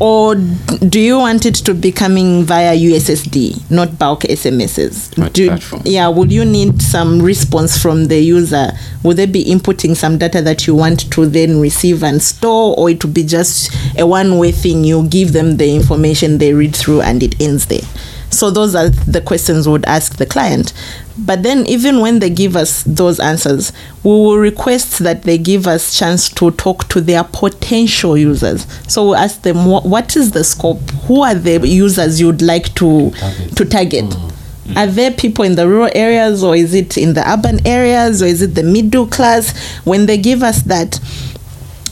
or 0.00 0.34
do 0.88 0.98
you 0.98 1.18
want 1.18 1.44
it 1.44 1.54
to 1.54 1.74
be 1.74 1.92
coming 1.92 2.42
via 2.42 2.74
ussd 2.74 3.70
not 3.70 3.98
bulk 3.98 4.22
smss 4.22 5.16
What 5.18 5.32
do, 5.34 5.46
platform? 5.48 5.82
yeah 5.84 6.08
would 6.08 6.32
you 6.32 6.44
need 6.44 6.80
some 6.82 7.20
response 7.20 7.76
from 7.80 8.06
the 8.06 8.18
user? 8.18 8.72
Would 9.02 9.16
they 9.18 9.26
be 9.26 9.44
inputting 9.44 9.96
some 9.96 10.18
data 10.18 10.42
that 10.42 10.66
you 10.66 10.74
want 10.74 11.10
to 11.12 11.26
then 11.26 11.60
receive 11.60 12.02
and 12.02 12.20
store 12.22 12.74
or 12.78 12.90
it 12.90 13.04
would 13.04 13.14
be 13.14 13.24
just 13.24 13.70
a 13.98 14.06
one 14.06 14.38
way 14.38 14.52
thing? 14.52 14.84
You 14.84 15.06
give 15.08 15.32
them 15.32 15.56
the 15.56 15.74
information 15.74 16.38
they 16.38 16.52
read 16.54 16.74
through 16.74 17.00
and 17.02 17.22
it 17.22 17.40
ends 17.40 17.66
there 17.66 17.80
so 18.30 18.50
those 18.50 18.74
are 18.74 18.88
the 18.88 19.20
questions 19.20 19.66
we 19.66 19.72
would 19.72 19.84
ask 19.86 20.16
the 20.16 20.26
client. 20.26 20.72
But 21.18 21.42
then 21.42 21.66
even 21.66 22.00
when 22.00 22.20
they 22.20 22.30
give 22.30 22.56
us 22.56 22.82
those 22.84 23.20
answers 23.20 23.72
we 24.02 24.10
will 24.10 24.38
request 24.38 25.00
that 25.00 25.24
they 25.24 25.36
give 25.36 25.66
us 25.66 25.98
chance 25.98 26.28
to 26.30 26.50
talk 26.52 26.88
to 26.88 27.00
their 27.00 27.24
potential 27.24 28.16
users. 28.16 28.66
So 28.88 29.04
we'll 29.04 29.16
ask 29.16 29.42
them 29.42 29.66
what, 29.66 29.84
what 29.84 30.16
is 30.16 30.30
the 30.30 30.44
scope? 30.44 30.80
Who 31.06 31.22
are 31.22 31.34
the 31.34 31.66
users 31.66 32.20
you'd 32.20 32.42
like 32.42 32.74
to 32.76 33.10
Target. 33.10 33.56
to 33.56 33.64
target? 33.64 34.04
Mm. 34.06 34.76
Are 34.76 34.86
there 34.86 35.10
people 35.10 35.44
in 35.44 35.56
the 35.56 35.68
rural 35.68 35.90
areas 35.94 36.44
or 36.44 36.54
is 36.54 36.74
it 36.74 36.96
in 36.96 37.14
the 37.14 37.28
urban 37.28 37.66
areas 37.66 38.22
or 38.22 38.26
is 38.26 38.40
it 38.40 38.54
the 38.54 38.62
middle 38.62 39.06
class? 39.06 39.56
When 39.84 40.06
they 40.06 40.16
give 40.16 40.42
us 40.42 40.62
that 40.62 41.00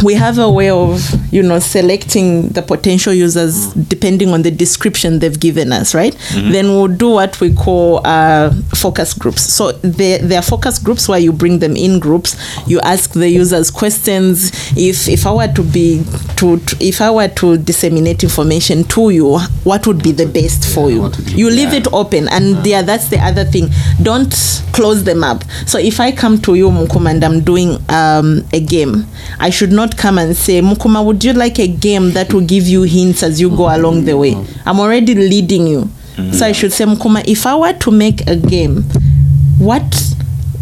we 0.05 0.15
have 0.15 0.39
a 0.39 0.51
way 0.51 0.71
of 0.71 1.03
you 1.33 1.43
know 1.43 1.59
selecting 1.59 2.49
the 2.51 2.63
potential 2.63 3.13
users 3.13 3.73
depending 3.75 4.31
on 4.31 4.43
the 4.43 4.51
description 4.51 5.19
they've 5.19 5.39
given 5.41 5.73
us 5.73 5.95
right? 5.95 6.17
Then 6.33 6.69
we'll 6.69 6.89
do 6.89 7.11
what 7.11 7.41
we 7.41 7.53
call 7.55 8.01
uh, 8.07 8.53
focus 8.77 9.13
groups. 9.15 9.43
So 9.43 9.73
there, 9.73 10.19
there 10.19 10.39
are 10.39 10.43
focus 10.43 10.79
groups 10.79 11.09
where 11.09 11.19
you 11.19 11.33
bring 11.33 11.59
them 11.59 11.77
in 11.77 11.99
groups. 11.99 12.37
You 12.67 12.81
ask 12.81 13.13
the 13.13 13.29
users 13.29 13.71
questions. 13.71 14.51
If 14.77 15.09
if 15.09 15.27
i 15.27 15.33
were 15.33 15.49
to 15.53 15.63
be 15.63 16.05
to, 16.37 16.59
to 16.59 16.77
if 16.81 17.01
i 17.01 17.11
were 17.11 17.29
to 17.29 17.57
disseminate 17.59 18.23
information 18.23 18.85
to 18.85 19.11
you 19.11 19.39
what 19.65 19.87
would 19.87 20.03
be 20.03 20.13
the 20.13 20.27
best 20.27 20.65
for 20.75 20.91
you? 20.91 21.03
what 21.03 21.19
you- 21.31 21.49
you 21.49 21.51
leave 21.51 21.73
it 21.73 21.87
open. 21.93 22.29
And 22.29 22.65
yeah. 22.67 22.83
that's 22.83 23.09
the 23.09 23.19
other 23.19 23.45
thing. 23.45 23.69
Don't 24.03 24.33
close 24.73 25.05
them 25.05 25.25
up. 25.25 25.45
So 25.67 25.79
if 25.79 26.01
i 26.01 26.13
come 26.13 26.39
to 26.43 26.55
you 26.55 26.69
mukuma 26.71 27.11
and 27.11 27.25
i'm 27.25 27.41
doing 27.43 27.77
um, 27.89 28.45
a 28.53 28.61
game 28.61 29.07
i 29.41 29.51
should 29.51 29.73
not 29.73 29.88
come 29.97 30.19
and 30.19 30.37
say 30.37 30.61
mukuma 30.61 31.05
would 31.05 31.23
you 31.25 31.33
like 31.33 31.59
a 31.59 31.69
game 31.69 32.11
that 32.13 32.33
will 32.35 32.45
give 32.47 32.67
you 32.67 32.83
hints 32.83 33.23
as 33.23 33.41
you 33.41 33.49
go 33.51 33.75
along 33.75 34.05
the 34.05 34.17
way? 34.17 34.35
I'm 34.67 34.81
already 34.81 35.15
leading 35.15 35.67
you. 35.67 35.89
So 36.33 36.47
i 36.47 36.53
should 36.53 36.73
say 36.73 36.85
mukuma 36.85 37.23
if 37.29 37.47
i 37.47 37.55
were 37.55 37.73
to 37.75 37.91
make 37.93 38.27
a 38.27 38.35
game 38.35 38.83
what 39.59 40.05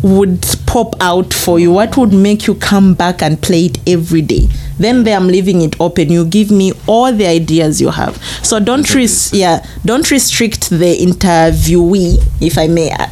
would 0.02 0.44
pop 0.66 0.94
out 1.00 1.32
for 1.34 1.58
you? 1.58 1.72
What 1.72 1.96
would 1.96 2.12
make 2.12 2.46
you 2.46 2.54
come 2.54 2.94
back 2.94 3.22
and 3.22 3.40
play 3.42 3.64
it 3.66 3.78
every 3.88 4.20
day? 4.22 4.46
Then 4.78 5.04
there 5.04 5.16
i'm 5.16 5.26
leaving 5.26 5.62
it 5.62 5.80
open. 5.80 6.10
You 6.10 6.24
give 6.26 6.50
me 6.50 6.72
all 6.86 7.12
the 7.12 7.26
ideas 7.26 7.80
you 7.80 7.88
have. 7.90 8.22
So 8.44 8.60
don't 8.60 8.94
res- 8.94 9.32
yeah 9.32 9.64
don't 9.84 10.08
restrict 10.10 10.68
the 10.70 10.96
interviewee 10.98 12.18
if 12.40 12.58
i 12.58 12.66
may 12.68 12.90
uh, 12.92 13.06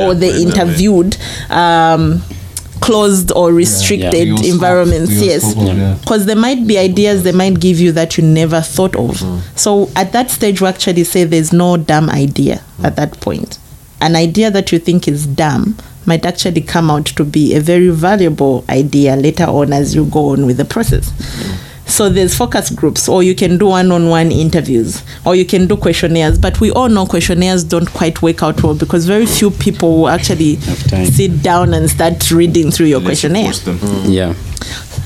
or 0.00 0.14
the 0.14 0.30
put 0.32 0.40
it 0.40 0.54
that 0.56 0.66
way. 0.66 0.72
interviewed. 0.74 1.16
Um 1.50 2.22
closed 2.80 3.32
or 3.32 3.52
restricted 3.52 4.38
scope, 4.38 4.44
environments 4.44 5.12
yes. 5.12 5.52
of, 5.56 5.62
yeah. 5.62 5.96
because 6.00 6.26
there 6.26 6.36
might 6.36 6.66
be 6.66 6.78
ideas 6.78 7.22
they 7.22 7.32
might 7.32 7.58
give 7.60 7.78
you 7.78 7.92
that 7.92 8.16
you 8.16 8.24
never 8.24 8.60
thought 8.60 8.96
of. 8.96 9.18
So 9.58 9.90
at 9.96 10.12
that 10.12 10.30
stage 10.30 10.60
we 10.60 10.68
actually 10.68 11.04
say 11.04 11.24
there's 11.24 11.52
no 11.52 11.76
dumb 11.76 12.10
idea 12.10 12.62
at 12.82 12.96
that 12.96 13.20
point. 13.20 13.58
An 14.00 14.14
idea 14.16 14.50
that 14.50 14.70
you 14.72 14.78
think 14.78 15.08
is 15.08 15.26
dumb 15.26 15.76
might 16.06 16.24
actually 16.24 16.62
come 16.62 16.90
out 16.90 17.06
to 17.06 17.24
be 17.24 17.54
a 17.54 17.60
very 17.60 17.90
valuable 17.90 18.64
idea 18.68 19.16
later 19.16 19.44
on 19.44 19.72
as 19.72 19.94
you 19.94 20.06
go 20.06 20.30
on 20.30 20.46
with 20.46 20.56
the 20.56 20.64
process 20.64 21.12
so 21.88 22.08
there's 22.08 22.36
focus 22.36 22.70
groups 22.70 23.08
or 23.08 23.22
you 23.22 23.34
can 23.34 23.56
do 23.58 23.66
one-on-one 23.66 24.30
interviews 24.30 25.02
or 25.24 25.34
you 25.34 25.44
can 25.44 25.66
do 25.66 25.76
questionnaires 25.76 26.38
but 26.38 26.60
we 26.60 26.70
all 26.72 26.88
know 26.88 27.06
questionnaires 27.06 27.64
don't 27.64 27.90
quite 27.92 28.20
work 28.22 28.42
out 28.42 28.62
well 28.62 28.74
because 28.74 29.06
very 29.06 29.26
few 29.26 29.50
people 29.50 30.00
will 30.02 30.08
actually 30.08 30.56
sit 30.56 31.42
down 31.42 31.72
and 31.72 31.88
start 31.90 32.30
reading 32.30 32.70
through 32.70 32.86
your 32.86 33.00
Unless 33.00 33.24
you 33.24 33.30
questionnaire 33.30 33.52
force 33.52 33.60
them. 33.64 33.78
Mm-hmm. 33.78 34.10
Yeah. 34.10 34.34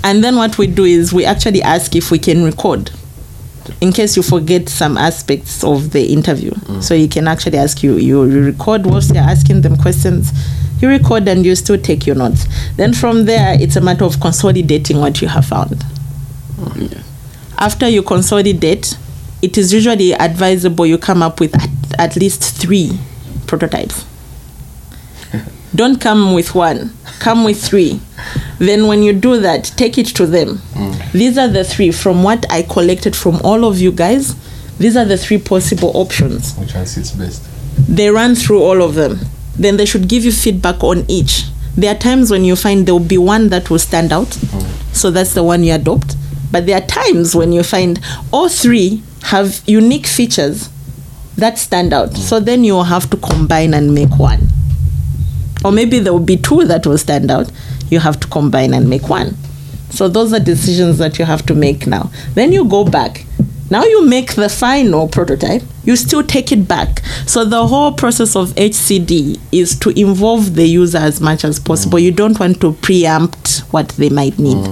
and 0.04 0.24
then 0.24 0.36
what 0.36 0.58
we 0.58 0.66
do 0.66 0.84
is 0.84 1.12
we 1.12 1.24
actually 1.24 1.62
ask 1.62 1.94
if 1.94 2.10
we 2.10 2.18
can 2.18 2.44
record 2.44 2.90
in 3.80 3.92
case 3.92 4.16
you 4.16 4.22
forget 4.22 4.68
some 4.68 4.98
aspects 4.98 5.62
of 5.62 5.92
the 5.92 6.12
interview. 6.12 6.50
Mm. 6.50 6.82
So 6.82 6.94
you 6.94 7.08
can 7.08 7.28
actually 7.28 7.58
ask 7.58 7.82
you, 7.82 7.96
you 7.96 8.24
you 8.24 8.42
record 8.44 8.84
whilst 8.86 9.14
you're 9.14 9.22
asking 9.22 9.60
them 9.60 9.76
questions. 9.76 10.32
You 10.80 10.88
record 10.88 11.28
and 11.28 11.46
you 11.46 11.54
still 11.54 11.78
take 11.78 12.06
your 12.06 12.16
notes. 12.16 12.46
Then 12.76 12.92
from 12.92 13.24
there, 13.26 13.56
it's 13.60 13.76
a 13.76 13.80
matter 13.80 14.04
of 14.04 14.18
consolidating 14.20 14.98
what 14.98 15.22
you 15.22 15.28
have 15.28 15.46
found. 15.46 15.84
After 17.58 17.88
you 17.88 18.02
consolidate, 18.02 18.96
it 19.42 19.58
is 19.58 19.72
usually 19.72 20.12
advisable 20.14 20.86
you 20.86 20.98
come 20.98 21.22
up 21.22 21.40
with 21.40 21.54
at, 21.54 21.70
at 21.98 22.16
least 22.16 22.42
three 22.42 22.98
prototypes. 23.46 24.04
Don't 25.74 26.00
come 26.00 26.34
with 26.34 26.54
one, 26.54 26.92
come 27.18 27.44
with 27.44 27.62
three. 27.62 28.00
Then, 28.58 28.86
when 28.86 29.02
you 29.02 29.12
do 29.12 29.40
that, 29.40 29.64
take 29.76 29.98
it 29.98 30.06
to 30.16 30.26
them. 30.26 30.58
Mm. 30.74 31.12
These 31.12 31.38
are 31.38 31.48
the 31.48 31.64
three 31.64 31.90
from 31.90 32.22
what 32.22 32.46
I 32.50 32.62
collected 32.62 33.16
from 33.16 33.40
all 33.42 33.64
of 33.64 33.78
you 33.78 33.90
guys. 33.90 34.36
These 34.78 34.96
are 34.96 35.04
the 35.04 35.18
three 35.18 35.38
possible 35.38 35.90
options. 35.94 36.56
Which 36.56 36.74
one 36.74 36.86
sits 36.86 37.10
best? 37.12 37.42
They 37.88 38.08
run 38.10 38.34
through 38.34 38.62
all 38.62 38.82
of 38.82 38.94
them. 38.94 39.18
Then 39.58 39.76
they 39.76 39.84
should 39.86 40.08
give 40.08 40.24
you 40.24 40.32
feedback 40.32 40.82
on 40.84 41.04
each. 41.08 41.44
There 41.76 41.92
are 41.94 41.98
times 41.98 42.30
when 42.30 42.44
you 42.44 42.54
find 42.54 42.86
there 42.86 42.94
will 42.94 43.00
be 43.00 43.18
one 43.18 43.48
that 43.48 43.70
will 43.70 43.78
stand 43.78 44.12
out, 44.12 44.28
mm. 44.28 44.94
so 44.94 45.10
that's 45.10 45.34
the 45.34 45.42
one 45.42 45.64
you 45.64 45.72
adopt. 45.74 46.16
But 46.52 46.66
there 46.66 46.76
are 46.76 46.86
times 46.86 47.34
when 47.34 47.50
you 47.52 47.62
find 47.62 47.98
all 48.30 48.48
three 48.48 49.02
have 49.24 49.62
unique 49.66 50.06
features 50.06 50.68
that 51.36 51.58
stand 51.58 51.92
out. 51.92 52.10
Mm. 52.10 52.18
So 52.18 52.38
then 52.38 52.62
you 52.62 52.74
will 52.74 52.84
have 52.84 53.08
to 53.10 53.16
combine 53.16 53.74
and 53.74 53.94
make 53.94 54.16
one. 54.18 54.48
Or 55.64 55.72
maybe 55.72 55.98
there 55.98 56.12
will 56.12 56.20
be 56.20 56.36
two 56.36 56.64
that 56.64 56.86
will 56.86 56.98
stand 56.98 57.30
out. 57.30 57.50
You 57.90 58.00
have 58.00 58.20
to 58.20 58.28
combine 58.28 58.74
and 58.74 58.88
make 58.88 59.08
one. 59.08 59.36
So 59.90 60.08
those 60.08 60.32
are 60.32 60.40
decisions 60.40 60.98
that 60.98 61.18
you 61.18 61.24
have 61.24 61.44
to 61.46 61.54
make 61.54 61.86
now. 61.86 62.10
Then 62.34 62.52
you 62.52 62.64
go 62.64 62.84
back. 62.84 63.24
Now 63.70 63.84
you 63.84 64.06
make 64.06 64.34
the 64.34 64.48
final 64.48 65.08
prototype. 65.08 65.62
You 65.84 65.96
still 65.96 66.22
take 66.22 66.52
it 66.52 66.68
back. 66.68 67.02
So 67.26 67.44
the 67.44 67.66
whole 67.66 67.92
process 67.92 68.36
of 68.36 68.50
HCD 68.50 69.40
is 69.50 69.78
to 69.80 69.90
involve 69.98 70.54
the 70.54 70.66
user 70.66 70.98
as 70.98 71.20
much 71.20 71.44
as 71.44 71.58
possible. 71.58 71.98
Mm. 71.98 72.02
You 72.02 72.12
don't 72.12 72.40
want 72.40 72.60
to 72.60 72.72
preempt 72.72 73.51
what 73.72 73.88
they 73.98 74.08
might 74.10 74.38
need. 74.38 74.62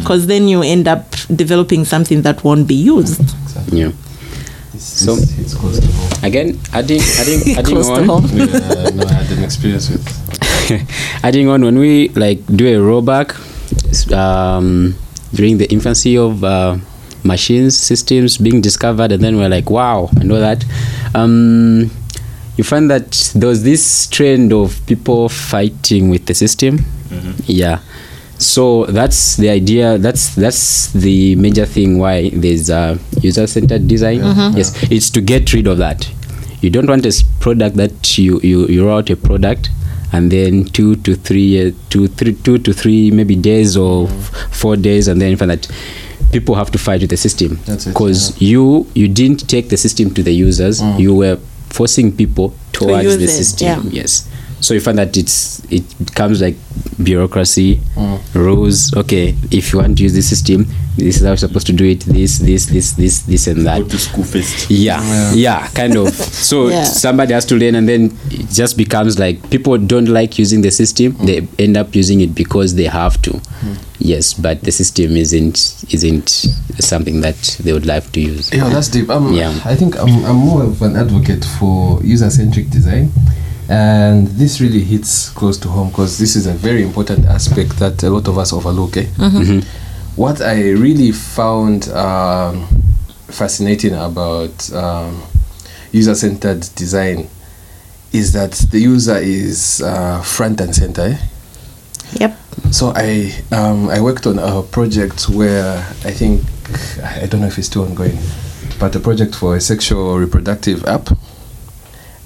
Because 0.00 0.26
then 0.26 0.48
you 0.48 0.62
end 0.62 0.86
up 0.88 1.10
developing 1.34 1.84
something 1.84 2.22
that 2.22 2.42
won't 2.44 2.66
be 2.68 2.74
used. 2.74 3.20
Exactly. 3.20 3.80
Yeah. 3.80 3.92
This, 4.72 4.84
So- 4.84 5.16
this 5.16 5.30
hits 5.32 5.54
close 5.54 5.78
to 5.80 5.86
home. 5.86 6.24
Again, 6.24 6.58
adding 6.72 7.00
adding 7.18 7.40
adding 7.58 7.74
Close 7.74 7.88
to 7.88 7.94
on. 7.94 8.04
home. 8.04 8.24
Yeah, 8.34 8.46
no, 8.94 9.04
I 9.06 9.12
had 9.12 9.30
an 9.38 9.44
experience 9.44 9.90
with. 9.90 10.04
adding 11.24 11.48
on 11.48 11.62
when 11.62 11.78
we 11.78 12.08
like 12.10 12.44
do 12.46 12.66
a 12.66 12.78
rollback 12.80 13.34
um, 14.12 14.94
during 15.34 15.58
the 15.58 15.70
infancy 15.72 16.16
of 16.16 16.42
uh, 16.44 16.76
machines 17.24 17.76
systems 17.76 18.38
being 18.38 18.60
discovered 18.60 19.12
and 19.12 19.22
then 19.22 19.36
we're 19.36 19.48
like 19.48 19.70
wow 19.70 20.08
i 20.18 20.24
know 20.24 20.40
that 20.40 20.64
um, 21.14 21.90
you 22.56 22.64
find 22.64 22.90
that 22.90 23.32
there 23.34 23.48
was 23.48 23.62
this 23.62 24.06
trend 24.08 24.52
of 24.52 24.80
people 24.86 25.28
fighting 25.28 26.10
with 26.10 26.26
the 26.26 26.34
system 26.34 26.78
yeah 27.46 27.78
so 28.42 28.84
that's 28.86 29.36
the 29.36 29.48
idea 29.48 29.98
that's 29.98 30.34
that's 30.34 30.92
the 30.92 31.34
major 31.36 31.64
thing 31.66 31.98
why 31.98 32.30
there's 32.30 32.68
a 32.70 32.98
user-centered 33.20 33.86
design. 33.88 34.20
Yes 34.56 34.74
it's 34.90 35.10
to 35.10 35.20
get 35.20 35.52
rid 35.52 35.66
of 35.66 35.78
that. 35.78 36.10
You 36.60 36.70
don't 36.70 36.88
want 36.88 37.06
a 37.06 37.12
product 37.40 37.76
that 37.76 38.18
you 38.18 38.40
you, 38.42 38.66
you 38.68 38.86
roll 38.86 38.98
out 38.98 39.10
a 39.10 39.16
product 39.16 39.70
and 40.12 40.30
then 40.30 40.64
two 40.64 40.96
to 40.96 41.14
three 41.14 41.68
uh, 41.68 41.72
two 41.90 42.06
three 42.08 42.34
two 42.34 42.58
to 42.58 42.72
three 42.72 43.10
maybe 43.10 43.34
days 43.34 43.76
or 43.76 44.08
f- 44.08 44.30
four 44.50 44.76
days 44.76 45.08
and 45.08 45.20
then 45.20 45.30
you 45.30 45.36
find 45.36 45.50
that 45.50 45.66
people 46.32 46.54
have 46.54 46.70
to 46.70 46.78
fight 46.78 47.00
with 47.00 47.10
the 47.10 47.16
system. 47.16 47.58
Because 47.92 48.40
you 48.40 48.86
you 48.94 49.08
didn't 49.08 49.48
take 49.48 49.68
the 49.70 49.76
system 49.76 50.12
to 50.14 50.22
the 50.22 50.32
users. 50.32 50.80
You 51.00 51.14
were 51.14 51.38
forcing 51.70 52.12
people 52.14 52.54
towards 52.72 53.04
use 53.04 53.16
the 53.18 53.26
system. 53.28 53.66
yeah. 53.90 54.02
yes 54.02 54.28
so 54.62 54.74
you 54.74 54.80
find 54.80 54.96
that 54.96 55.16
it's 55.16 55.62
it 55.70 55.82
becomes 56.06 56.40
like 56.40 56.56
bureaucracy 57.02 57.76
hmm. 57.94 58.16
rules. 58.38 58.94
Okay 58.96 59.34
if 59.50 59.72
you 59.72 59.80
want 59.80 59.96
to 59.98 60.02
use 60.02 60.14
this 60.14 60.28
system 60.28 60.66
this 60.96 61.16
is 61.16 61.22
how 61.22 61.28
you're 61.28 61.36
supposed 61.38 61.66
to 61.68 61.72
do 61.72 61.84
it. 61.86 62.00
This 62.00 62.38
this 62.38 62.66
this 62.66 62.92
this 62.92 63.22
this 63.22 63.46
and 63.46 63.66
that. 63.66 63.80
Go 63.82 63.88
to 63.88 63.98
school 63.98 64.24
first. 64.24 64.70
yeah 64.70 65.32
yeah. 65.32 65.66
kind 65.68 65.96
of. 65.96 66.12
So 66.42 66.68
Yeah. 66.68 66.84
somebody 66.84 67.32
has 67.32 67.46
to 67.46 67.56
learn 67.56 67.74
and 67.76 67.88
then 67.88 68.16
it 68.30 68.48
just 68.50 68.76
becomes 68.76 69.18
like 69.18 69.48
people 69.50 69.78
don't 69.78 70.08
like 70.08 70.38
using 70.38 70.60
the 70.62 70.70
system. 70.70 71.12
Hmm. 71.12 71.26
They 71.26 71.48
end 71.58 71.76
up 71.76 71.94
using 71.94 72.20
it 72.20 72.34
because 72.34 72.74
they 72.74 72.84
have 72.84 73.20
to. 73.22 73.32
Hmm. 73.32 73.74
Yes 73.98 74.34
but 74.34 74.62
the 74.62 74.72
system 74.72 75.16
isn't 75.16 75.84
isn't 75.94 76.28
something 76.80 77.20
that 77.22 77.36
they 77.62 77.72
would 77.72 77.86
like 77.86 78.10
to 78.12 78.20
use. 78.20 78.52
Yeah, 78.52 78.68
that's 78.68 78.88
deep. 78.88 79.08
Um, 79.08 79.32
Yeah. 79.32 79.58
I 79.64 79.74
think 79.74 79.98
I'm, 79.98 80.24
I'm 80.24 80.36
more 80.36 80.62
of 80.64 80.82
an 80.82 80.96
advocate 80.96 81.44
for 81.58 82.02
user 82.02 82.28
centric 82.30 82.68
design. 82.70 83.12
And 83.72 84.26
this 84.28 84.60
really 84.60 84.80
hits 84.84 85.30
close 85.30 85.56
to 85.60 85.68
home 85.68 85.88
because 85.88 86.18
this 86.18 86.36
is 86.36 86.46
a 86.46 86.52
very 86.52 86.82
important 86.82 87.24
aspect 87.24 87.78
that 87.78 88.02
a 88.02 88.10
lot 88.10 88.28
of 88.28 88.36
us 88.36 88.52
overlook. 88.52 88.98
Eh? 88.98 89.06
What 90.14 90.42
I 90.42 90.72
really 90.72 91.10
found 91.10 91.88
um, 91.88 92.66
fascinating 93.28 93.94
about 93.94 94.70
um, 94.74 95.22
user 95.90 96.14
centered 96.14 96.68
design 96.74 97.30
is 98.12 98.34
that 98.34 98.52
the 98.70 98.78
user 98.78 99.16
is 99.16 99.80
uh, 99.80 100.20
front 100.20 100.60
and 100.60 100.74
center. 100.74 101.02
Eh? 101.02 101.16
Yep. 102.20 102.38
So 102.72 102.92
I 102.94 103.32
um, 103.52 103.88
I 103.88 104.02
worked 104.02 104.26
on 104.26 104.38
a 104.38 104.62
project 104.62 105.30
where 105.30 105.78
I 106.04 106.10
think 106.10 106.42
I 107.02 107.24
don't 107.24 107.40
know 107.40 107.46
if 107.46 107.56
it's 107.56 107.68
still 107.68 107.84
ongoing, 107.84 108.18
but 108.78 108.94
a 108.96 109.00
project 109.00 109.34
for 109.34 109.56
a 109.56 109.62
sexual 109.62 110.18
reproductive 110.18 110.84
app, 110.84 111.08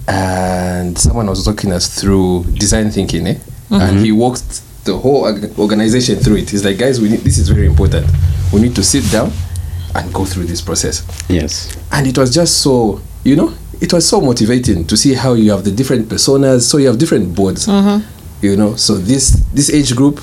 and 0.09 0.97
someone 0.99 1.27
was 1.27 1.45
talking 1.45 1.73
us 1.73 2.01
through 2.01 2.45
design 2.55 2.91
thinking, 2.91 3.27
eh? 3.27 3.39
and 3.71 3.99
he 4.01 4.13
walked 4.13 4.63
the 4.85 4.97
whole 4.97 5.27
organization 5.59 6.17
through 6.17 6.37
it. 6.37 6.51
He's 6.51 6.65
like, 6.65 6.79
guys, 6.79 7.01
we 7.01 7.09
need 7.09 7.21
this 7.21 7.39
is 7.39 7.49
very 7.49 7.67
important. 7.67 8.07
We 8.53 8.61
need 8.61 8.75
to 8.77 8.83
sit 8.85 9.11
down 9.11 9.33
and 9.95 10.13
go 10.15 10.25
through 10.25 10.45
this 10.45 10.61
process. 10.63 11.03
Yes. 11.29 11.77
And 11.91 12.07
it 12.07 12.17
was 12.17 12.33
just 12.33 12.63
so 12.63 13.01
you 13.25 13.35
know 13.37 13.53
it 13.81 13.93
was 13.93 14.09
so 14.09 14.21
motivating 14.21 14.87
to 14.87 14.97
see 14.97 15.15
how 15.15 15.35
you 15.35 15.51
have 15.51 15.65
the 15.65 15.73
different 15.73 16.09
personas. 16.09 16.63
So 16.63 16.79
you 16.79 16.87
have 16.87 16.99
different 16.99 17.35
boards 17.35 17.67
you 18.43 18.57
know. 18.57 18.77
So 18.77 18.95
this 18.95 19.31
this 19.53 19.71
age 19.71 19.95
group 19.97 20.21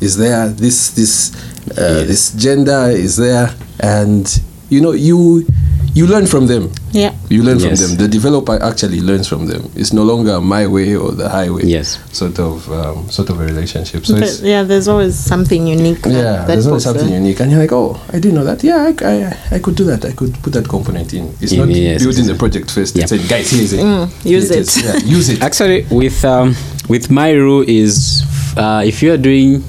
is 0.00 0.16
there. 0.18 0.48
This 0.50 0.90
this 0.90 1.32
Uh, 1.70 2.02
This 2.04 2.32
gender 2.34 2.90
is 2.90 3.14
there, 3.16 3.48
and 3.80 4.26
you 4.68 4.80
know 4.80 4.90
you 4.92 5.46
you 5.94 6.06
learn 6.06 6.26
from 6.26 6.46
them. 6.46 6.72
Yeah. 6.92 7.12
You 7.28 7.42
learn 7.42 7.58
Yes. 7.58 7.80
from 7.80 7.88
them. 7.88 7.96
The 7.98 8.08
developer 8.08 8.56
actually 8.62 9.00
learns 9.00 9.28
from 9.28 9.46
them. 9.46 9.70
It's 9.76 9.92
no 9.92 10.02
longer 10.04 10.40
my 10.40 10.66
way 10.66 10.96
or 10.96 11.12
the 11.12 11.28
highway. 11.28 11.64
Yes. 11.66 11.98
Sort 12.12 12.38
of 12.38 12.70
um, 12.72 13.10
sort 13.10 13.28
of 13.30 13.40
a 13.40 13.44
relationship. 13.44 14.06
So 14.06 14.14
But, 14.14 14.22
it's 14.22 14.40
yeah, 14.40 14.62
there's 14.62 14.88
always 14.88 15.14
something 15.16 15.66
unique. 15.66 16.04
yeah, 16.06 16.22
that 16.22 16.46
there's 16.46 16.66
always 16.66 16.84
something 16.84 17.08
there. 17.08 17.18
unique, 17.20 17.40
and 17.40 17.50
you're 17.50 17.60
like, 17.60 17.72
oh, 17.72 18.00
I 18.08 18.12
didn't 18.20 18.34
know 18.34 18.44
that. 18.44 18.62
Yeah, 18.64 18.90
I, 18.90 18.94
I, 19.04 19.56
I 19.56 19.58
could 19.58 19.74
do 19.76 19.84
that. 19.84 20.04
I 20.04 20.12
could 20.12 20.34
put 20.42 20.52
that 20.54 20.66
component 20.68 21.12
in. 21.12 21.34
It's 21.40 21.52
not 21.52 21.68
Yes, 21.68 22.02
building 22.02 22.26
the 22.26 22.34
project 22.36 22.70
first. 22.70 22.96
Yeah. 22.96 23.02
It's 23.02 23.10
saying, 23.10 23.26
guys, 23.28 23.50
here's 23.50 23.72
it. 23.74 23.80
Mm, 23.80 24.08
use 24.24 24.48
Here 24.48 24.60
it. 24.60 24.76
Yeah, 24.84 24.96
use 25.16 25.28
it. 25.28 25.42
Actually, 25.48 25.86
with 25.90 26.24
um, 26.24 26.54
with 26.88 27.10
my 27.10 27.32
rule 27.32 27.64
is 27.68 28.22
uh, 28.56 28.82
if 28.84 29.02
you 29.02 29.12
are 29.12 29.18
doing 29.18 29.62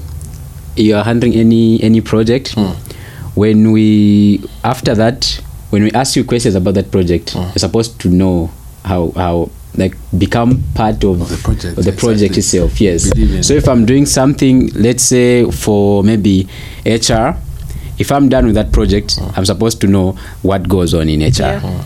you 0.76 0.96
are 0.96 1.04
handling 1.04 1.34
any 1.34 1.82
any 1.82 2.00
project, 2.00 2.54
Hmm. 2.54 2.72
when 3.34 3.72
we 3.72 4.42
after 4.64 4.94
that 4.94 5.40
when 5.74 5.82
we 5.82 5.90
ask 5.90 6.14
you 6.14 6.22
questions 6.22 6.54
about 6.54 6.74
that 6.74 6.92
project, 6.92 7.34
mm. 7.34 7.42
you're 7.46 7.58
supposed 7.58 8.00
to 8.00 8.08
know 8.08 8.48
how 8.84 9.10
how 9.16 9.50
like 9.76 9.96
become 10.16 10.62
part 10.76 11.02
of, 11.02 11.20
Of 11.20 11.28
the 11.30 11.36
project, 11.42 11.78
of 11.78 11.84
the 11.84 11.90
project 11.92 12.36
exactly. 12.36 12.60
itself. 12.60 12.80
Yes. 12.80 13.46
So 13.46 13.54
if 13.54 13.68
I'm 13.68 13.84
doing 13.84 14.06
something, 14.06 14.68
let's 14.74 15.02
say 15.02 15.50
for 15.50 16.04
maybe 16.04 16.48
HR. 16.86 17.34
If 17.96 18.10
I'm 18.10 18.28
done 18.28 18.46
with 18.46 18.56
that 18.56 18.72
project, 18.72 19.18
mm. 19.18 19.38
I'm 19.38 19.44
supposed 19.44 19.80
to 19.82 19.86
know 19.86 20.12
what 20.42 20.68
goes 20.68 20.94
on 20.94 21.08
in 21.08 21.20
HR 21.20 21.58
Yeah. 21.62 21.84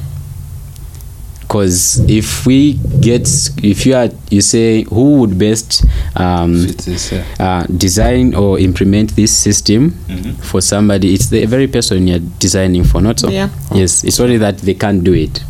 Because 1.49 1.99
if 2.11 2.44
we 2.46 2.74
get 3.01 3.26
if 3.62 3.86
you 3.86 3.94
are 3.96 4.11
you 4.30 4.42
say 4.42 4.82
who 4.84 5.18
would 5.20 5.38
best 5.38 5.82
um, 6.16 6.66
yeah. 6.86 7.24
uh, 7.40 7.64
design 7.78 8.34
or 8.34 8.59
implement 8.59 9.16
this 9.16 9.34
system 9.34 9.90
Mhm. 10.09 10.34
for 10.42 10.61
somebody 10.61 11.14
it's 11.14 11.30
the 11.30 11.46
very 11.46 11.66
person 11.66 12.07
you're 12.07 12.18
designing 12.38 12.84
for 12.84 13.01
not 13.01 13.18
so 13.18 13.30
Yeah. 13.30 13.49
yes 13.72 14.05
it's 14.05 14.20
only 14.20 14.36
that 14.38 14.59
they 14.59 14.74
can't 14.74 15.03
do 15.03 15.14
it 15.14 15.42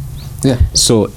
Yeah. 0.45 0.59
so 0.73 1.11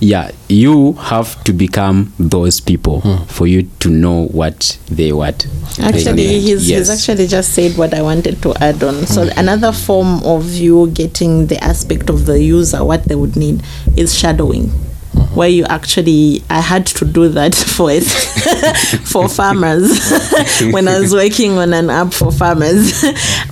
yeah 0.00 0.30
you 0.48 0.92
have 0.94 1.42
to 1.44 1.52
become 1.52 2.12
those 2.18 2.60
people 2.60 3.00
hmm. 3.00 3.24
for 3.24 3.46
you 3.46 3.62
to 3.80 3.88
know 3.88 4.26
what 4.28 4.78
they 4.90 5.12
what 5.12 5.46
they 5.76 5.84
Actually, 5.84 6.26
need. 6.26 6.40
he's, 6.40 6.66
he's 6.66 6.90
actually 6.90 7.26
just 7.26 7.52
said 7.54 7.76
what 7.76 7.94
I 7.94 8.02
wanted 8.02 8.42
to 8.42 8.54
add 8.56 8.82
on. 8.82 9.06
So, 9.06 9.24
hmm. 9.24 9.38
another 9.38 9.72
form 9.72 10.22
of 10.24 10.52
you 10.54 10.88
getting 10.90 11.46
the 11.46 11.62
aspect 11.62 12.10
of 12.10 12.26
the 12.26 12.42
user, 12.42 12.84
what 12.84 13.04
they 13.04 13.14
would 13.14 13.36
need, 13.36 13.62
is 13.96 14.14
shadowing. 14.16 14.68
Hmm. 14.68 15.36
Where 15.36 15.48
you 15.48 15.64
actually, 15.66 16.42
I 16.50 16.60
had 16.60 16.86
to 16.86 17.04
do 17.04 17.28
that 17.28 17.54
for 17.76 17.90
it 17.90 18.04
for 19.06 19.28
farmers 19.28 20.10
when 20.72 20.88
I 20.88 20.98
was 20.98 21.12
working 21.12 21.58
on 21.58 21.72
an 21.72 21.90
app 21.90 22.12
for 22.12 22.32
farmers, 22.32 23.04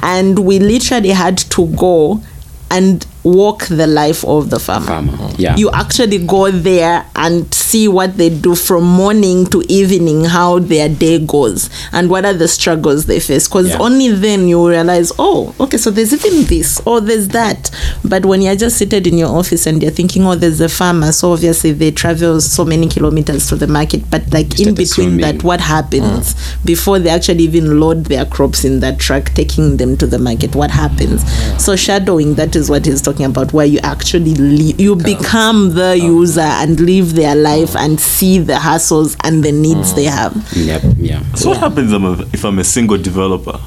and 0.03 0.41
we 0.41 0.59
literally 0.59 1.11
had 1.11 1.39
to 1.39 1.67
go 1.77 2.23
and 2.71 3.07
walk 3.27 3.67
the 3.67 3.87
life 3.87 4.25
of 4.25 4.51
the 4.51 4.59
farmer. 4.59 4.87
farmer 4.87 5.31
yeah 5.39 5.57
You 5.57 5.71
actually 5.73 6.19
go 6.27 6.51
there 6.51 7.05
and 7.17 7.53
see 7.67 7.89
what 7.89 8.17
they 8.17 8.31
do 8.31 8.55
from 8.55 8.85
morning 8.85 9.45
to 9.47 9.63
evening, 9.69 10.25
how 10.25 10.59
their 10.59 10.89
day 10.89 11.19
goes, 11.19 11.69
and 11.93 12.09
what 12.09 12.25
are 12.25 12.33
the 12.35 12.47
struggles 12.49 13.07
they 13.07 13.19
face. 13.21 13.49
Because 13.49 13.69
Yeah. 13.71 13.79
only 13.81 14.09
then 14.13 14.47
you 14.49 14.69
realize, 14.69 15.11
oh, 15.19 15.55
okay, 15.61 15.77
so 15.79 15.91
there's 15.91 16.13
even 16.13 16.45
this, 16.47 16.81
or 16.85 17.01
there's 17.01 17.29
that. 17.29 17.71
But 18.05 18.25
when 18.25 18.41
you're 18.43 18.55
just 18.57 18.77
seated 18.77 19.07
in 19.07 19.19
your 19.19 19.31
office 19.31 19.67
and 19.67 19.83
you're 19.83 19.91
thinking, 19.91 20.25
oh, 20.27 20.37
there's 20.37 20.61
a 20.61 20.69
farmer, 20.69 21.11
so 21.13 21.33
obviously 21.33 21.73
they 21.73 21.91
travel 21.91 22.41
so 22.41 22.65
many 22.65 22.89
kilometers 22.89 23.49
to 23.49 23.57
the 23.57 23.67
market, 23.67 24.03
but 24.11 24.23
like 24.33 24.61
in 24.61 24.75
between 24.75 25.17
that, 25.23 25.43
what 25.45 25.61
happens 25.61 26.35
before 26.65 26.99
they 26.99 27.11
actually 27.11 27.45
even 27.45 27.81
load 27.81 28.05
their 28.07 28.25
crops 28.27 28.65
in 28.65 28.81
that 28.81 28.99
truck, 29.01 29.25
taking 29.35 29.77
them 29.79 29.97
to 29.97 30.07
the 30.07 30.19
market? 30.19 30.55
What 30.55 30.71
happens? 30.71 31.25
So 31.63 31.75
shadowing, 31.75 32.35
that 32.37 32.55
is 32.55 32.71
what 32.71 32.87
he's 32.87 33.03
talking 33.03 33.27
about, 33.27 33.53
where 33.53 33.67
you 33.67 33.81
actually 33.83 34.35
you 34.79 34.95
become 34.97 35.75
the 35.75 35.99
user 35.99 36.41
and 36.63 36.79
live 36.79 37.15
their 37.15 37.35
life 37.35 37.56
and 37.77 37.99
see 38.01 38.39
the 38.39 38.55
hassles 38.55 39.17
and 39.25 39.43
the 39.45 39.53
needs 39.53 39.95
they 39.95 40.05
have. 40.05 40.35
yep 40.55 40.83
yeah 40.99 41.23
So 41.35 41.49
what 41.51 41.59
happens 41.59 41.93
if 41.93 41.97
I'm 41.97 42.05
a- 42.05 42.27
if 42.33 42.45
I'm 42.45 42.59
a 42.59 42.65
single 42.65 42.99
developer? 42.99 43.59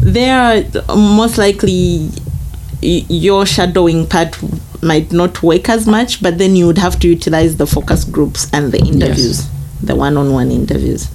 There, 0.00 0.64
most 0.96 1.38
likely, 1.38 2.08
your 2.80 3.44
shadowing 3.46 4.06
part 4.06 4.36
might 4.82 5.12
not 5.12 5.42
work 5.42 5.68
as 5.68 5.86
much, 5.86 6.22
but 6.22 6.38
then 6.38 6.54
you 6.56 6.66
would 6.66 6.78
have 6.78 6.98
to 7.00 7.08
utilize 7.08 7.56
the 7.56 7.66
focus 7.66 8.04
groups 8.04 8.46
and 8.52 8.70
the 8.72 8.78
interviews, 8.78 9.48
the 9.82 9.94
one-on-one 9.96 10.50
interviews. 10.50 11.08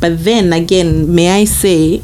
But 0.00 0.24
then 0.24 0.52
again, 0.52 1.12
may 1.14 1.40
I 1.42 1.44
say, 1.44 2.00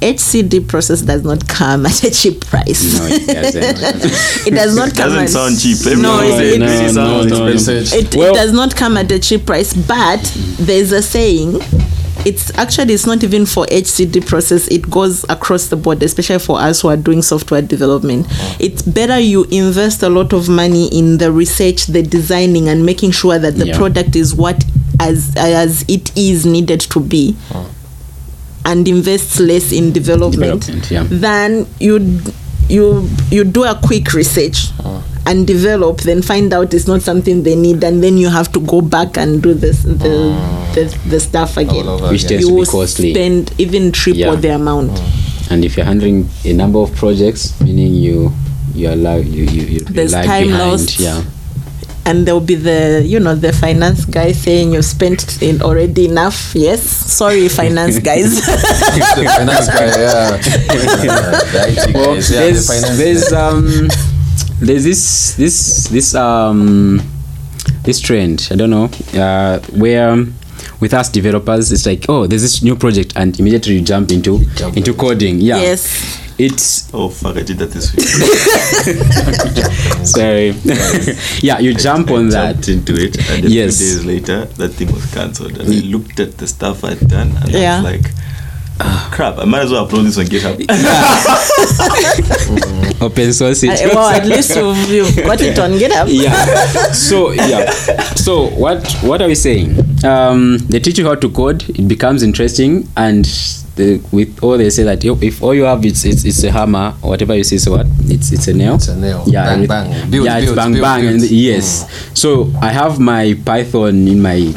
HCD 0.00 0.66
process 0.66 1.02
does 1.02 1.22
not 1.24 1.46
come 1.48 1.86
at 1.86 2.02
a 2.02 2.10
cheap 2.10 2.44
price. 2.46 2.98
no 2.98 3.06
it 3.10 3.26
doesn't. 3.26 4.46
It 4.46 4.54
does 4.54 4.74
not 4.74 4.94
come 4.94 5.10
Doesn't 5.10 5.24
at, 5.24 5.28
sound 5.30 5.60
cheap. 5.60 5.78
No, 5.98 6.20
Everyone 6.20 6.24
it- 6.24 6.30
it 6.30 6.60
really 6.60 6.92
no, 6.92 6.92
sounds 6.92 7.30
no, 7.30 7.38
no. 7.38 7.98
it, 7.98 8.16
Well- 8.16 8.32
it 8.32 8.34
does 8.34 8.52
not 8.52 8.74
come 8.76 8.96
at 8.96 9.10
a 9.12 9.18
cheap 9.18 9.46
price 9.46 9.74
but 9.74 10.20
mm-hmm. 10.20 10.64
there's 10.64 10.92
a 10.92 11.02
saying 11.02 11.60
it's 12.26 12.56
actually 12.58 12.92
it's 12.92 13.06
not 13.06 13.24
even 13.24 13.46
for 13.46 13.64
hcd 13.66 14.26
process. 14.26 14.68
It 14.68 14.90
goes 14.90 15.24
across 15.30 15.68
the 15.68 15.76
board 15.76 16.02
especially 16.02 16.38
for 16.38 16.58
us 16.58 16.82
who 16.82 16.88
are 16.88 16.96
doing 16.96 17.22
software 17.22 17.62
development. 17.62 18.26
Mm-hmm. 18.26 18.62
It's 18.62 18.82
better 18.82 19.18
you 19.18 19.44
invest 19.44 20.02
a 20.02 20.08
lot 20.08 20.32
of 20.32 20.48
money 20.48 20.88
in 20.88 21.18
the 21.18 21.32
research 21.32 21.86
the 21.86 22.02
designing 22.02 22.68
and 22.68 22.84
making 22.84 23.12
sure 23.12 23.38
that 23.38 23.56
the 23.56 23.68
Yeah. 23.68 23.76
product 23.78 24.16
is 24.16 24.34
what 24.34 24.64
as 25.00 25.34
as 25.36 25.84
it 25.88 26.14
is 26.16 26.44
needed 26.44 26.80
to 26.80 27.00
be 27.00 27.32
mm. 27.48 27.66
And 28.64 28.86
invests 28.88 29.40
less 29.40 29.72
in 29.72 29.92
development, 29.92 30.66
Development, 30.66 30.90
yeah. 30.90 31.04
than 31.10 31.66
you 31.78 32.20
you 32.68 33.08
you 33.30 33.44
do 33.44 33.64
a 33.64 33.74
quick 33.82 34.12
research 34.12 34.68
ah. 34.84 35.02
and 35.26 35.46
develop 35.46 35.98
then 36.02 36.22
find 36.22 36.52
out 36.52 36.72
it's 36.72 36.86
not 36.86 37.02
something 37.02 37.42
they 37.42 37.56
need 37.56 37.82
and 37.82 38.02
then 38.02 38.16
you 38.16 38.28
have 38.28 38.52
to 38.52 38.60
go 38.60 38.80
back 38.80 39.16
and 39.18 39.42
do 39.42 39.54
this 39.54 39.82
the 39.82 40.30
ah. 40.36 40.72
the, 40.74 40.84
the 41.08 41.18
stuff 41.18 41.56
again 41.56 41.86
All 41.88 41.94
over 41.98 42.10
Which 42.12 42.24
again. 42.24 42.38
tends 42.40 42.46
to 42.46 42.52
you 42.54 42.60
be 42.60 42.66
costly. 42.70 43.10
spend 43.12 43.52
even 43.60 43.90
triple 43.90 44.20
Yeah. 44.20 44.34
the 44.36 44.54
amount 44.54 44.90
ah. 44.94 45.48
and 45.50 45.64
if 45.64 45.76
you're 45.76 45.86
handling 45.86 46.28
a 46.44 46.52
number 46.52 46.78
of 46.78 46.94
projects 46.94 47.60
meaning 47.60 47.92
you 47.94 48.30
you 48.72 48.88
are 48.88 48.94
lag 48.96 49.26
you 49.26 49.44
you, 49.44 49.62
you 49.62 49.80
There's 49.80 50.12
time 50.12 50.46
behind 50.46 50.70
lost. 50.70 51.00
yeah 51.00 51.24
and 52.10 52.26
there 52.26 52.34
will 52.34 52.48
be 52.54 52.56
the 52.56 53.02
you 53.06 53.20
know 53.20 53.36
the 53.36 53.52
finance 53.52 54.04
guy 54.04 54.32
saying 54.32 54.72
you 54.72 54.82
spent 54.82 55.40
in 55.40 55.62
already 55.62 56.06
enough. 56.06 56.52
Yes. 56.54 56.82
Sorry 56.82 57.48
finance 57.60 57.98
guys. 58.00 58.40
The 59.20 59.26
finance 59.36 59.68
guy, 59.68 59.86
yeah. 59.86 60.36
the 61.86 61.92
well 61.94 62.14
guys, 62.14 62.30
yeah, 62.30 62.40
there's 62.40 62.66
finance 62.66 62.98
there's 62.98 63.32
um 63.32 63.88
there's 64.60 64.84
this 64.84 65.34
this 65.36 65.88
this 65.88 66.14
um 66.14 67.00
this 67.84 68.00
trend 68.00 68.48
i 68.50 68.56
don't 68.56 68.70
know 68.70 68.90
uh 69.18 69.58
where 69.78 70.10
um, 70.10 70.34
with 70.80 70.92
us 70.92 71.08
developers 71.08 71.72
it's 71.72 71.86
like 71.86 72.04
oh 72.08 72.26
there's 72.26 72.42
this 72.42 72.62
new 72.62 72.76
project 72.76 73.12
and 73.16 73.38
immediately 73.38 73.74
you 73.74 73.80
jump 73.80 74.10
into 74.10 74.44
jump 74.56 74.76
into 74.76 74.90
into 74.90 74.94
coding. 74.94 75.40
Yeah. 75.40 75.56
Yes 75.58 76.29
it's 76.46 76.88
Oh 76.94 77.08
fuck! 77.08 77.36
I 77.36 77.42
did 77.42 77.58
that 77.58 77.70
this 77.70 77.92
week. 77.94 78.06
sorry 80.06 80.50
yeah 81.46 81.58
you 81.58 81.74
jump 81.74 82.10
on 82.10 82.28
that 82.30 82.54
Jumped 82.56 82.68
into 82.68 82.94
it, 83.04 83.16
and 83.30 83.44
a 83.44 83.48
Yes. 83.50 83.78
few 83.78 83.86
days 83.96 84.04
later, 84.04 84.44
that 84.60 84.68
thing 84.70 84.92
was 84.92 85.04
cancelled. 85.12 85.58
And 85.58 85.68
I 85.68 85.72
looked 85.94 86.20
at 86.20 86.36
the 86.38 86.46
stuff 86.46 86.84
I'd 86.84 87.00
done, 87.08 87.32
and 87.42 87.50
Yeah. 87.52 87.78
I 87.78 87.82
was 87.82 87.92
like, 87.92 88.06
"Ah, 88.80 89.08
"Crap! 89.12 89.38
I 89.38 89.44
might 89.44 89.62
as 89.66 89.70
well 89.72 89.86
upload 89.86 90.04
this 90.04 90.18
on 90.18 90.26
GitHub." 90.26 90.56
open 93.06 93.32
source 93.32 93.62
it 93.62 93.70
Uh, 93.70 93.88
well 93.94 94.10
at 94.10 94.26
least 94.26 94.54
you've, 94.56 94.90
you've 94.90 95.16
got 95.24 95.40
it 95.40 95.58
on 95.58 95.70
github 95.72 96.06
yeah 96.10 96.44
so 96.92 97.30
yeah 97.32 97.70
so 98.26 98.48
what 98.64 98.86
what 99.02 99.22
are 99.22 99.28
we 99.28 99.34
saying 99.34 99.70
um 100.04 100.58
they 100.68 100.78
teach 100.80 100.98
you 100.98 101.06
how 101.06 101.14
to 101.14 101.28
code 101.30 101.64
it 101.70 101.88
becomes 101.88 102.22
interesting 102.22 102.86
and 102.96 103.26
the, 103.80 104.00
with 104.12 104.38
all 104.44 104.58
they 104.58 104.68
say 104.70 104.82
that 104.84 105.02
if 105.04 105.42
all 105.42 105.54
you 105.54 105.64
have 105.64 105.84
is 105.84 106.04
it's, 106.04 106.24
it's 106.24 106.44
a 106.44 106.50
hammer 106.52 106.94
or 107.02 107.10
whatever 107.10 107.34
you 107.34 107.44
say 107.44 107.56
so 107.58 107.72
what? 107.72 107.86
It's 108.04 108.30
it's 108.32 108.46
a 108.48 108.52
nail? 108.54 108.74
It's 108.76 108.88
a 108.88 108.96
nail. 108.96 109.24
yeah 109.26 109.44
Bang, 109.56 109.66
bang. 109.66 110.10
Build, 110.10 110.26
yeah 110.26 110.36
it's 110.38 110.46
build, 110.46 110.56
bang 110.56 110.72
build, 110.72 110.82
bang 110.82 111.06
and 111.06 111.22
yes. 111.30 111.88
So 112.14 112.52
i 112.60 112.68
have 112.70 113.00
my 113.00 113.34
python 113.44 114.06
in 114.06 114.20
my 114.20 114.52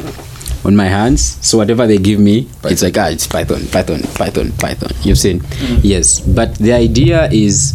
on 0.66 0.76
my 0.76 0.86
hands. 0.88 1.38
So 1.46 1.58
whatever 1.58 1.88
they 1.88 1.98
give 1.98 2.20
me 2.20 2.48
it's 2.66 2.84
like 2.84 2.98
ah 2.98 3.08
it's 3.08 3.28
python 3.28 3.62
python 3.72 4.02
python 4.20 4.52
python. 4.60 4.92
You've 5.04 5.20
seen 5.20 5.42
yes. 5.82 6.20
But 6.20 6.56
the 6.60 6.74
idea 6.74 7.30
is 7.32 7.74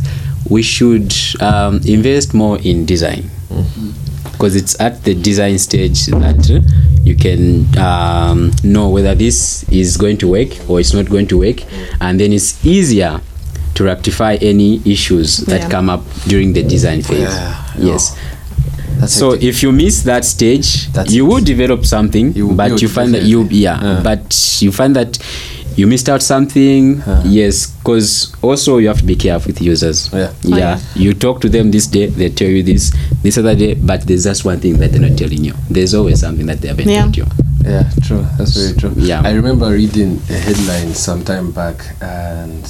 we 0.49 0.63
should 0.63 1.13
um, 1.41 1.81
invest 1.85 2.33
more 2.35 2.59
in 2.61 2.87
design. 2.87 3.31
Because 4.33 4.55
it's 4.55 4.79
at 4.81 5.03
the 5.03 5.15
design 5.15 5.59
stage 5.59 6.07
that 6.07 6.39
you 7.09 7.17
can 7.17 7.67
um, 7.79 8.51
know 8.63 8.89
whether 8.91 9.15
this 9.15 9.65
is 9.71 9.97
going 9.97 10.19
to 10.19 10.29
work 10.29 10.49
or 10.69 10.79
it's 10.81 10.93
not 10.93 11.07
going 11.09 11.27
to 11.27 11.39
work 11.39 11.59
and 12.01 12.21
then 12.21 12.33
it's 12.33 12.65
easier 12.67 13.21
to 13.75 13.85
rectify 13.85 14.35
any 14.43 14.81
issues 14.85 15.39
that 15.47 15.61
Yeah. 15.63 15.69
come 15.71 15.89
up 15.89 16.03
during 16.27 16.53
the 16.53 16.63
design 16.63 17.01
phase 17.03 17.21
Yeah, 17.21 17.65
yes 17.79 18.17
That's 18.99 19.15
so 19.15 19.33
if 19.35 19.63
you 19.63 19.71
miss 19.73 20.03
that 20.03 20.25
stage 20.25 20.89
That's 20.93 21.13
you 21.13 21.25
it. 21.25 21.29
will 21.29 21.45
develop 21.45 21.87
something 21.87 22.33
You 22.35 22.53
but 22.53 22.71
you, 22.71 22.77
you 22.83 22.89
find 22.89 23.15
that 23.15 23.23
you 23.23 23.45
yeah, 23.51 23.81
Yeah. 23.83 24.01
but 24.03 24.59
you 24.61 24.73
find 24.73 24.95
that 24.97 25.19
you 25.79 25.87
missed 25.87 26.09
out 26.09 26.20
something 26.22 27.01
yes 27.24 27.66
because 27.79 28.35
also 28.43 28.79
you 28.79 28.89
have 28.89 28.99
to 28.99 29.05
be 29.05 29.14
careful 29.16 29.49
with 29.53 29.62
users 29.62 30.11
Yeah. 30.12 30.33
Yeah 30.43 30.81
you 30.97 31.14
talk 31.14 31.41
to 31.43 31.49
them 31.49 31.70
this 31.70 31.87
day 31.87 32.07
they 32.07 32.31
tell 32.31 32.49
you 32.57 32.62
this 32.62 32.93
this 33.22 33.39
other 33.39 33.55
day 33.55 33.74
but 33.74 34.01
there's 34.07 34.24
just 34.24 34.45
one 34.45 34.59
thing 34.59 34.79
that 34.81 34.91
they're 34.93 35.09
not 35.09 35.16
telling 35.16 35.45
you 35.45 35.55
there's 35.70 35.95
always 35.95 36.20
something 36.20 36.47
that 36.47 36.61
they 36.61 36.68
haven't 36.68 36.89
Yeah. 36.89 37.03
told 37.03 37.16
you 37.16 37.26
Yeah, 37.68 37.91
true. 38.07 38.24
That's 38.39 38.57
very 38.57 38.74
true. 38.81 38.93
Yeah. 38.97 39.20
I 39.29 39.33
remember 39.35 39.68
reading 39.70 40.22
a 40.31 40.39
headline 40.47 40.95
some 40.95 41.20
time 41.22 41.51
back, 41.53 41.76
and 42.01 42.64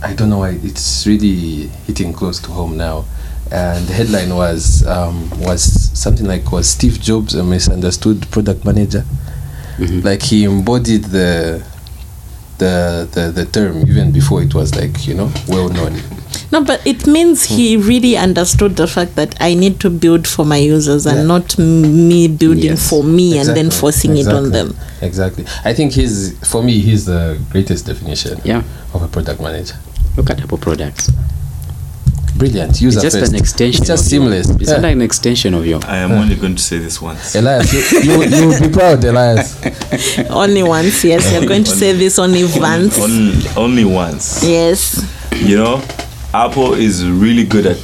I 0.00 0.14
don't 0.16 0.30
know 0.30 0.38
why 0.38 0.56
it's 0.68 1.04
really 1.06 1.68
hitting 1.86 2.14
close 2.14 2.38
to 2.46 2.50
home 2.50 2.78
now. 2.78 3.04
And 3.52 3.84
the 3.88 3.92
headline 3.92 4.32
was 4.34 4.86
um, 4.86 5.28
was 5.40 5.60
something 5.98 6.24
like 6.24 6.50
was 6.50 6.66
Steve 6.70 6.96
Jobs 7.00 7.34
a 7.34 7.42
misunderstood 7.42 8.24
product 8.30 8.64
manager? 8.64 9.04
Like 9.78 10.22
he 10.22 10.44
embodied 10.44 11.04
the 11.12 11.62
the 12.60 13.08
the 13.14 13.24
the 13.38 13.44
term 13.56 13.74
even 13.90 14.12
before 14.12 14.42
it 14.46 14.54
was 14.54 14.68
like 14.80 14.94
you 15.08 15.14
know 15.14 15.28
well 15.48 15.68
known. 15.68 15.94
No, 16.52 16.64
but 16.64 16.84
it 16.84 17.06
means 17.06 17.44
he 17.44 17.76
really 17.76 18.16
understood 18.16 18.72
the 18.76 18.86
fact 18.86 19.14
that 19.14 19.36
I 19.40 19.54
need 19.54 19.78
to 19.80 19.90
build 19.90 20.26
for 20.26 20.44
my 20.44 20.56
users 20.56 21.06
and 21.06 21.18
Yeah. 21.18 21.34
not 21.34 21.46
me 21.58 22.26
building 22.42 22.74
Yes, 22.74 22.88
for 22.90 23.02
me 23.04 23.38
and 23.38 23.48
then 23.48 23.66
exactly, 23.66 23.80
forcing 23.80 24.16
it 24.22 24.26
on 24.28 24.50
them. 24.50 24.74
Exactly. 25.00 25.44
I 25.64 25.72
think 25.74 25.92
he's 25.92 26.34
for 26.52 26.62
me 26.62 26.74
he's 26.88 27.04
the 27.06 27.38
greatest 27.52 27.86
definition 27.86 28.34
yeah 28.44 28.62
of 28.94 29.02
a 29.02 29.08
product 29.08 29.40
manager. 29.40 29.76
look 30.16 30.28
at 30.30 30.40
apple 30.44 30.58
products 30.58 31.04
Brilliant. 32.36 32.80
User 32.80 32.98
it's 32.98 33.02
just 33.02 33.18
first. 33.18 33.32
an 33.32 33.38
extension 33.38 33.82
It's 33.82 33.88
just 33.88 34.06
of 34.06 34.12
you. 34.12 34.20
seamless. 34.20 34.48
it's 34.50 34.70
Yeah. 34.70 34.76
not 34.78 34.90
an 34.92 35.02
extension 35.02 35.52
of 35.54 35.66
you 35.66 35.80
I 35.86 35.98
am 35.98 36.12
only 36.12 36.36
going 36.36 36.54
to 36.56 36.62
say 36.62 36.78
this 36.78 37.00
once. 37.00 37.34
Elias, 37.34 37.72
you, 37.72 38.00
you, 38.00 38.22
you 38.24 38.48
will 38.48 38.60
be 38.60 38.68
proud, 38.68 39.04
Elias. 39.04 39.60
Only 40.30 40.62
once, 40.62 41.04
yes. 41.04 41.30
You're 41.32 41.46
going 41.46 41.64
to 41.64 41.70
say 41.70 41.92
this 41.92 42.18
only 42.18 42.44
once. 42.58 42.98
Only, 42.98 43.48
only 43.56 43.84
once. 43.84 44.42
Yes. 44.44 45.04
You 45.34 45.56
know, 45.58 45.82
Apple 46.32 46.74
is 46.74 47.04
really 47.06 47.44
good 47.44 47.66
at 47.66 47.78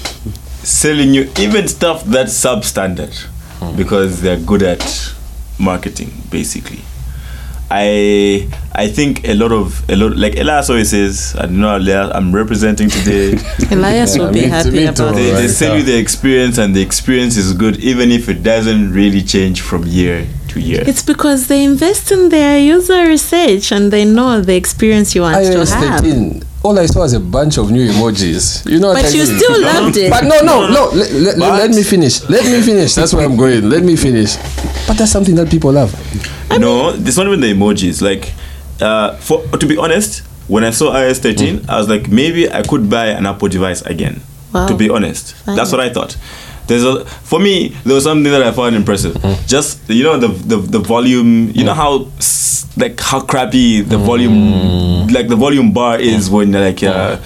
selling 0.63 1.13
you 1.15 1.31
even 1.39 1.69
stuff 1.69 2.05
that's 2.05 2.33
substandard 2.33 3.15
because 3.77 4.21
they're 4.23 4.39
good 4.41 4.63
at 4.63 5.15
marketing, 5.59 6.13
basically. 6.31 6.81
I 7.71 8.49
I 8.75 8.89
think 8.89 9.27
a 9.27 9.35
lot 9.35 9.53
of 9.53 9.89
a 9.91 9.97
lot 9.97 10.17
like 10.17 10.37
Elias 10.37 10.71
always 10.71 10.91
says, 10.91 11.35
I 11.39 11.47
don't 11.47 11.61
know 11.61 11.77
Elias, 11.77 12.13
I'm 12.15 12.35
representing 12.35 12.89
today. 12.89 13.39
Elias 13.71 14.17
will 14.17 14.33
be 14.33 14.43
happy 14.43 14.85
about 14.85 15.15
they, 15.15 15.31
it. 15.31 15.35
they 15.35 15.43
Right, 15.43 15.51
sell 15.51 15.77
you 15.77 15.83
the 15.83 15.99
experience 15.99 16.59
and 16.59 16.75
the 16.75 16.81
experience 16.83 17.37
is 17.37 17.53
good 17.53 17.77
even 17.79 18.13
if 18.13 18.29
it 18.29 18.43
doesn't 18.43 18.93
really 18.93 19.23
change 19.23 19.63
from 19.63 19.85
year 19.85 20.27
to 20.49 20.61
year. 20.61 20.85
It's 20.87 21.03
because 21.03 21.49
they 21.49 21.65
invest 21.65 22.13
in 22.13 22.29
their 22.29 22.59
user 22.59 23.07
research 23.07 23.73
and 23.73 23.93
they 23.93 24.05
know 24.05 24.41
the 24.41 24.55
experience 24.55 25.15
you 25.15 25.23
want 25.23 25.37
to 25.37 25.43
iOS 25.43 25.73
have. 25.75 26.01
13. 26.01 26.43
All 26.67 26.77
I 26.81 26.87
saw 26.87 27.01
was 27.01 27.13
a 27.13 27.21
bunch 27.21 27.59
of 27.59 27.71
new 27.71 27.89
emojis. 27.89 28.69
You 28.69 28.81
know 28.81 28.89
what 28.89 28.97
But 29.03 29.05
I 29.05 29.09
you 29.17 29.25
mean? 29.25 29.39
still 29.39 29.63
loved 29.73 29.97
it. 29.97 30.11
But 30.11 30.25
no, 30.25 30.41
no, 30.41 30.69
no. 30.69 30.91
Let, 30.93 31.13
let, 31.13 31.39
let 31.39 31.71
me 31.71 31.85
finish. 31.85 32.29
Let 32.29 32.45
me 32.45 32.61
finish. 32.61 32.95
That's 32.95 33.15
where 33.15 33.25
I'm 33.25 33.37
going. 33.37 33.69
Let 33.71 33.85
me 33.85 33.95
finish. 33.95 34.35
But 34.89 34.99
that's 34.99 35.13
something 35.13 35.37
that 35.37 35.49
people 35.49 35.71
love. 35.71 35.93
no, 36.59 36.91
it's 36.93 37.17
not 37.17 37.27
even 37.29 37.39
the 37.41 37.53
emojis. 37.53 38.03
Like, 38.03 38.33
uh, 38.81 39.15
for 39.19 39.47
to 39.57 39.67
be 39.67 39.77
honest, 39.77 40.25
when 40.49 40.65
I 40.65 40.71
saw 40.71 40.93
iOS 40.93 41.21
13, 41.21 41.67
I 41.69 41.79
was 41.79 41.89
like, 41.89 42.09
maybe 42.09 42.51
I 42.51 42.63
could 42.63 42.91
buy 42.91 43.07
an 43.15 43.27
Apple 43.27 43.47
device 43.49 43.83
again. 43.83 44.21
Wow. 44.53 44.67
To 44.67 44.75
be 44.77 44.91
honest, 44.91 45.35
Fine. 45.35 45.55
that's 45.57 45.71
what 45.71 45.81
I 45.81 45.89
thought. 45.93 46.17
There's 46.67 46.85
a 46.85 47.05
for 47.05 47.39
me 47.39 47.69
there 47.85 47.95
was 47.95 48.05
something 48.05 48.31
that 48.31 48.43
I 48.43 48.53
found 48.53 48.75
impressive. 48.77 49.17
Hmm. 49.17 49.47
Just 49.47 49.89
you 49.89 50.05
know 50.05 50.19
the 50.19 50.29
the, 50.29 50.57
the 50.57 50.79
volume. 50.79 51.51
You 51.51 51.65
know 51.65 51.75
hmm. 51.75 51.81
how 51.81 52.11
like 52.77 53.01
how 53.01 53.21
crappy 53.21 53.81
the 53.81 53.97
volume 53.97 55.07
hmm. 55.07 55.13
like 55.15 55.29
the 55.29 55.37
volume 55.37 55.73
bar 55.73 55.99
is 55.99 56.29
when 56.29 56.53
you're 56.53 56.61
like 56.61 56.83
uh, 56.83 57.17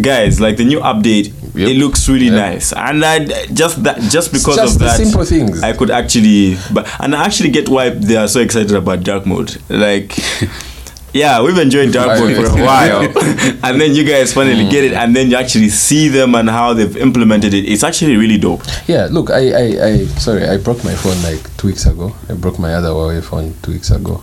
guys 0.00 0.40
like 0.40 0.56
the 0.56 0.64
new 0.64 0.80
update. 0.80 1.32
Yep. 1.54 1.68
It 1.68 1.76
looks 1.76 2.08
really 2.08 2.26
Yep. 2.26 2.34
nice, 2.34 2.72
and 2.72 3.04
I 3.04 3.24
just 3.52 3.84
that 3.84 4.00
just 4.10 4.32
because 4.32 4.56
just 4.56 4.74
of 4.74 4.78
the 4.80 4.84
that 4.86 4.96
simple 4.96 5.24
things. 5.24 5.62
I 5.62 5.72
could 5.72 5.90
actually, 5.90 6.56
but 6.72 6.88
and 6.98 7.14
I 7.14 7.24
actually 7.24 7.50
get 7.50 7.68
why 7.68 7.90
they 7.90 8.16
are 8.16 8.26
so 8.26 8.40
excited 8.40 8.72
about 8.74 9.04
dark 9.04 9.24
mode. 9.24 9.56
Like, 9.68 10.18
yeah, 11.14 11.40
we've 11.40 11.56
enjoyed 11.56 11.92
dark 11.92 12.18
mode 12.18 12.34
for 12.34 12.46
a 12.46 12.64
while, 12.64 13.00
and 13.62 13.80
then 13.80 13.94
you 13.94 14.04
guys 14.04 14.34
finally 14.34 14.68
get 14.68 14.82
it, 14.84 14.92
and 14.92 15.14
then 15.14 15.30
you 15.30 15.36
actually 15.36 15.68
see 15.68 16.08
them 16.08 16.34
and 16.34 16.50
how 16.50 16.74
they've 16.74 16.96
implemented 16.96 17.54
it. 17.54 17.64
It's 17.66 17.84
actually 17.84 18.16
really 18.16 18.36
dope. 18.36 18.62
Yeah, 18.88 19.06
look, 19.10 19.30
I, 19.30 19.52
I, 19.52 19.84
I, 19.86 20.04
sorry, 20.18 20.44
I 20.44 20.56
broke 20.58 20.82
my 20.84 20.94
phone 20.94 21.22
like 21.22 21.56
two 21.56 21.68
weeks 21.68 21.86
ago. 21.86 22.14
I 22.28 22.34
broke 22.34 22.58
my 22.58 22.74
other 22.74 22.88
Huawei 22.88 23.22
phone 23.22 23.54
two 23.62 23.72
weeks 23.72 23.90
ago, 23.92 24.22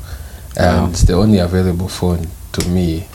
and 0.57 0.93
the 0.93 1.13
only 1.13 1.39
available 1.39 1.87
phone 1.87 2.27
to 2.53 2.67
me 2.67 3.07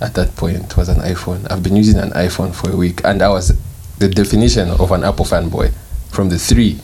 at 0.00 0.14
that 0.14 0.34
point 0.36 0.76
was 0.76 0.88
an 0.88 0.98
iPhone. 0.98 1.50
I've 1.50 1.62
been 1.62 1.76
using 1.76 1.98
an 2.00 2.10
iPhone 2.10 2.52
for 2.54 2.70
a 2.70 2.76
week, 2.76 3.02
and 3.04 3.22
I 3.22 3.28
was 3.28 3.56
the 3.98 4.08
definition 4.08 4.68
of 4.70 4.90
an 4.90 5.04
Apple 5.04 5.24
fanboy 5.24 5.72
from 6.10 6.28
the 6.28 6.38
three. 6.38 6.80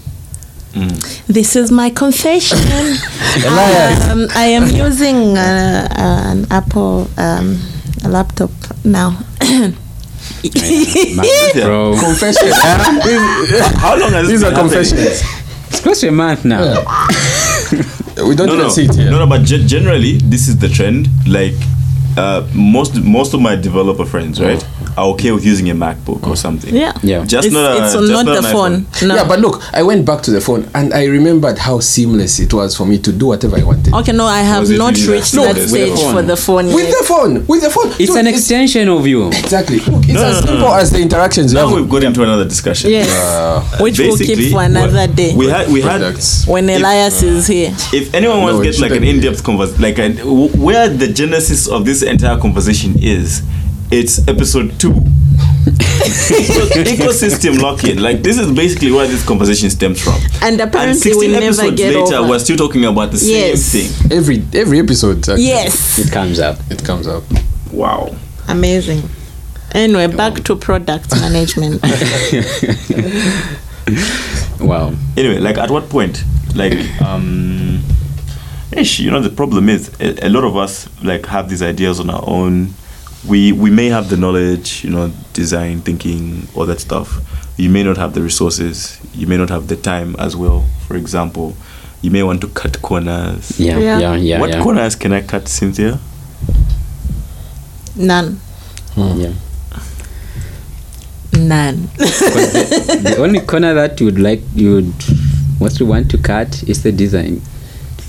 This 1.29 1.57
is 1.57 1.71
my 1.71 1.91
confession. 1.91 2.59
Um, 4.13 4.29
I 4.35 4.47
am 4.53 4.69
using 4.69 5.39
uh, 5.39 5.89
an 5.97 6.47
Apple 6.51 7.09
um, 7.17 7.59
a 8.05 8.09
laptop 8.09 8.51
now. 8.85 9.17
Bro 11.55 11.97
Confession. 11.99 12.49
How 13.81 13.97
long 13.99 14.13
has 14.13 14.29
These 14.29 14.41
this 14.41 14.43
are 14.43 14.51
been 14.51 14.69
happening? 14.69 14.85
confessions. 14.85 15.23
it's 15.69 15.81
close 15.81 16.01
to 16.01 16.09
a 16.09 16.13
month 16.13 16.45
now 16.45 16.61
We 18.29 18.35
don't 18.37 18.47
No, 18.49 18.55
even 18.55 18.59
no, 18.59 18.69
see 18.69 18.85
it 18.85 18.95
here. 18.95 19.11
no, 19.11 19.19
no. 19.21 19.27
But 19.27 19.43
ge- 19.45 19.65
generally, 19.67 20.19
this 20.19 20.47
is 20.49 20.59
the 20.59 20.69
trend. 20.69 21.09
Like, 21.27 21.55
uh, 22.17 22.47
most 22.55 23.03
most 23.03 23.35
of 23.35 23.41
my 23.41 23.57
developer 23.57 24.05
friends, 24.05 24.41
right, 24.41 24.63
are 24.97 25.07
okay 25.07 25.33
with 25.33 25.45
using 25.45 25.71
a 25.71 25.75
MacBook 25.75 26.27
or 26.27 26.37
something. 26.37 26.75
Yeah. 26.75 26.93
Yeah. 27.03 27.25
Just 27.25 27.47
it's, 27.47 27.55
not 27.55 27.77
a, 27.81 27.85
it's 27.85 27.93
just 27.95 28.13
not, 28.13 28.27
not 28.27 28.43
the 28.43 28.49
an 28.49 28.53
phone. 28.55 29.09
No. 29.09 29.15
Yeah, 29.17 29.27
but 29.27 29.41
look, 29.41 29.63
I 29.75 29.83
went 29.83 30.05
back 30.07 30.23
to 30.23 30.31
the 30.31 30.41
phone 30.41 30.69
and 30.75 30.93
I 30.93 31.05
remembered 31.07 31.59
how 31.59 31.81
seamless 31.81 32.39
it 32.41 32.53
was 32.53 32.77
for 32.77 32.85
me 32.87 32.99
to 32.99 33.13
do 33.13 33.27
whatever 33.27 33.57
I 33.59 33.63
wanted. 33.65 33.95
Okay, 33.95 34.13
no, 34.13 34.27
I 34.27 34.41
have 34.41 34.69
not 34.71 34.95
reached 34.97 35.33
that- 35.33 35.43
that 35.43 35.57
with 35.57 35.71
stage 35.71 35.91
the 35.99 36.13
for 36.13 36.23
the 36.23 36.37
phone 36.37 36.67
With 36.67 36.89
yet. 36.89 36.99
the 36.99 37.05
phone, 37.05 37.47
with 37.47 37.63
the 37.63 37.71
phone. 37.71 37.89
it's 37.99 38.07
Dude, 38.07 38.17
an 38.19 38.27
extension 38.27 38.89
of 38.89 39.07
you 39.07 39.29
Exactly. 39.29 39.79
Look, 39.81 40.05
it's 40.05 40.13
No, 40.15 40.25
as 40.25 40.35
no, 40.35 40.41
no, 40.41 40.47
simple 40.47 40.69
no. 40.69 40.75
as 40.75 40.91
the 40.91 41.01
interactions 41.01 41.53
you 41.53 41.59
Now 41.59 41.75
we've 41.75 41.89
got 41.89 42.05
into 42.05 42.23
another 42.23 42.45
discussion. 42.45 42.91
Yes, 42.91 43.81
which 43.81 43.99
we'll 43.99 44.17
keep 44.19 44.53
for 44.53 44.63
another 44.63 45.07
day 45.07 45.35
We 45.35 45.47
had 45.49 45.69
we 45.71 45.81
had 45.81 46.03
when 46.47 46.69
Elias 46.69 47.23
is 47.23 47.47
here. 47.47 47.71
if 47.93 48.15
anyone 48.15 48.43
wants 48.43 48.59
to 48.59 48.65
get 48.65 48.81
like 48.81 48.93
an 48.99 49.05
in-depth 49.05 49.43
conversation, 49.43 49.83
like 49.83 49.97
where 50.55 50.89
the 50.89 51.09
genesis 51.09 51.67
of 51.69 51.85
this 51.85 52.02
entire 52.11 52.39
conversation 52.39 52.95
is, 53.01 53.43
it's 53.91 54.27
episode 54.29 54.79
two. 54.81 54.93
Ecosystem 56.83 57.61
lock-in. 57.61 58.03
Like 58.03 58.23
this 58.23 58.39
is 58.39 58.51
basically 58.51 58.91
where 58.93 59.07
this 59.07 59.25
conversation 59.27 59.71
stems 59.71 60.01
from. 60.03 60.19
And 60.43 60.61
apparently 60.61 60.95
we 61.15 61.29
16 61.29 61.33
never 61.33 61.45
episodes 61.47 61.77
get 61.77 61.95
later, 61.95 62.17
over. 62.17 62.29
we're 62.31 62.39
still 62.39 62.57
talking 62.57 62.85
about 62.85 63.11
the 63.13 63.19
Yes. 63.19 63.63
same 63.63 63.83
thing. 63.91 64.13
every 64.19 64.43
every 64.55 64.79
episode. 64.81 65.19
actually, 65.19 65.45
Yes, 65.45 65.99
it 65.99 66.11
comes 66.13 66.39
up 66.41 66.59
it 66.71 66.83
comes 66.85 67.07
up. 67.07 67.23
Wow. 67.73 68.15
amazing. 68.49 69.03
Anyway, 69.73 70.07
back 70.09 70.43
to 70.45 70.57
product 70.57 71.13
management. 71.21 71.81
wow 74.61 74.93
Anyway, 75.17 75.39
like 75.39 75.59
at 75.59 75.71
what 75.71 75.89
point, 75.89 76.25
like 76.55 76.75
um, 77.03 77.83
ish, 78.77 79.01
you 79.01 79.11
know, 79.11 79.21
the 79.21 79.31
problem 79.31 79.69
is 79.69 79.91
a, 80.01 80.27
a 80.27 80.29
lot 80.29 80.45
of 80.45 80.57
us 80.57 80.89
like 81.03 81.27
have 81.27 81.49
these 81.49 81.63
ideas 81.63 82.01
on 82.01 82.11
our 82.11 82.23
own. 82.27 82.75
We 83.29 83.53
we 83.53 83.71
may 83.71 83.87
have 83.89 84.09
the 84.11 84.17
knowledge, 84.17 84.83
you 84.85 84.91
know, 84.91 85.13
design, 85.33 85.81
thinking, 85.81 86.49
all 86.55 86.67
that 86.67 86.81
stuff. 86.81 87.21
You 87.57 87.71
may 87.71 87.83
not 87.85 87.97
have 87.97 88.15
the 88.15 88.23
resources. 88.23 88.99
You 89.15 89.27
may 89.27 89.37
not 89.37 89.51
have 89.51 89.69
the 89.69 89.77
time 89.77 90.17
as 90.19 90.35
well. 90.37 90.65
For 90.89 90.97
example, 90.97 91.55
you 92.01 92.11
may 92.11 92.23
want 92.23 92.41
to 92.41 92.49
cut 92.49 92.83
corners. 92.83 93.59
yeah 93.61 93.79
Yeah. 93.79 93.99
yeah 93.99 94.17
yeah 94.17 94.41
what 94.41 94.51
yeah, 94.51 94.63
corners 94.63 94.97
can 94.97 95.13
I 95.13 95.23
cut, 95.23 95.47
Cynthia? 95.49 95.99
None. 97.95 98.41
Hmm. 98.95 99.21
yeah. 99.21 99.33
None. 101.39 101.87
the 101.97 103.17
only 103.19 103.41
corner 103.41 103.75
that 103.75 104.01
you 104.01 104.07
would 104.07 104.19
like 104.19 104.43
you 104.55 104.75
would 104.75 104.93
what 105.59 105.79
you 105.79 105.87
want 105.87 106.11
to 106.11 106.19
cut 106.19 106.63
is 106.69 106.83
the 106.83 106.91
design 106.93 107.41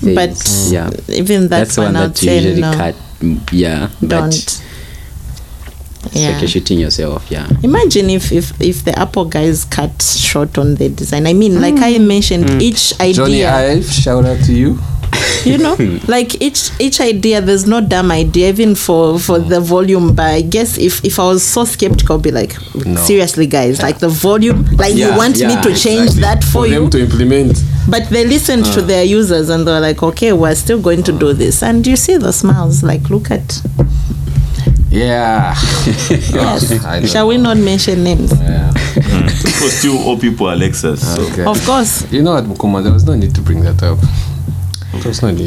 phase. 0.00 0.14
But 0.14 0.34
yeah 0.72 0.90
Even 1.14 1.42
that 1.42 1.48
that's 1.48 1.74
the 1.76 1.82
one 1.82 1.94
one 1.94 2.02
I'd 2.02 2.10
that 2.14 2.22
you 2.22 2.28
say 2.28 2.36
usually 2.36 2.60
no. 2.60 2.72
cut 2.74 2.94
Mm, 3.20 3.38
yeah 3.52 3.88
but 4.02 4.08
Don't. 4.08 4.34
it's 4.34 4.60
Yeah. 6.12 6.30
like 6.32 6.40
you're 6.42 6.48
shooting 6.48 6.78
yourself 6.80 7.24
yeah 7.30 7.48
Imagine 7.62 8.10
if, 8.10 8.30
if 8.32 8.52
if 8.60 8.84
the 8.84 8.92
Apple 8.98 9.24
guys 9.24 9.64
cut 9.64 10.02
short 10.02 10.58
on 10.58 10.74
the 10.76 10.88
design. 10.90 11.26
I 11.26 11.32
mean, 11.32 11.60
like 11.60 11.78
I 11.80 11.94
Mm. 11.94 12.06
mentioned, 12.06 12.62
each 12.62 12.92
idea. 13.00 13.14
Jony 13.24 13.40
idea, 13.48 13.54
Ive, 13.78 13.86
shout 13.90 14.24
out 14.26 14.40
to 14.44 14.52
you. 14.52 14.78
you 15.44 15.58
know, 15.58 15.76
hmm. 15.76 15.98
like 16.10 16.40
each 16.40 16.70
each 16.80 17.00
idea. 17.00 17.40
There's 17.40 17.66
no 17.66 17.80
dumb 17.80 18.10
idea, 18.10 18.48
even 18.48 18.74
for 18.74 19.18
for 19.18 19.38
the 19.38 19.60
volume. 19.60 20.14
But 20.14 20.26
I 20.26 20.40
guess 20.42 20.78
if 20.78 21.04
if 21.04 21.18
I 21.18 21.24
was 21.24 21.42
so 21.42 21.64
skeptical, 21.64 22.16
I'd 22.16 22.22
be 22.22 22.30
like, 22.30 22.54
No. 22.86 23.00
seriously, 23.00 23.46
guys, 23.46 23.82
like 23.82 23.98
the 23.98 24.08
volume, 24.08 24.64
like 24.76 24.94
Yeah, 24.94 25.10
you 25.10 25.16
want 25.16 25.38
me 25.38 25.54
to 25.62 25.74
change 25.74 26.10
Exactly. 26.10 26.20
that 26.22 26.44
for, 26.44 26.50
for 26.50 26.66
you? 26.66 26.80
them 26.80 26.90
to 26.90 27.00
implement. 27.00 27.62
But 27.88 28.08
they 28.08 28.26
listened 28.26 28.64
to 28.66 28.80
ah. 28.82 28.86
their 28.86 29.04
users 29.04 29.50
and 29.50 29.66
they're 29.66 29.80
like, 29.80 30.02
okay, 30.02 30.32
we're 30.32 30.54
still 30.54 30.80
going 30.80 31.02
to 31.02 31.12
do 31.12 31.32
this. 31.34 31.62
And 31.62 31.86
you 31.86 31.96
see 31.96 32.16
the 32.16 32.32
smiles, 32.32 32.82
like, 32.82 33.10
look 33.10 33.30
at. 33.30 33.60
Yeah. 34.90 35.54
Yes. 36.34 37.10
Shall 37.10 37.28
we 37.28 37.36
not 37.36 37.56
mention 37.56 38.04
names? 38.04 38.32
Yeah. 38.32 38.72
Hmm. 38.72 39.28
For 39.28 39.68
still 39.68 39.98
all 39.98 40.18
people 40.18 40.48
Alexas. 40.48 41.14
So. 41.16 41.22
Okay. 41.22 41.44
Of 41.44 41.64
course. 41.66 42.10
You 42.12 42.22
know 42.22 42.34
what, 42.34 42.44
Mukuma? 42.44 42.82
There 42.82 42.92
was 42.92 43.04
no 43.04 43.14
need 43.14 43.34
to 43.34 43.40
bring 43.40 43.60
that 43.62 43.82
up. 43.82 43.98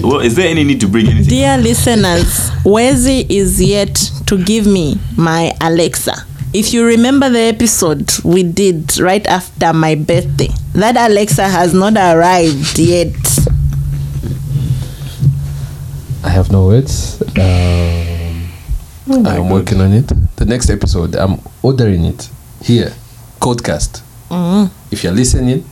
Well, 0.02 0.20
is 0.20 0.36
there 0.36 0.48
any 0.48 0.64
need 0.64 0.80
to 0.82 0.88
bring 0.88 1.08
anything? 1.08 1.30
Dear 1.30 1.58
listeners, 1.58 2.52
Wezi 2.64 3.30
is 3.30 3.62
yet 3.62 3.96
to 4.28 4.44
give 4.44 4.66
me 4.68 5.00
my 5.18 5.52
Alexa. 5.62 6.14
If 6.54 6.74
you 6.74 6.86
remember 6.86 7.30
the 7.30 7.40
episode 7.42 8.10
we 8.24 8.44
did 8.44 9.00
right 9.00 9.26
after 9.28 9.74
my 9.74 9.96
birthday, 9.96 10.50
that 10.74 10.96
Alexa 10.98 11.48
has 11.48 11.74
not 11.74 11.96
arrived 11.98 12.80
yet. 12.80 13.16
I 16.24 16.30
have 16.30 16.52
no 16.52 16.66
words. 16.66 17.22
Um, 17.38 18.28
Oh 19.10 19.24
I'm 19.26 19.50
working 19.50 19.80
on 19.80 19.94
it. 19.94 20.12
The 20.36 20.46
next 20.46 20.70
episode, 20.70 21.16
I'm 21.16 21.40
ordering 21.62 22.04
it 22.06 22.30
here. 22.62 22.92
Codecast. 23.40 24.02
Mm. 24.30 24.70
If 24.92 25.04
you're 25.04 25.14
listening, 25.14 25.64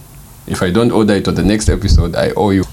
if 0.48 0.62
I 0.62 0.72
don't 0.72 0.92
order 0.92 1.16
it 1.16 1.28
on 1.28 1.36
the 1.36 1.44
next 1.44 1.68
episode, 1.68 2.16
I 2.16 2.30
owe 2.38 2.52
you. 2.52 2.64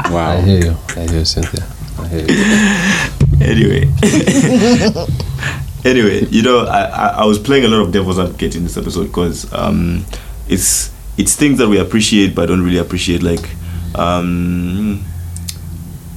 I 0.04 0.10
Wow. 0.10 0.40
hear 0.40 0.64
you. 0.64 0.76
I 0.96 1.00
hear 1.06 1.18
you, 1.18 1.24
Cynthia. 1.24 1.64
I 1.98 2.08
hear 2.08 2.26
you. 2.26 3.46
anyway 3.46 3.88
anyway 5.84 6.24
you 6.26 6.42
know 6.42 6.60
I, 6.66 6.82
I 6.84 7.06
i 7.22 7.24
was 7.24 7.38
playing 7.40 7.64
a 7.64 7.68
lot 7.68 7.80
of 7.80 7.90
devil's 7.92 8.18
advocate 8.18 8.54
in 8.54 8.62
this 8.62 8.76
episode 8.76 9.04
because 9.08 9.52
um 9.52 10.04
it's 10.48 10.92
it's 11.18 11.34
things 11.34 11.58
that 11.58 11.68
we 11.68 11.78
appreciate 11.78 12.34
but 12.36 12.46
don't 12.46 12.62
really 12.62 12.78
appreciate 12.78 13.22
like 13.22 13.48
um 13.96 15.02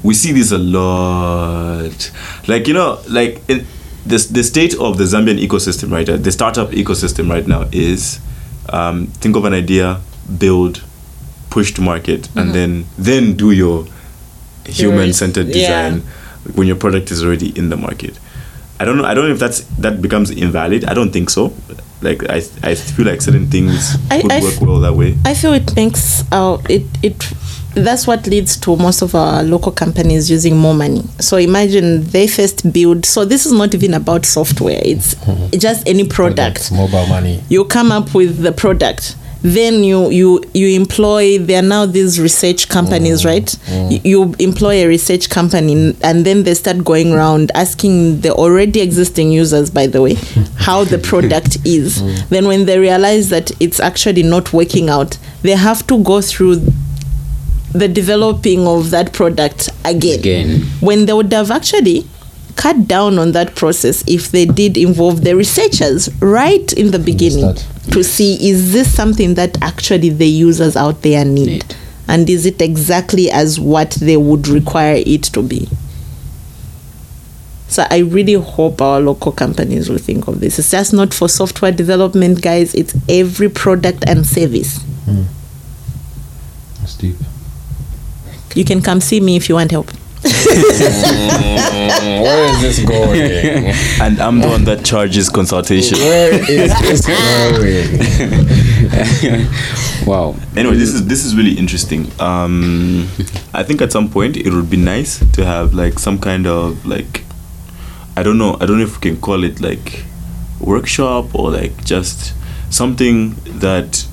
we 0.03 0.13
see 0.13 0.31
this 0.33 0.51
a 0.51 0.57
lot 0.57 2.11
like 2.47 2.67
you 2.67 2.73
know 2.75 2.99
like 3.09 3.41
in 3.49 3.65
this 4.05 4.27
the 4.27 4.43
state 4.43 4.75
of 4.75 4.97
the 4.99 5.03
zambian 5.05 5.39
ecosystem 5.43 5.91
right 5.91 6.07
uh, 6.07 6.17
the 6.17 6.31
startup 6.31 6.69
ecosystem 6.69 7.29
right 7.29 7.47
now 7.47 7.67
is 7.71 8.19
um 8.69 9.07
think 9.07 9.35
of 9.35 9.45
an 9.45 9.53
idea 9.53 9.99
build 10.37 10.83
push 11.55 11.71
to 11.73 11.81
market 11.81 12.27
and 12.35 12.35
mm-hmm. 12.35 12.51
then 12.51 12.71
then 12.97 13.23
do 13.37 13.51
your 13.51 13.85
human 14.65 15.13
centered 15.13 15.47
Yeah. 15.47 15.53
design 15.89 16.01
when 16.57 16.67
your 16.67 16.75
product 16.75 17.11
is 17.11 17.23
already 17.23 17.49
in 17.57 17.69
the 17.69 17.77
market. 17.77 18.19
I 18.77 18.83
don't 18.83 18.97
know. 18.97 19.05
I 19.05 19.13
don't 19.13 19.25
know 19.27 19.33
if 19.33 19.39
that's 19.39 19.61
that 19.85 20.01
becomes 20.01 20.31
invalid. 20.31 20.83
I 20.83 20.93
don't 20.93 21.11
think 21.13 21.29
so. 21.29 21.53
Like 22.01 22.29
I, 22.29 22.41
I 22.61 22.75
feel 22.75 23.05
like 23.05 23.21
certain 23.21 23.47
things 23.47 23.95
I- 24.11 24.21
could 24.21 24.33
I 24.33 24.41
work 24.41 24.55
f- 24.55 24.61
well 24.61 24.81
that 24.81 24.93
way. 24.93 25.15
I 25.23 25.33
feel 25.33 25.53
it 25.53 25.73
makes 25.77 26.23
our 26.33 26.59
it 26.69 26.83
it 27.01 27.15
that's 27.75 28.05
what 28.07 28.27
leads 28.27 28.57
to 28.57 28.75
most 28.75 29.01
of 29.01 29.15
our 29.15 29.43
local 29.43 29.71
companies 29.71 30.29
using 30.29 30.57
more 30.57 30.73
money. 30.73 31.03
So 31.19 31.37
imagine 31.37 32.03
they 32.15 32.27
first 32.27 32.71
build. 32.73 33.05
So 33.05 33.23
this 33.25 33.45
is 33.45 33.53
not 33.53 33.73
even 33.73 33.93
about 33.93 34.25
software. 34.25 34.81
It's 34.83 35.15
just 35.65 35.87
any 35.87 36.05
product. 36.05 36.69
Products, 36.69 36.71
mobile 36.71 37.07
money. 37.07 37.43
You 37.47 37.63
come 37.65 37.93
up 37.93 38.13
with 38.13 38.41
the 38.43 38.51
product. 38.51 39.15
Then 39.45 39.83
you 39.83 40.09
you 40.09 40.43
you 40.55 40.69
employ. 40.75 41.37
There 41.37 41.59
are 41.59 41.67
now 41.67 41.85
these 41.85 42.19
research 42.19 42.67
companies, 42.67 43.21
mm, 43.21 43.25
right? 43.25 43.45
Mm. 43.45 43.91
You, 43.91 43.99
you 44.03 44.35
employ 44.39 44.83
a 44.83 44.87
research 44.87 45.29
company, 45.29 45.95
and 46.01 46.25
then 46.25 46.41
they 46.45 46.55
start 46.55 46.83
going 46.83 47.13
around 47.13 47.51
asking 47.53 48.21
the 48.21 48.33
already 48.33 48.81
existing 48.81 49.31
users, 49.31 49.69
by 49.69 49.85
the 49.85 50.01
way, 50.01 50.15
how 50.57 50.83
the 50.83 50.97
product 50.97 51.57
is. 51.63 52.01
Mm. 52.01 52.29
Then 52.29 52.47
when 52.47 52.65
they 52.65 52.79
realize 52.79 53.29
that 53.29 53.51
it's 53.61 53.79
actually 53.79 54.23
not 54.23 54.51
working 54.51 54.89
out, 54.89 55.15
they 55.43 55.51
have 55.51 55.85
to 55.87 56.03
go 56.03 56.21
through 56.21 56.55
the 57.71 57.87
developing 57.87 58.65
of 58.65 58.89
that 58.89 59.13
product 59.13 59.69
again. 59.85 60.17
Again. 60.17 60.61
When 60.79 61.05
they 61.05 61.13
would 61.13 61.31
have 61.31 61.51
actually 61.51 62.07
cut 62.55 62.87
down 62.87 63.19
on 63.19 63.33
that 63.33 63.53
process 63.53 64.03
if 64.07 64.31
they 64.31 64.45
did 64.45 64.75
involve 64.75 65.23
the 65.23 65.35
researchers 65.35 66.09
right 66.19 66.73
in 66.73 66.89
the 66.89 66.97
beginning. 66.97 67.53
To 67.91 68.03
see 68.03 68.49
is 68.49 68.73
this 68.73 68.93
something 68.93 69.33
that 69.35 69.61
actually 69.61 70.09
the 70.09 70.27
users 70.27 70.75
out 70.75 71.01
there 71.01 71.23
need, 71.25 71.47
Need. 71.47 71.75
and 72.07 72.29
is 72.29 72.45
it 72.45 72.61
exactly 72.61 73.29
as 73.31 73.59
what 73.59 73.91
they 73.91 74.17
would 74.17 74.47
require 74.47 75.01
it 75.05 75.23
to 75.23 75.41
be? 75.41 75.67
So 77.67 77.85
i 77.89 77.97
really 77.99 78.33
hope 78.33 78.81
our 78.81 78.99
local 79.01 79.31
companies 79.31 79.89
will 79.89 79.97
think 79.97 80.27
of 80.27 80.39
this. 80.39 80.59
It's 80.59 80.71
just 80.71 80.93
not 80.93 81.13
for 81.13 81.27
software 81.27 81.71
development 81.71 82.41
guys. 82.41 82.73
It's 82.75 82.95
every 83.09 83.49
product 83.49 84.03
and 84.07 84.25
service. 84.25 84.77
Hmm. 85.05 85.23
That's 86.79 86.95
deep. 86.95 87.15
you 88.55 88.63
can 88.63 88.81
come 88.81 89.01
see 89.01 89.19
me 89.19 89.35
if 89.35 89.49
you 89.49 89.55
want 89.55 89.71
help 89.71 89.91
Where 92.21 92.45
is 92.51 92.61
this 92.61 92.79
going? 92.85 93.73
And 94.01 94.19
I'm 94.19 94.39
the 94.39 94.47
one 94.47 94.63
that 94.65 94.83
charges 94.83 95.29
consultation. 95.29 95.97
Where 95.99 96.33
is 96.49 96.73
this 96.81 97.05
going? 97.05 98.05
Wow. 100.05 100.35
Anyway, 100.55 100.75
this 100.75 100.93
is 100.93 101.07
this 101.07 101.25
is 101.25 101.35
really 101.35 101.53
interesting. 101.57 102.11
Um, 102.21 103.07
I 103.55 103.63
think 103.63 103.81
at 103.81 103.91
some 103.91 104.07
point 104.07 104.37
it 104.37 104.53
would 104.53 104.69
be 104.69 104.77
nice 104.77 105.17
to 105.33 105.43
have 105.43 105.73
like 105.73 105.97
some 105.97 106.19
kind 106.19 106.45
of 106.45 106.85
like, 106.85 107.23
I 108.15 108.21
don't 108.21 108.37
know, 108.37 108.55
I 108.61 108.67
don't 108.67 108.77
know 108.77 108.83
if 108.83 108.97
we 108.97 109.01
can 109.01 109.19
call 109.19 109.43
it 109.43 109.59
like 109.61 110.05
workshop 110.59 111.33
or 111.33 111.49
like 111.49 111.83
just 111.85 112.35
something 112.69 113.33
that 113.59 114.05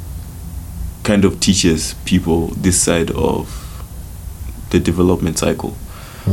kind 1.03 1.27
of 1.27 1.41
teaches 1.41 1.95
people 2.07 2.49
this 2.57 2.81
side 2.81 3.11
of 3.11 3.51
the 4.71 4.81
development 4.81 5.37
cycle. 5.39 5.77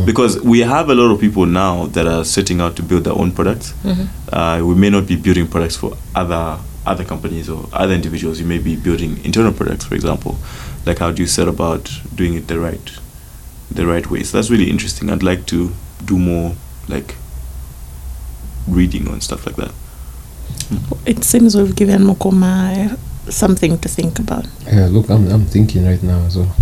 Because 0.05 0.39
we 0.41 0.59
have 0.59 0.89
a 0.89 0.95
lot 0.95 1.11
of 1.11 1.19
people 1.19 1.45
now 1.45 1.87
that 1.87 2.05
are 2.05 2.23
setting 2.23 2.61
out 2.61 2.75
to 2.75 2.83
build 2.83 3.03
their 3.05 3.13
own 3.13 3.31
products. 3.31 3.73
Uh, 4.31 4.61
we 4.63 4.75
may 4.75 4.89
not 4.89 5.07
be 5.07 5.15
building 5.15 5.47
products 5.47 5.75
for 5.75 5.97
other 6.15 6.59
other 6.85 7.03
companies 7.05 7.49
or 7.49 7.67
other 7.73 7.93
individuals. 7.93 8.39
You 8.39 8.47
may 8.47 8.57
be 8.57 8.75
building 8.75 9.23
internal 9.23 9.53
products, 9.53 9.85
for 9.85 9.95
example. 9.95 10.37
Like 10.85 10.99
how 10.99 11.11
do 11.11 11.21
you 11.21 11.27
set 11.27 11.47
about 11.47 11.91
doing 12.15 12.33
it 12.35 12.47
the 12.47 12.59
right 12.59 12.97
the 13.71 13.85
right 13.85 14.09
way? 14.09 14.23
So 14.23 14.37
that's 14.37 14.49
really 14.49 14.69
interesting. 14.69 15.09
I'd 15.09 15.23
like 15.23 15.45
to 15.47 15.71
do 16.05 16.17
more 16.17 16.53
like 16.87 17.15
reading 18.67 19.07
on 19.07 19.21
stuff 19.21 19.45
like 19.45 19.55
that. 19.57 19.71
it 21.05 21.23
seems 21.23 21.55
we've 21.55 21.75
given 21.75 22.03
mokoma 22.03 22.97
something 23.29 23.77
to 23.79 23.87
think 23.89 24.19
about 24.19 24.45
Yeah, 24.65 24.87
look, 24.89 25.09
I'm, 25.09 25.27
I'm 25.31 25.45
thinking 25.45 25.85
right 25.85 26.01
now 26.01 26.19
as 26.25 26.37
well. 26.37 26.55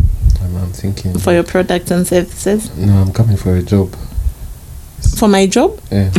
I'm, 0.48 0.56
I'm 0.64 0.72
thinking. 0.72 1.18
for 1.20 1.34
your 1.34 1.43
products 1.43 1.91
and 1.91 2.06
services 2.08 2.76
No, 2.78 2.93
I'm 2.93 3.12
coming 3.14 3.38
for 3.38 3.56
a 3.56 3.62
job. 3.62 3.93
for 5.18 5.28
my 5.28 5.45
job 5.48 5.80
Yeah. 5.91 6.10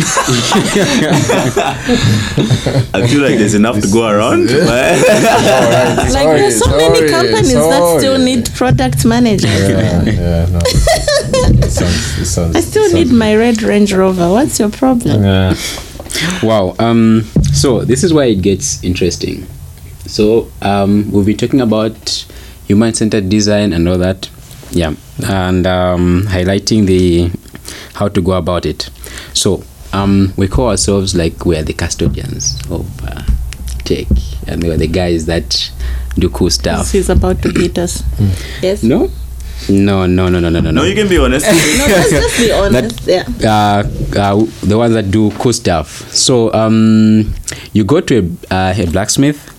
I 2.95 3.07
feel 3.09 3.23
like 3.23 3.39
there's 3.39 3.55
enough 3.55 3.81
to 3.81 3.89
go 3.89 4.07
around. 4.09 4.47
but- 4.49 4.99
like 6.13 6.29
there's 6.39 6.59
so 6.59 6.71
many 6.77 7.09
companies 7.11 7.53
that 7.55 7.97
still 7.99 8.19
need 8.19 8.49
product 8.55 9.05
managers 9.05 9.69
yeah, 9.69 10.03
yeah, 10.05 10.47
no. 10.51 10.61
It 10.65 11.71
sounds, 11.71 12.19
it 12.19 12.25
sounds, 12.27 12.57
I 12.57 12.61
still 12.61 12.85
it 12.85 12.95
need 12.95 13.09
sounds- 13.09 13.19
my 13.19 13.35
Red 13.37 13.63
Range 13.63 13.93
Rover. 13.93 14.29
What's 14.31 14.59
your 14.59 14.71
problem? 14.71 15.23
Yeah. 15.23 15.55
Wow. 16.43 16.75
Um, 16.79 17.25
so 17.53 17.85
this 17.85 18.03
is 18.05 18.13
where 18.13 18.27
it 18.27 18.43
gets 18.43 18.83
interesting. 18.83 19.47
So 20.07 20.51
um, 20.63 21.11
we'll 21.11 21.25
be 21.25 21.35
talking 21.35 21.61
about 21.61 22.27
human-centered 22.69 23.29
design 23.29 23.73
and 23.73 23.89
all 23.89 23.99
that. 23.99 24.31
Yeah, 24.71 24.95
and 25.27 25.67
um, 25.67 26.25
highlighting 26.29 26.87
the 26.87 27.31
how 27.95 28.09
to 28.09 28.21
go 28.21 28.33
about 28.33 28.67
it. 28.67 28.91
So 29.33 29.65
um, 29.93 30.33
we 30.37 30.47
call 30.47 30.69
ourselves 30.69 31.15
like 31.15 31.45
we're 31.47 31.63
the 31.63 31.73
custodians 31.73 32.61
of 32.71 32.87
uh, 33.05 33.23
tech, 33.85 34.07
and 34.47 34.63
we're 34.63 34.77
the 34.77 34.87
guys 34.87 35.25
that 35.27 35.71
do 36.19 36.29
cool 36.29 36.51
stuff. 36.51 36.93
He's 36.93 37.09
about 37.09 37.43
to 37.43 37.53
beat 37.53 37.79
us. 37.79 38.03
Yes. 38.63 38.83
No, 38.83 39.11
no, 39.69 40.07
no, 40.07 40.29
no, 40.29 40.39
no, 40.39 40.51
no, 40.51 40.61
no. 40.61 40.71
no, 40.71 40.85
you 40.85 40.95
can 40.95 41.09
be 41.09 41.19
honest. 41.19 41.47
No, 41.79 41.87
let's 41.87 42.11
just 42.11 42.37
be 42.39 42.53
honest. 42.61 43.07
yeah. 43.07 43.25
uh, 43.43 43.83
uh, 44.19 44.47
the 44.63 44.77
ones 44.77 44.95
that 44.95 45.11
do 45.11 45.31
cool 45.33 45.53
stuff. 45.53 46.13
So 46.13 46.53
um, 46.53 47.33
you 47.73 47.85
go 47.85 48.01
to 48.01 48.37
a, 48.51 48.55
uh, 48.55 48.75
a 48.77 48.87
blacksmith. 48.91 49.55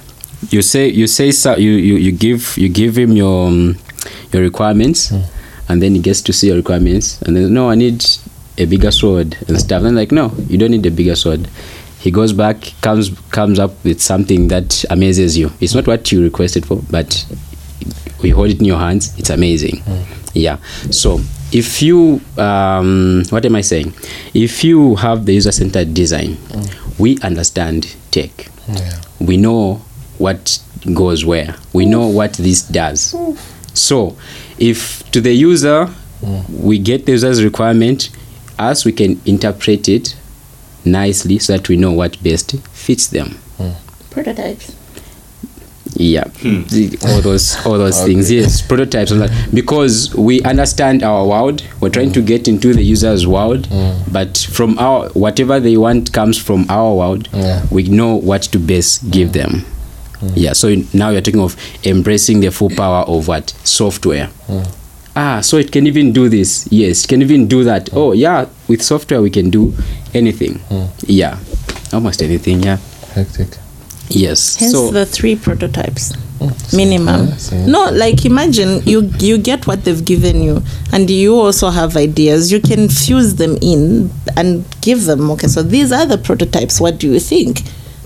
You 0.49 0.61
say 0.61 0.87
you 0.87 1.07
say 1.07 1.31
so, 1.31 1.55
you, 1.57 1.71
you 1.71 1.95
you 1.95 2.11
give 2.11 2.57
you 2.57 2.69
give 2.69 2.97
him 2.97 3.11
your 3.11 3.47
um, 3.47 3.77
your 4.31 4.41
requirements, 4.41 5.11
and 5.67 5.81
then 5.81 5.95
he 5.95 6.01
gets 6.01 6.21
to 6.23 6.33
see 6.33 6.47
your 6.47 6.55
requirements, 6.57 7.21
and 7.23 7.35
then 7.35 7.53
no, 7.53 7.69
I 7.69 7.75
need 7.75 8.05
a 8.57 8.65
bigger 8.65 8.91
sword 8.91 9.37
and 9.47 9.59
stuff. 9.59 9.83
Then 9.83 9.95
like 9.95 10.11
no, 10.11 10.31
you 10.47 10.57
don't 10.57 10.71
need 10.71 10.85
a 10.85 10.91
bigger 10.91 11.15
sword. 11.15 11.47
He 11.99 12.11
goes 12.11 12.31
back, 12.31 12.71
comes 12.81 13.09
comes 13.31 13.59
up 13.59 13.71
with 13.83 14.01
something 14.01 14.47
that 14.47 14.85
amazes 14.89 15.37
you. 15.37 15.51
It's 15.59 15.75
not 15.75 15.85
what 15.87 16.11
you 16.11 16.23
requested 16.23 16.65
for, 16.65 16.81
but 16.89 17.25
we 18.23 18.29
hold 18.29 18.49
it 18.49 18.59
in 18.59 18.65
your 18.65 18.79
hands. 18.79 19.17
It's 19.19 19.29
amazing. 19.29 19.83
Yeah. 20.33 20.57
So 20.91 21.19
if 21.51 21.81
you, 21.81 22.21
um, 22.37 23.23
what 23.29 23.45
am 23.45 23.55
I 23.55 23.61
saying? 23.61 23.93
If 24.33 24.63
you 24.63 24.95
have 24.95 25.25
the 25.25 25.33
user 25.33 25.51
centered 25.51 25.93
design, 25.93 26.37
we 26.97 27.17
understand 27.19 27.95
tech. 28.11 28.49
Yeah. 28.69 29.01
We 29.19 29.35
know 29.37 29.81
what 30.19 30.61
goes 30.93 31.25
where. 31.25 31.55
We 31.73 31.85
know 31.85 32.07
what 32.07 32.33
this 32.33 32.61
does. 32.61 33.15
So, 33.73 34.17
if 34.57 35.09
to 35.11 35.21
the 35.21 35.33
user 35.33 35.89
mm. 36.21 36.49
we 36.49 36.79
get 36.79 37.05
the 37.05 37.13
user's 37.13 37.43
requirement, 37.43 38.09
us 38.57 38.85
we 38.85 38.91
can 38.91 39.19
interpret 39.25 39.87
it 39.87 40.15
nicely 40.85 41.39
so 41.39 41.53
that 41.57 41.69
we 41.69 41.77
know 41.77 41.91
what 41.91 42.21
best 42.23 42.55
fits 42.69 43.07
them. 43.07 43.37
Mm. 43.57 43.75
Prototypes. 44.11 44.75
Yeah, 45.95 46.25
hmm. 46.25 46.63
The- 46.63 46.97
all 47.07 47.21
those 47.21 47.65
all 47.65 47.77
those 47.77 48.01
things. 48.05 48.31
Yes, 48.31 48.61
prototypes 48.61 49.11
and 49.11 49.29
because 49.53 50.13
we 50.15 50.41
understand 50.43 51.03
our 51.03 51.25
world. 51.25 51.63
We're 51.81 51.89
trying 51.89 52.11
to 52.13 52.21
mm. 52.21 52.27
get 52.27 52.47
into 52.47 52.73
the 52.73 52.83
user's 52.83 53.25
world, 53.25 53.67
but 54.11 54.37
from 54.37 54.77
our 54.77 55.09
whatever 55.09 55.59
they 55.59 55.77
want 55.77 56.13
comes 56.13 56.37
from 56.37 56.67
our 56.69 56.93
world. 56.95 57.27
Yeah. 57.33 57.65
We 57.71 57.83
know 57.83 58.15
what 58.15 58.43
to 58.43 58.59
best 58.59 59.09
give 59.09 59.33
them. 59.33 59.65
Mm. 60.21 60.33
Yeah. 60.35 60.53
So 60.53 60.75
now 60.93 61.09
you're 61.09 61.21
talking 61.21 61.41
of 61.41 61.55
embracing 61.85 62.39
the 62.41 62.51
full 62.51 62.69
power 62.69 63.03
of 63.05 63.27
what 63.27 63.49
software. 63.63 64.29
Mm. 64.47 64.75
Ah, 65.15 65.41
so 65.41 65.57
it 65.57 65.71
can 65.71 65.87
even 65.87 66.13
do 66.13 66.29
this. 66.29 66.67
Yes, 66.71 67.03
it 67.03 67.07
can 67.07 67.21
even 67.21 67.47
do 67.47 67.63
that. 67.63 67.85
Mm. 67.87 67.97
Oh, 67.97 68.11
yeah. 68.13 68.47
With 68.67 68.81
software, 68.81 69.21
we 69.21 69.29
can 69.29 69.49
do 69.49 69.73
anything. 70.13 70.59
Yeah, 71.05 71.39
almost 71.91 72.21
anything. 72.21 72.63
Yeah. 72.63 72.77
Hectic. 73.13 73.57
Yes. 74.09 74.55
Hence 74.55 74.71
so 74.71 74.91
the 74.91 75.05
three 75.05 75.35
prototypes. 75.35 76.13
Minimum. 76.73 77.33
No, 77.67 77.89
like 77.91 78.25
imagine 78.25 78.81
you 78.85 79.11
you 79.19 79.37
get 79.37 79.67
what 79.67 79.83
they've 79.83 80.03
given 80.05 80.41
you 80.41 80.63
and 80.93 81.09
you 81.09 81.35
also 81.35 81.69
have 81.69 81.97
ideas. 81.97 82.51
You 82.51 82.61
can 82.61 82.87
fuse 82.87 83.35
them 83.35 83.57
in 83.61 84.09
and 84.37 84.63
give 84.81 85.05
them, 85.05 85.29
okay, 85.31 85.47
so 85.47 85.61
these 85.61 85.91
are 85.91 86.05
the 86.05 86.17
prototypes. 86.17 86.79
What 86.79 86.97
do 86.97 87.11
you 87.11 87.19
think? 87.19 87.61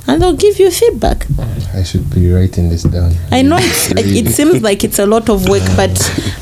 And 0.05 0.21
they'll 0.21 0.35
give 0.35 0.59
you 0.59 0.69
feedback. 0.69 1.25
I 1.73 1.81
should 1.83 2.13
be 2.13 2.29
writing 2.31 2.67
this 2.69 2.83
down. 2.83 3.13
I 3.31 3.41
know 3.41 3.55
it's, 3.57 3.89
it 3.95 4.27
seems 4.33 4.61
like 4.61 4.83
it's 4.83 4.99
a 4.99 5.05
lot 5.05 5.29
of 5.29 5.47
work, 5.47 5.63
but 5.77 5.91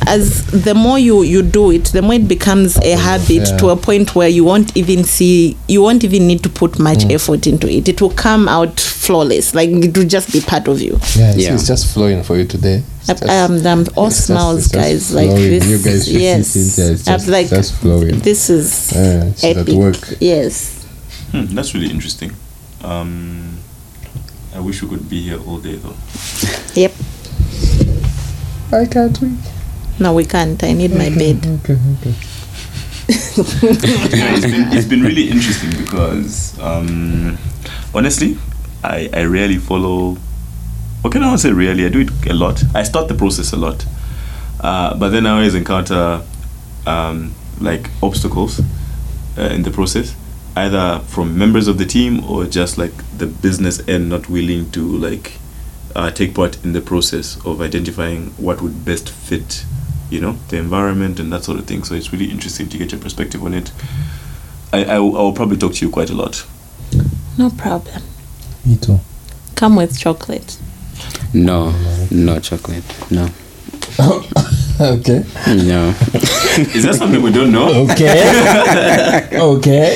as 0.07 0.47
the 0.47 0.73
more 0.73 0.97
you, 0.97 1.21
you 1.21 1.43
do 1.43 1.69
it, 1.71 1.85
the 1.85 2.01
more 2.01 2.15
it 2.15 2.27
becomes 2.27 2.77
a 2.77 2.97
habit 2.97 3.29
Yeah. 3.49 3.57
to 3.57 3.69
a 3.69 3.77
point 3.77 4.15
where 4.15 4.27
you 4.27 4.43
won't 4.43 4.75
even 4.75 5.03
see, 5.03 5.57
you 5.67 5.83
won't 5.83 6.03
even 6.03 6.25
need 6.25 6.41
to 6.43 6.49
put 6.49 6.79
much 6.79 7.05
effort 7.05 7.45
into 7.45 7.69
it. 7.69 7.87
It 7.87 8.01
will 8.01 8.09
come 8.09 8.49
out 8.49 8.79
flawless, 8.79 9.53
like 9.53 9.69
it 9.69 9.95
will 9.95 10.07
just 10.07 10.33
be 10.33 10.41
part 10.41 10.67
of 10.67 10.81
you. 10.81 10.93
Yeah, 11.15 11.31
it's, 11.31 11.37
Yeah. 11.37 11.53
it's 11.53 11.67
just 11.67 11.93
flowing 11.93 12.23
for 12.23 12.37
you 12.37 12.45
today. 12.45 12.81
I, 13.07 13.13
just- 13.13 13.23
um, 13.23 13.65
I'm 13.67 13.85
all 13.95 14.07
it's 14.07 14.15
smiles, 14.17 14.63
just 14.63 14.73
guys. 14.73 15.13
Like 15.13 15.27
flowing. 15.29 15.49
this, 15.51 15.67
You 15.67 15.77
guys 15.77 16.11
yes. 16.11 16.47
see 16.47 16.81
yeah, 16.81 16.89
I'm 16.89 17.19
just- 17.19 17.27
like, 17.27 17.47
just 17.49 17.73
flowing. 17.75 18.19
this 18.19 18.49
is 18.49 18.91
Yeah, 18.91 19.25
it's 19.25 19.43
at 19.43 19.57
epic. 19.57 19.75
work. 19.75 20.13
Yes. 20.19 20.83
Hmm, 21.31 21.45
that's 21.55 21.73
really 21.75 21.91
interesting. 21.91 22.31
Um, 22.83 23.57
I 24.55 24.59
wish 24.59 24.81
we 24.81 24.89
could 24.89 25.09
be 25.09 25.21
here 25.21 25.39
all 25.45 25.59
day 25.59 25.75
though. 25.75 25.95
Yep. 26.73 26.93
I 28.73 28.85
can't 28.85 29.21
wait. 29.21 29.39
No, 29.99 30.13
we 30.13 30.25
can't. 30.25 30.61
I 30.63 30.73
need 30.73 30.91
my 30.91 31.09
bed. 31.09 31.45
Okay, 31.63 31.73
okay. 31.73 32.15
Yeah, 34.17 34.33
it's 34.35 34.45
been 34.45 34.71
it's 34.73 34.87
been 34.87 35.01
really 35.01 35.29
interesting 35.29 35.69
because 35.71 36.57
um, 36.59 37.37
honestly, 37.93 38.37
I 38.83 39.09
I 39.13 39.23
rarely 39.25 39.57
follow. 39.57 40.17
What 41.01 41.11
can 41.13 41.23
I 41.23 41.35
say? 41.35 41.51
Rarely, 41.51 41.85
I 41.85 41.89
do 41.89 41.99
it 42.01 42.11
a 42.29 42.33
lot. 42.33 42.63
I 42.73 42.83
start 42.83 43.07
the 43.07 43.15
process 43.15 43.53
a 43.53 43.57
lot, 43.57 43.85
uh, 44.61 44.95
but 44.97 45.09
then 45.09 45.25
I 45.25 45.31
always 45.31 45.55
encounter 45.55 46.21
um, 46.85 47.33
like 47.59 47.89
obstacles 48.01 48.61
uh, 49.37 49.41
in 49.41 49.63
the 49.63 49.71
process, 49.71 50.15
either 50.55 50.99
from 51.07 51.37
members 51.37 51.67
of 51.67 51.77
the 51.77 51.85
team 51.85 52.23
or 52.25 52.45
just 52.45 52.77
like 52.77 52.93
the 53.17 53.27
business 53.27 53.85
end 53.87 54.09
not 54.09 54.29
willing 54.29 54.69
to 54.71 54.81
like 54.81 55.33
uh, 55.95 56.11
take 56.11 56.33
part 56.35 56.63
in 56.63 56.73
the 56.73 56.81
process 56.81 57.37
of 57.45 57.61
identifying 57.61 58.27
what 58.37 58.61
would 58.61 58.85
best 58.85 59.09
fit, 59.09 59.65
you 60.09 60.19
know, 60.19 60.33
the 60.49 60.57
environment 60.57 61.19
and 61.19 61.31
that 61.31 61.43
sort 61.43 61.59
of 61.59 61.65
thing. 61.65 61.83
So 61.83 61.95
it's 61.95 62.11
really 62.11 62.29
interesting 62.29 62.69
to 62.69 62.77
get 62.77 62.91
your 62.91 63.01
perspective 63.01 63.43
on 63.43 63.53
it. 63.53 63.71
I, 64.73 64.83
I, 64.85 64.95
I 64.95 64.99
will 64.99 65.33
probably 65.33 65.57
talk 65.57 65.73
to 65.73 65.85
you 65.85 65.91
quite 65.91 66.09
a 66.09 66.15
lot. 66.15 66.45
No 67.37 67.49
problem. 67.49 68.03
Me 68.65 68.77
too. 68.77 68.99
Come 69.55 69.75
with 69.75 69.97
chocolate. 69.97 70.57
no, 71.33 71.73
no 72.09 72.39
chocolate. 72.39 72.83
No, 73.11 73.29
Okay. 74.81 75.23
no. 75.47 75.89
Is 76.73 76.83
that 76.83 76.95
something 76.95 77.21
we 77.21 77.31
don't 77.31 77.51
know? 77.51 77.69
Okay. 77.91 79.27
okay. 79.39 79.95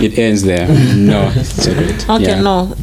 it 0.00 0.18
ends 0.18 0.42
there. 0.42 0.66
No 0.96 1.30
chocolate. 1.32 2.08
Okay, 2.10 2.22
Yeah. 2.24 2.40
no. 2.42 2.74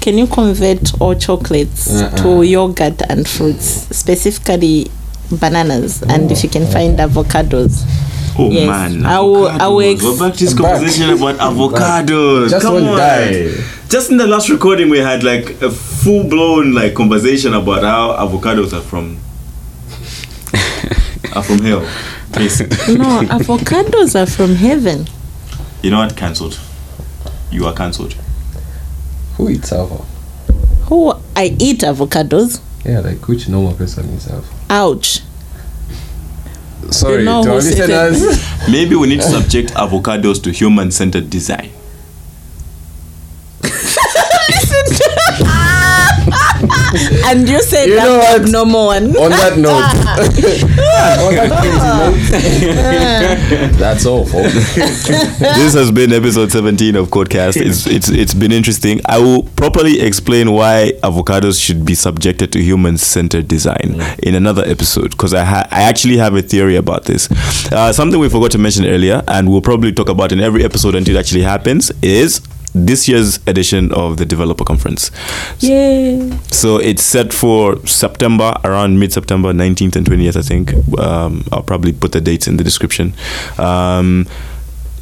Can 0.00 0.18
you 0.18 0.26
convert 0.26 1.00
all 1.00 1.14
chocolates 1.14 1.90
Uh-uh. 2.00 2.16
to 2.22 2.42
yogurt 2.42 3.00
and 3.08 3.26
fruits, 3.26 3.86
specifically 3.96 4.90
bananas, 5.30 6.02
and 6.02 6.30
if 6.30 6.42
you 6.44 6.50
can 6.50 6.66
find 6.66 6.98
avocados? 6.98 7.84
Oh 8.42 8.50
Yes. 8.50 8.66
man, 8.66 9.04
I 9.04 9.20
will- 9.20 9.48
I 9.48 9.66
will 9.66 9.80
ex- 9.92 10.02
We're 10.02 10.16
back 10.18 10.32
to 10.38 10.44
this 10.44 10.52
I'm 10.54 10.62
back. 10.62 10.72
conversation 10.78 11.10
about 11.10 11.36
avocados. 11.38 12.50
Just 12.50 12.62
Come 12.64 12.76
on. 12.88 12.96
die. 12.96 13.50
Just 13.90 14.10
in 14.10 14.16
the 14.16 14.26
last 14.26 14.48
recording, 14.48 14.88
we 14.88 14.98
had 14.98 15.22
like 15.22 15.60
a 15.60 15.70
full 15.70 16.24
blown 16.24 16.72
like 16.72 16.94
conversation 16.94 17.52
about 17.54 17.82
how 17.82 18.12
avocados 18.26 18.72
are 18.72 18.80
from 18.80 19.18
are 21.34 21.42
from 21.42 21.58
hell. 21.60 21.86
Basically. 22.32 22.96
No, 22.96 23.20
avocados 23.22 24.14
are 24.20 24.26
from 24.26 24.54
heaven. 24.54 25.06
You 25.82 25.90
know 25.90 25.98
what? 25.98 26.16
Cancelled. 26.16 26.58
You 27.50 27.66
are 27.66 27.74
cancelled. 27.74 28.14
Who 29.36 29.48
eats 29.50 29.72
alpha? 29.72 30.02
Who 30.88 31.12
I 31.36 31.54
eat 31.58 31.80
avocados. 31.80 32.60
Yeah, 32.84 33.00
like 33.00 33.26
which 33.28 33.48
normal 33.48 33.74
person 33.74 34.08
eats 34.14 34.28
alpha? 34.30 34.48
Ouch. 34.70 35.20
Sorry, 36.90 37.24
know 37.24 37.42
to 37.44 37.50
our 37.50 37.56
listeners. 37.56 38.22
Maybe 38.70 38.94
we 38.96 39.06
need 39.08 39.20
to 39.20 39.28
subject 39.28 39.72
avocados 39.74 40.42
to 40.44 40.50
human 40.50 40.90
centered 40.90 41.30
design. 41.30 41.70
And 47.24 47.48
you 47.48 47.62
said 47.62 47.86
You 47.88 47.96
know 47.96 48.18
that 48.18 48.32
what? 48.32 48.40
abnormal 48.42 48.86
one. 48.86 49.16
On 49.16 49.30
that 49.30 49.56
note, 49.56 49.86
on 51.00 51.34
that 51.34 51.50
crazy 51.60 52.66
note, 52.66 53.78
that's 53.78 54.06
all, 54.06 54.24
folks. 54.26 54.52
this 54.74 55.74
has 55.74 55.90
been 55.90 56.12
episode 56.12 56.50
17 56.52 56.96
of 56.96 57.08
Codecast. 57.08 57.56
It's, 57.60 57.86
it's 57.86 58.08
it's 58.08 58.34
been 58.34 58.52
interesting. 58.52 59.00
I 59.06 59.18
will 59.18 59.42
properly 59.56 60.00
explain 60.00 60.52
why 60.52 60.92
avocados 61.02 61.62
should 61.62 61.84
be 61.84 61.94
subjected 61.94 62.52
to 62.52 62.62
human-centered 62.62 63.48
design 63.48 64.00
in 64.22 64.34
another 64.34 64.64
episode 64.64 65.10
because 65.10 65.34
I 65.34 65.44
ha- 65.44 65.68
I 65.70 65.82
actually 65.82 66.16
have 66.18 66.34
a 66.34 66.42
theory 66.42 66.76
about 66.76 67.04
this. 67.04 67.30
Uh, 67.72 67.92
something 67.92 68.20
we 68.20 68.28
forgot 68.28 68.50
to 68.52 68.58
mention 68.58 68.84
earlier, 68.86 69.22
and 69.28 69.48
we'll 69.50 69.60
probably 69.62 69.92
talk 69.92 70.08
about 70.08 70.32
in 70.32 70.40
every 70.40 70.64
episode 70.64 70.94
until 70.94 71.16
it 71.16 71.18
actually 71.18 71.42
happens, 71.42 71.90
is 72.02 72.40
this 72.74 73.08
year's 73.08 73.38
edition 73.46 73.92
of 73.92 74.16
the 74.16 74.24
developer 74.24 74.64
conference. 74.64 75.10
Yay. 75.60 76.30
So 76.50 76.76
it's 76.78 77.02
set 77.02 77.32
for 77.32 77.84
September, 77.86 78.54
around 78.64 78.98
mid 78.98 79.12
September, 79.12 79.52
19th 79.52 79.96
and 79.96 80.06
20th, 80.06 80.36
I 80.36 80.42
think. 80.42 80.98
Um, 80.98 81.44
I'll 81.52 81.62
probably 81.62 81.92
put 81.92 82.12
the 82.12 82.20
dates 82.20 82.46
in 82.46 82.56
the 82.56 82.64
description. 82.64 83.14
Um, 83.58 84.26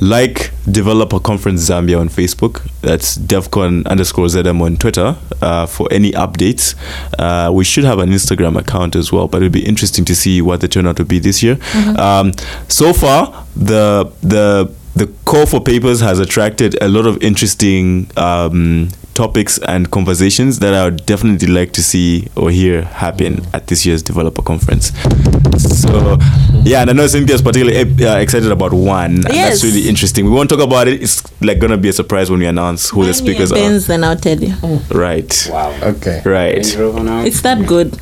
like 0.01 0.53
Developer 0.71 1.19
Conference 1.19 1.69
Zambia 1.69 1.99
on 2.01 2.09
Facebook. 2.09 2.63
That's 2.83 3.19
DevCon 3.19 3.87
underscore 3.87 4.27
ZM 4.27 4.61
on 4.61 4.77
Twitter 4.77 5.17
uh, 5.43 5.67
for 5.67 5.89
any 5.91 6.13
updates. 6.13 6.75
Uh, 7.19 7.51
we 7.53 7.65
should 7.65 7.85
have 7.85 7.99
an 7.99 8.11
Instagram 8.11 8.57
account 8.57 8.95
as 8.95 9.13
well, 9.13 9.27
but 9.29 9.39
it'll 9.39 9.53
be 9.53 9.67
interesting 9.67 10.05
to 10.05 10.15
see 10.15 10.41
what 10.41 10.61
the 10.61 10.69
turnout 10.69 10.99
will 10.99 11.07
be 11.07 11.19
this 11.19 11.43
year. 11.43 11.59
Um, 11.99 12.33
so 12.69 12.93
far, 12.93 13.45
the 13.57 14.13
the 14.23 14.73
the 14.97 15.07
call 15.25 15.47
for 15.47 15.61
papers 15.61 16.01
has 16.01 16.19
attracted 16.19 16.81
a 16.83 16.89
lot 16.89 17.07
of 17.07 17.23
interesting 17.23 18.11
um, 18.17 18.89
topics 19.19 19.59
and 19.67 19.91
conversations 19.91 20.61
that 20.61 20.73
I 20.73 20.85
would 20.85 21.05
definitely 21.05 21.49
like 21.49 21.73
to 21.73 21.83
see 21.83 22.29
or 22.37 22.53
hear 22.53 22.83
happen 22.83 23.41
at 23.53 23.67
this 23.67 23.85
year's 23.85 24.01
developer 24.01 24.43
conference. 24.43 24.93
So, 25.59 26.19
yeah, 26.63 26.83
and 26.83 26.91
I 26.91 26.93
know 26.93 27.09
Cynthia's 27.09 27.43
particularly 27.43 27.81
uh, 28.07 28.19
excited 28.19 28.53
about 28.53 28.73
one. 28.73 29.15
And 29.27 29.35
Yes. 29.35 29.49
that's 29.61 29.65
really 29.65 29.89
interesting. 29.89 30.25
We 30.27 30.31
won't 30.31 30.49
talk 30.49 30.61
about 30.61 30.87
it. 30.87 31.03
It's 31.03 31.21
like 31.43 31.59
gonna 31.59 31.77
be 31.77 31.89
a 31.89 31.93
surprise 31.93 32.31
when 32.31 32.39
we 32.39 32.47
announce 32.47 32.91
who 32.91 33.05
the 33.05 33.13
speakers 33.13 33.51
are. 33.51 33.57
Benz, 33.57 33.89
then 33.89 34.05
I'll 34.05 34.17
tell 34.17 34.39
you. 34.39 34.55
Right. 34.91 35.49
Wow. 35.51 35.77
Okay. 35.83 36.23
Right. 36.25 36.59
It's 36.59 37.41
that 37.43 37.67
good. 37.67 37.99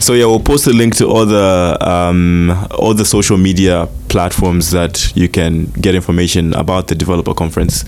So 0.00 0.14
yeah, 0.14 0.24
we'll 0.26 0.40
post 0.40 0.66
a 0.66 0.70
link 0.72 0.96
to 0.96 1.06
all 1.06 1.26
the 1.26 1.76
um, 1.80 2.50
all 2.78 2.94
the 2.94 3.04
social 3.04 3.36
media 3.36 3.88
platforms 4.08 4.70
that 4.70 5.12
you 5.14 5.28
can 5.28 5.66
get 5.80 5.94
information 5.94 6.54
about 6.54 6.88
the 6.88 6.94
developer 6.94 7.34
conference. 7.34 7.84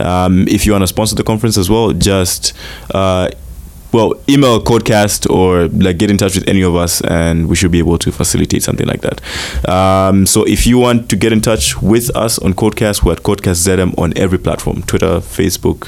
Um, 0.00 0.46
if 0.48 0.64
you 0.64 0.72
want 0.72 0.82
to 0.82 0.86
sponsor 0.86 1.16
the 1.16 1.24
conference 1.24 1.58
as 1.58 1.68
well, 1.68 1.92
just 2.06 2.52
uh, 2.94 3.28
well 3.92 4.14
email 4.28 4.60
codecast 4.62 5.28
or 5.30 5.68
like 5.68 5.98
get 5.98 6.10
in 6.10 6.16
touch 6.18 6.34
with 6.34 6.46
any 6.48 6.62
of 6.62 6.74
us, 6.76 7.00
and 7.02 7.48
we 7.48 7.56
should 7.56 7.72
be 7.72 7.78
able 7.78 7.98
to 7.98 8.12
facilitate 8.12 8.62
something 8.62 8.86
like 8.86 9.00
that. 9.02 9.20
Um, 9.68 10.26
so 10.26 10.44
if 10.44 10.66
you 10.66 10.78
want 10.78 11.08
to 11.10 11.16
get 11.16 11.32
in 11.32 11.40
touch 11.40 11.80
with 11.82 12.14
us 12.16 12.38
on 12.38 12.54
Codecast, 12.54 13.02
we're 13.04 13.12
at 13.12 13.22
Codecast 13.22 13.66
ZM 13.66 13.98
on 13.98 14.12
every 14.16 14.38
platform: 14.38 14.82
Twitter, 14.82 15.20
Facebook, 15.20 15.80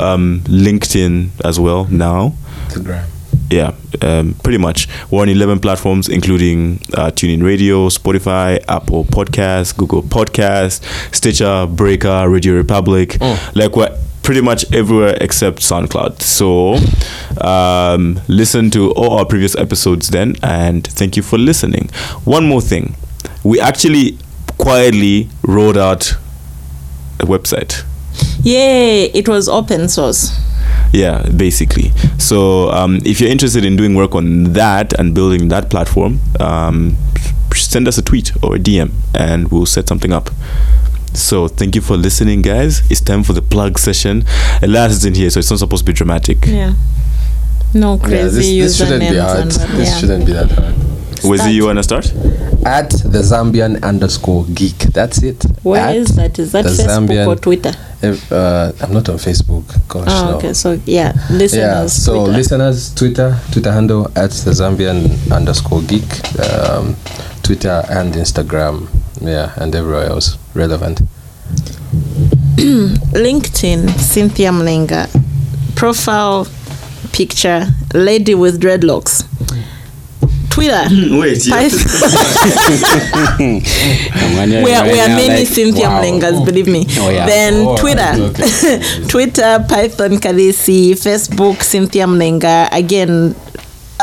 um, 0.00 0.40
LinkedIn 0.44 1.30
as 1.44 1.58
well 1.58 1.86
now. 1.90 2.34
Instagram. 2.68 3.04
yeah, 3.50 3.72
um, 4.02 4.34
pretty 4.44 4.58
much. 4.58 4.88
We're 5.10 5.22
on 5.22 5.28
11 5.30 5.60
platforms, 5.60 6.08
including 6.08 6.80
uh, 6.94 7.10
TuneIn 7.10 7.42
Radio, 7.42 7.88
Spotify, 7.88 8.62
Apple 8.68 9.04
Podcasts, 9.06 9.74
Google 9.74 10.02
Podcasts, 10.02 10.82
Stitcher, 11.14 11.66
Breaker, 11.66 12.28
RadioPublic. 12.28 13.18
Like 13.54 13.74
we're 13.74 13.96
pretty 14.28 14.42
much 14.42 14.70
everywhere 14.74 15.16
except 15.22 15.60
SoundCloud. 15.60 16.20
So 16.20 16.74
um, 17.40 18.20
listen 18.28 18.70
to 18.72 18.90
all 18.92 19.16
our 19.18 19.24
previous 19.24 19.56
episodes 19.56 20.08
then, 20.08 20.36
and 20.42 20.86
thank 20.86 21.16
you 21.16 21.22
for 21.22 21.38
listening. 21.38 21.88
One 22.26 22.46
more 22.46 22.60
thing, 22.60 22.94
we 23.42 23.58
actually 23.58 24.18
quietly 24.58 25.30
rolled 25.44 25.78
out 25.78 26.12
a 27.20 27.24
website. 27.24 27.84
Yay! 28.42 29.04
It 29.14 29.30
was 29.30 29.48
open 29.48 29.88
source. 29.88 30.38
Yeah, 30.92 31.26
basically. 31.34 31.92
So 32.18 32.70
um, 32.70 32.98
if 33.06 33.22
you're 33.22 33.30
interested 33.30 33.64
in 33.64 33.76
doing 33.76 33.94
work 33.94 34.14
on 34.14 34.52
that 34.52 34.92
and 35.00 35.14
building 35.14 35.48
that 35.48 35.70
platform, 35.70 36.20
um, 36.38 36.98
send 37.54 37.88
us 37.88 37.96
a 37.96 38.02
tweet 38.02 38.32
or 38.44 38.56
a 38.56 38.58
DM 38.58 38.92
and 39.14 39.50
we'll 39.50 39.64
set 39.64 39.88
something 39.88 40.12
up. 40.12 40.28
So 41.14 41.48
thank 41.48 41.74
you 41.74 41.80
for 41.80 41.96
listening, 41.96 42.42
guys. 42.42 42.82
It's 42.90 43.00
time 43.00 43.22
for 43.22 43.32
the 43.32 43.42
plug 43.42 43.78
session. 43.78 44.24
Elias 44.62 44.92
isn't 44.98 45.16
here, 45.16 45.30
so 45.30 45.40
it's 45.40 45.50
not 45.50 45.58
supposed 45.58 45.84
to 45.84 45.92
be 45.92 45.94
dramatic. 45.94 46.46
Yeah. 46.46 46.74
No 47.74 47.96
Yeah, 47.96 48.02
crazy 48.08 48.60
this, 48.60 48.78
this 48.78 48.88
shouldn't 48.88 49.10
be 49.10 49.16
hard. 49.18 49.50
that, 49.50 49.68
This 49.76 49.88
yeah. 49.88 49.98
shouldn't 49.98 50.26
be 50.26 50.32
that 50.32 50.50
hard. 50.50 50.74
Wizzy, 51.22 51.52
you 51.54 51.66
wanna 51.66 51.82
start? 51.82 52.06
At 52.64 52.90
the 52.90 53.18
Zambian 53.22 53.82
underscore 53.82 54.44
geek. 54.54 54.78
That's 54.92 55.22
it. 55.24 55.44
Where 55.64 55.80
At 55.88 55.96
is 55.96 56.14
that? 56.16 56.38
Is 56.38 56.52
that 56.52 56.64
the 56.64 56.70
Facebook 56.70 56.86
Zambian- 57.08 57.26
or 57.26 57.34
Twitter? 57.36 57.72
If, 58.00 58.30
uh, 58.30 58.70
I'm 58.80 58.92
not 58.92 59.08
on 59.08 59.16
Facebook. 59.18 59.64
Gosh, 59.88 60.06
Oh, 60.08 60.30
no. 60.30 60.36
okay. 60.36 60.52
So 60.54 60.78
yeah, 60.86 61.12
listeners. 61.30 61.52
yeah, 61.54 61.86
so 61.88 62.14
Twitter. 62.24 62.32
listeners, 62.38 62.94
Twitter, 62.94 63.36
Twitter 63.50 63.72
handle 63.72 64.06
at 64.14 64.30
the 64.30 64.52
Zambian 64.52 65.10
underscore 65.32 65.82
geek, 65.82 66.04
um, 66.38 66.94
Twitter 67.42 67.84
and 67.90 68.14
Instagram, 68.14 68.86
yeah, 69.20 69.52
and 69.56 69.74
everywhere 69.74 70.04
else 70.04 70.38
relevant. 70.54 71.00
LinkedIn, 72.56 73.88
Cynthia 73.98 74.50
Mlenga. 74.50 75.08
Profile 75.76 76.46
picture, 77.12 77.66
lady 77.94 78.34
with 78.34 78.60
dreadlocks. 78.60 79.24
Twitter. 80.50 80.86
Wait, 80.90 81.46
I'm 81.52 81.70
we 84.64 84.74
are, 84.74 84.82
we 84.84 84.98
are 84.98 85.08
many 85.08 85.44
like, 85.44 85.46
Cynthia 85.46 85.88
wow. 85.88 86.02
Mlengas, 86.02 86.44
believe 86.44 86.66
me. 86.66 86.84
Oh, 86.98 87.10
yeah. 87.10 87.26
Then 87.26 87.64
Oh, 87.66 87.76
Twitter, 87.76 88.32
Twitter, 89.08 89.64
Python 89.68 90.18
Kalisi, 90.18 90.94
Facebook, 90.98 91.62
Cynthia 91.62 92.06
Mlenga. 92.06 92.68
Again, 92.72 93.36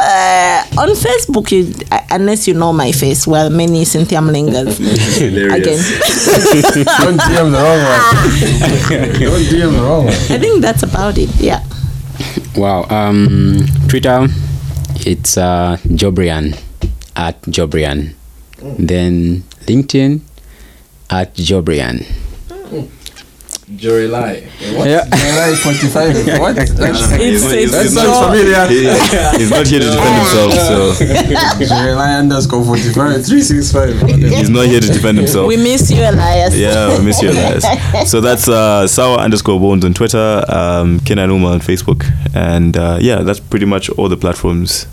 uh, 0.06 0.62
on 0.78 0.90
Facebook, 0.94 1.50
you, 1.52 1.74
uh, 1.92 2.00
unless 2.12 2.48
you 2.48 2.54
know 2.54 2.72
my 2.72 2.92
face, 2.92 3.26
well, 3.26 3.50
many 3.50 3.86
Cynthia 3.86 4.20
Mlengas. 4.20 4.78
Again, 5.18 5.82
Don't 7.02 7.20
DM 7.20 7.52
the 7.52 7.58
wrong 7.58 7.82
one. 7.82 9.20
Don't 9.20 9.46
DM 9.50 9.72
the 9.74 9.82
wrong 9.82 10.06
one. 10.06 10.14
I 10.14 10.38
think 10.38 10.62
that's 10.62 10.84
about 10.84 11.18
it. 11.18 11.30
Yeah. 11.38 11.64
Wow. 12.56 12.86
Um, 12.90 13.66
Twitter, 13.88 14.28
it's 15.06 15.38
uh, 15.38 15.78
Jobrian 15.88 16.54
at 17.16 17.42
Jobrian. 17.44 18.14
Then 18.78 19.42
LinkedIn 19.66 20.22
at 21.10 21.34
Jobrian. 21.36 22.06
Jury 22.48 22.90
lie. 23.68 24.42
What? 24.78 24.88
Yeah. 24.88 25.06
July 25.10 25.56
45. 25.56 26.40
What? 26.40 26.56
That's, 26.56 26.72
It's, 26.72 27.44
it's, 27.52 27.72
that 27.72 27.86
it's 27.86 27.94
sounds 27.94 28.26
familiar. 28.26 28.68
He- 28.68 29.38
he's 29.40 29.50
not 29.52 29.66
here 29.68 29.80
to 29.80 29.86
defend 29.86 30.16
himself, 30.22 30.54
so 30.54 31.66
Jury 31.66 31.94
lie 31.96 32.14
underscore 32.20 32.64
45 32.64 33.26
365. 33.26 34.02
he's 34.20 34.50
not 34.50 34.66
here 34.68 34.80
to 34.80 34.88
defend 34.88 35.18
himself. 35.18 35.48
We 35.48 35.58
miss 35.58 35.90
you, 35.90 36.02
Elias. 36.02 36.56
Yeah, 36.56 36.98
we 36.98 37.06
miss 37.06 37.22
you, 37.22 37.32
Elias. 37.32 37.66
So 38.12 38.22
that's 38.22 38.48
uh, 38.48 38.88
sour 38.88 39.18
underscore 39.18 39.60
bones 39.60 39.84
on 39.84 39.94
Twitter, 39.94 40.44
um, 40.50 41.00
Kenan 41.00 41.30
Uma 41.32 41.48
on 41.50 41.60
Facebook, 41.60 42.06
and 42.36 42.78
uh, 42.78 42.98
yeah, 43.02 43.24
that's 43.24 43.40
pretty 43.40 43.66
much 43.66 43.90
all 43.90 44.10
the 44.10 44.18
platforms 44.18 44.86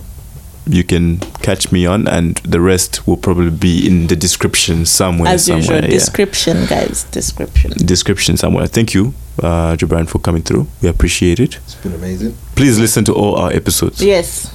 you 0.67 0.85
can 0.85 1.19
catch 1.43 1.73
me 1.73 1.87
on, 1.87 2.07
and 2.09 2.37
the 2.39 2.61
rest 2.61 3.07
will 3.07 3.17
probably 3.17 3.51
be 3.51 3.87
in 3.87 4.07
the 4.07 4.17
description 4.17 4.87
somewhere. 4.87 5.33
As 5.33 5.47
somewhere, 5.47 5.61
usual, 5.61 5.83
yeah. 5.83 5.89
description, 5.89 6.67
guys. 6.67 7.05
Description. 7.05 7.71
description 7.87 8.37
somewhere. 8.37 8.67
Thank 8.67 8.95
you, 8.95 9.15
uh, 9.43 9.77
Jabran, 9.77 10.09
for 10.09 10.19
coming 10.19 10.43
through. 10.43 10.67
We 10.81 10.89
appreciate 10.89 11.41
it. 11.41 11.57
It's 11.57 11.75
been 11.77 11.95
amazing. 11.95 12.37
Please 12.55 12.79
listen 12.79 13.05
to 13.07 13.15
all 13.15 13.37
our 13.37 13.53
episodes. 13.53 14.03
Yes. 14.03 14.51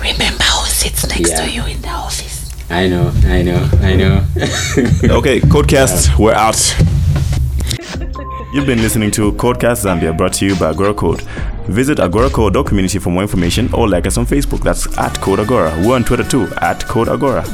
Remember 0.00 0.44
who 0.44 0.66
sits 0.66 1.06
next 1.08 1.30
Yeah. 1.30 1.44
to 1.44 1.50
you 1.50 1.64
in 1.66 1.80
the 1.82 1.88
office. 1.88 2.50
I 2.70 2.88
know, 2.88 3.12
I 3.24 3.42
know, 3.42 3.68
I 3.82 3.96
know. 3.96 4.24
Okay, 5.18 5.40
Codecast, 5.40 6.18
we're 6.18 6.32
out. 6.34 6.56
You've 8.52 8.66
been 8.66 8.80
listening 8.80 9.10
to 9.12 9.32
Codecast 9.32 9.84
Zambia 9.84 10.16
brought 10.16 10.32
to 10.34 10.46
you 10.46 10.56
by 10.56 10.70
Agora 10.70 10.94
Code. 10.94 11.22
Visit 11.70 11.98
agoracode.community 11.98 12.98
for 12.98 13.10
more 13.10 13.22
information 13.22 13.72
or 13.72 13.88
like 13.88 14.06
us 14.06 14.18
on 14.18 14.26
Facebook. 14.26 14.62
That's 14.62 14.86
at 14.98 15.14
Code 15.20 15.38
Agora. 15.38 15.72
We're 15.86 15.94
on 15.94 16.02
Twitter 16.04 16.24
too, 16.24 16.48
at 16.60 16.84
Code 16.86 17.08
Agora. 17.08 17.44